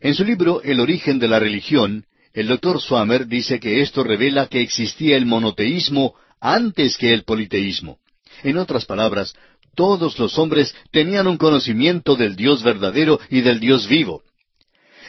En 0.05 0.15
su 0.15 0.23
libro 0.23 0.61
El 0.63 0.81
origen 0.81 1.19
de 1.19 1.29
la 1.29 1.39
religión, 1.39 2.05
el 2.35 2.49
doctor 2.49 2.79
Swammer 2.79 3.27
dice 3.27 3.59
que 3.59 3.81
esto 3.81 4.05
revela 4.05 4.49
que 4.49 4.61
existía 4.61 5.17
el 5.17 5.25
monoteísmo 5.25 6.15
antes 6.43 6.99
que 6.99 7.15
el 7.15 7.25
politeísmo. 7.25 7.97
En 8.43 8.59
otras 8.59 8.85
palabras, 8.85 9.33
todos 9.75 10.19
los 10.19 10.39
hombres 10.39 10.77
tenían 10.91 11.27
un 11.27 11.39
conocimiento 11.39 12.17
del 12.17 12.37
Dios 12.37 12.63
verdadero 12.63 13.19
y 13.31 13.41
del 13.41 13.61
Dios 13.61 13.89
vivo. 13.89 14.23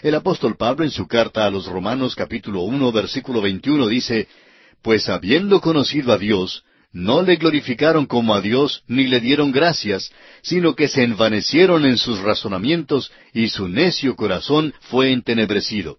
El 0.01 0.15
apóstol 0.15 0.55
Pablo 0.55 0.85
en 0.85 0.91
su 0.91 1.07
carta 1.07 1.45
a 1.45 1.49
los 1.49 1.65
Romanos 1.65 2.15
capítulo 2.15 2.61
uno 2.61 2.93
versículo 2.93 3.41
veintiuno 3.41 3.87
dice, 3.87 4.29
Pues 4.81 5.09
habiendo 5.09 5.59
conocido 5.59 6.13
a 6.13 6.17
Dios, 6.17 6.63
no 6.95 7.21
le 7.21 7.35
glorificaron 7.35 8.05
como 8.05 8.33
a 8.33 8.39
Dios 8.39 8.83
ni 8.87 9.05
le 9.07 9.19
dieron 9.19 9.51
gracias, 9.51 10.09
sino 10.41 10.75
que 10.75 10.87
se 10.87 11.03
envanecieron 11.03 11.85
en 11.85 11.97
sus 11.97 12.19
razonamientos 12.21 13.11
y 13.33 13.49
su 13.49 13.67
necio 13.67 14.15
corazón 14.15 14.73
fue 14.79 15.11
entenebrecido. 15.11 15.97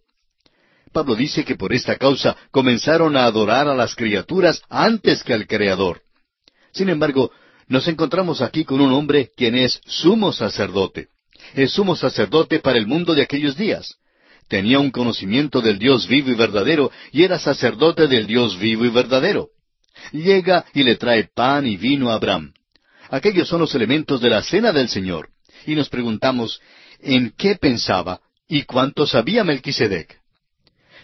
Pablo 0.94 1.14
dice 1.14 1.44
que 1.44 1.54
por 1.54 1.74
esta 1.74 1.96
causa 1.96 2.34
comenzaron 2.50 3.14
a 3.14 3.26
adorar 3.26 3.68
a 3.68 3.74
las 3.74 3.94
criaturas 3.94 4.62
antes 4.70 5.22
que 5.22 5.34
al 5.34 5.46
Creador. 5.46 6.00
Sin 6.72 6.88
embargo, 6.88 7.30
nos 7.68 7.86
encontramos 7.88 8.40
aquí 8.40 8.64
con 8.64 8.80
un 8.80 8.94
hombre 8.94 9.28
quien 9.36 9.54
es 9.54 9.82
sumo 9.84 10.32
sacerdote. 10.32 11.08
Es 11.54 11.72
sumo 11.72 11.94
sacerdote 11.94 12.60
para 12.60 12.78
el 12.78 12.86
mundo 12.86 13.14
de 13.14 13.20
aquellos 13.20 13.54
días. 13.54 13.96
Tenía 14.48 14.78
un 14.78 14.90
conocimiento 14.90 15.60
del 15.60 15.78
Dios 15.78 16.08
vivo 16.08 16.30
y 16.30 16.34
verdadero 16.36 16.90
y 17.12 17.24
era 17.24 17.38
sacerdote 17.38 18.06
del 18.06 18.26
Dios 18.26 18.58
vivo 18.58 18.86
y 18.86 18.88
verdadero. 18.88 19.50
Llega 20.12 20.64
y 20.74 20.82
le 20.82 20.96
trae 20.96 21.28
pan 21.34 21.66
y 21.66 21.76
vino 21.76 22.10
a 22.10 22.14
Abraham. 22.14 22.52
Aquellos 23.10 23.48
son 23.48 23.60
los 23.60 23.74
elementos 23.74 24.20
de 24.20 24.30
la 24.30 24.42
cena 24.42 24.72
del 24.72 24.88
Señor. 24.88 25.28
Y 25.66 25.74
nos 25.74 25.88
preguntamos, 25.88 26.60
¿en 27.00 27.32
qué 27.36 27.56
pensaba 27.56 28.20
y 28.48 28.62
cuánto 28.62 29.06
sabía 29.06 29.44
Melquisedec? 29.44 30.20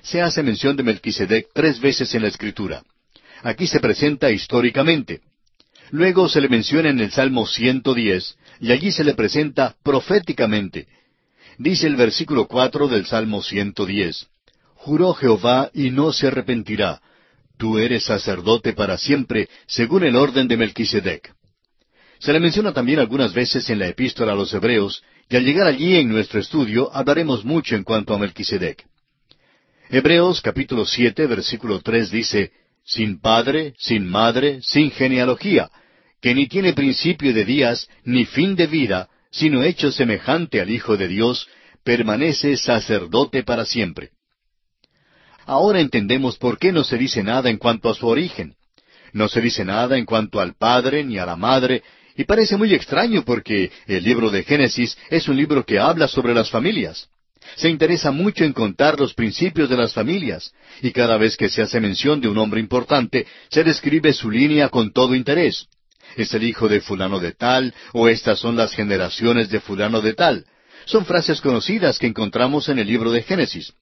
Se 0.03 0.20
hace 0.20 0.42
mención 0.42 0.76
de 0.76 0.82
Melquisedec 0.82 1.48
tres 1.55 1.80
veces 1.80 2.14
en 2.14 2.22
la 2.22 2.28
Escritura. 2.28 2.82
Aquí 3.42 3.66
se 3.66 3.80
presenta 3.80 4.30
históricamente. 4.30 5.20
Luego 5.90 6.28
se 6.28 6.40
le 6.40 6.48
menciona 6.48 6.90
en 6.90 7.00
el 7.00 7.11
Salmo 7.11 7.46
110, 7.46 8.36
y 8.61 8.72
allí 8.72 8.92
se 8.92 9.05
le 9.05 9.14
presenta 9.14 9.76
proféticamente. 9.82 10.86
Dice 11.59 11.86
el 11.86 11.96
versículo 11.96 12.46
cuatro 12.46 12.88
del 12.88 13.05
Salmo 13.07 13.42
110, 13.42 14.26
Juró 14.74 15.14
Jehová 15.14 15.70
y 15.74 15.90
no 15.90 16.12
se 16.12 16.26
arrepentirá. 16.28 17.00
Tú 17.62 17.78
eres 17.78 18.02
sacerdote 18.02 18.72
para 18.72 18.98
siempre, 18.98 19.48
según 19.68 20.02
el 20.02 20.16
orden 20.16 20.48
de 20.48 20.56
Melquisedec. 20.56 21.32
Se 22.18 22.32
le 22.32 22.40
menciona 22.40 22.72
también 22.72 22.98
algunas 22.98 23.32
veces 23.32 23.70
en 23.70 23.78
la 23.78 23.86
epístola 23.86 24.32
a 24.32 24.34
los 24.34 24.52
Hebreos, 24.52 25.04
y 25.30 25.36
al 25.36 25.44
llegar 25.44 25.68
allí 25.68 25.94
en 25.94 26.08
nuestro 26.08 26.40
estudio 26.40 26.90
hablaremos 26.92 27.44
mucho 27.44 27.76
en 27.76 27.84
cuanto 27.84 28.14
a 28.14 28.18
Melquisedec. 28.18 28.84
Hebreos 29.90 30.40
capítulo 30.40 30.84
siete 30.84 31.28
versículo 31.28 31.80
tres 31.82 32.10
dice, 32.10 32.50
sin 32.84 33.20
padre, 33.20 33.74
sin 33.78 34.06
madre, 34.10 34.58
sin 34.62 34.90
genealogía, 34.90 35.70
que 36.20 36.34
ni 36.34 36.48
tiene 36.48 36.72
principio 36.72 37.32
de 37.32 37.44
días, 37.44 37.88
ni 38.02 38.24
fin 38.24 38.56
de 38.56 38.66
vida, 38.66 39.08
sino 39.30 39.62
hecho 39.62 39.92
semejante 39.92 40.60
al 40.60 40.68
Hijo 40.68 40.96
de 40.96 41.06
Dios, 41.06 41.46
permanece 41.84 42.56
sacerdote 42.56 43.44
para 43.44 43.64
siempre. 43.64 44.10
Ahora 45.47 45.80
entendemos 45.80 46.36
por 46.36 46.59
qué 46.59 46.72
no 46.72 46.84
se 46.84 46.97
dice 46.99 47.22
nada 47.22 47.51
en 47.51 47.59
cuanto 47.59 47.88
a 47.88 47.95
su 47.95 48.07
origen. 48.07 48.55
No 49.12 49.28
se 49.28 49.40
dice 49.40 49.64
nada 49.64 49.99
en 49.99 50.07
cuanto 50.07 50.40
al 50.40 50.55
padre 50.55 51.05
ni 51.05 51.18
a 51.18 51.26
la 51.26 51.36
madre, 51.36 51.82
y 52.16 52.24
parece 52.24 52.57
muy 52.57 52.72
extraño 52.74 53.24
porque 53.24 53.70
el 53.86 54.05
libro 54.05 54.30
de 54.30 54.45
Génesis 54.45 54.97
es 55.11 55.28
un 55.28 55.36
libro 55.36 55.64
que 55.64 55.78
habla 55.78 56.09
sobre 56.09 56.34
las 56.34 56.51
familias. 56.51 57.09
Se 57.57 57.68
interesa 57.68 58.12
mucho 58.12 58.45
en 58.45 58.53
contar 58.53 58.99
los 58.99 59.14
principios 59.14 59.68
de 59.68 59.76
las 59.76 59.93
familias, 59.93 60.53
y 60.80 60.93
cada 60.93 61.16
vez 61.16 61.36
que 61.36 61.49
se 61.49 61.61
hace 61.61 61.80
mención 61.80 62.20
de 62.20 62.28
un 62.28 62.38
hombre 62.38 62.61
importante, 62.61 63.26
se 63.51 63.64
describe 63.64 64.12
su 64.12 64.30
línea 64.30 64.68
con 64.68 64.93
todo 64.93 65.14
interés 65.14 65.66
es 66.16 66.32
el 66.34 66.45
hijo 66.45 66.68
de 66.68 66.80
fulano 66.80 67.20
de 67.20 67.32
tal, 67.32 67.74
o 67.93 68.09
estas 68.09 68.38
son 68.38 68.57
las 68.57 68.72
generaciones 68.72 69.49
de 69.49 69.61
fulano 69.61 70.01
de 70.01 70.14
tal. 70.14 70.45
Son 70.84 71.05
frases 71.07 71.40
conocidas 71.40 71.99
que 71.99 72.07
encontramos 72.07 72.68
en 72.68 72.78
el 72.78 72.86
libro 72.86 73.12
de 73.12 73.22
Génesis. 73.22 73.72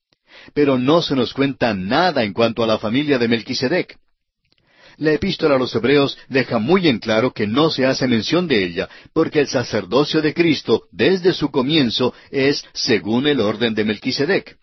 Pero 0.55 0.79
no 0.79 1.03
se 1.03 1.15
nos 1.15 1.33
cuenta 1.33 1.75
nada 1.75 2.23
en 2.23 2.33
cuanto 2.33 2.63
a 2.63 2.67
la 2.67 2.79
familia 2.79 3.19
de 3.19 3.29
Melquisedec. 3.29 3.97
La 4.97 5.13
epístola 5.13 5.55
a 5.55 5.59
los 5.59 5.75
Hebreos 5.75 6.19
deja 6.29 6.59
muy 6.59 6.87
en 6.87 6.99
claro 6.99 7.33
que 7.33 7.47
no 7.47 7.71
se 7.71 7.87
hace 7.87 8.07
mención 8.07 8.47
de 8.47 8.63
ella, 8.63 8.89
porque 9.15 9.41
el 9.41 9.49
sacerdocio 9.49 10.21
de 10.21 10.35
Cristo, 10.35 10.83
desde 10.93 11.33
su 11.33 11.51
comienzo, 11.51 12.13
es 12.31 12.63
según 12.75 13.27
el 13.27 13.41
orden 13.41 13.75
de 13.75 13.85
Melquisedec. 13.85 14.59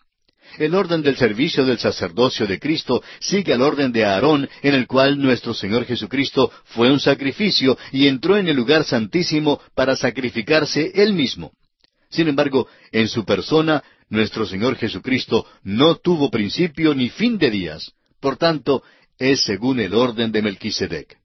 El 0.56 0.74
orden 0.74 1.02
del 1.02 1.16
servicio 1.16 1.64
del 1.64 1.78
sacerdocio 1.78 2.46
de 2.46 2.58
Cristo 2.58 3.02
sigue 3.20 3.52
al 3.52 3.62
orden 3.62 3.92
de 3.92 4.04
Aarón, 4.04 4.48
en 4.62 4.74
el 4.74 4.86
cual 4.86 5.20
nuestro 5.20 5.54
Señor 5.54 5.84
Jesucristo 5.84 6.50
fue 6.64 6.90
un 6.90 7.00
sacrificio 7.00 7.76
y 7.92 8.06
entró 8.06 8.36
en 8.36 8.48
el 8.48 8.56
lugar 8.56 8.84
santísimo 8.84 9.60
para 9.74 9.96
sacrificarse 9.96 10.92
él 10.94 11.14
mismo. 11.14 11.52
Sin 12.10 12.28
embargo, 12.28 12.66
en 12.90 13.08
su 13.08 13.24
persona, 13.24 13.82
nuestro 14.10 14.46
Señor 14.46 14.76
Jesucristo 14.76 15.46
no 15.62 15.96
tuvo 15.96 16.30
principio 16.30 16.94
ni 16.94 17.10
fin 17.10 17.38
de 17.38 17.50
días. 17.50 17.92
Por 18.20 18.36
tanto, 18.36 18.82
es 19.18 19.42
según 19.44 19.80
el 19.80 19.94
orden 19.94 20.32
de 20.32 20.42
Melquisedec. 20.42 21.18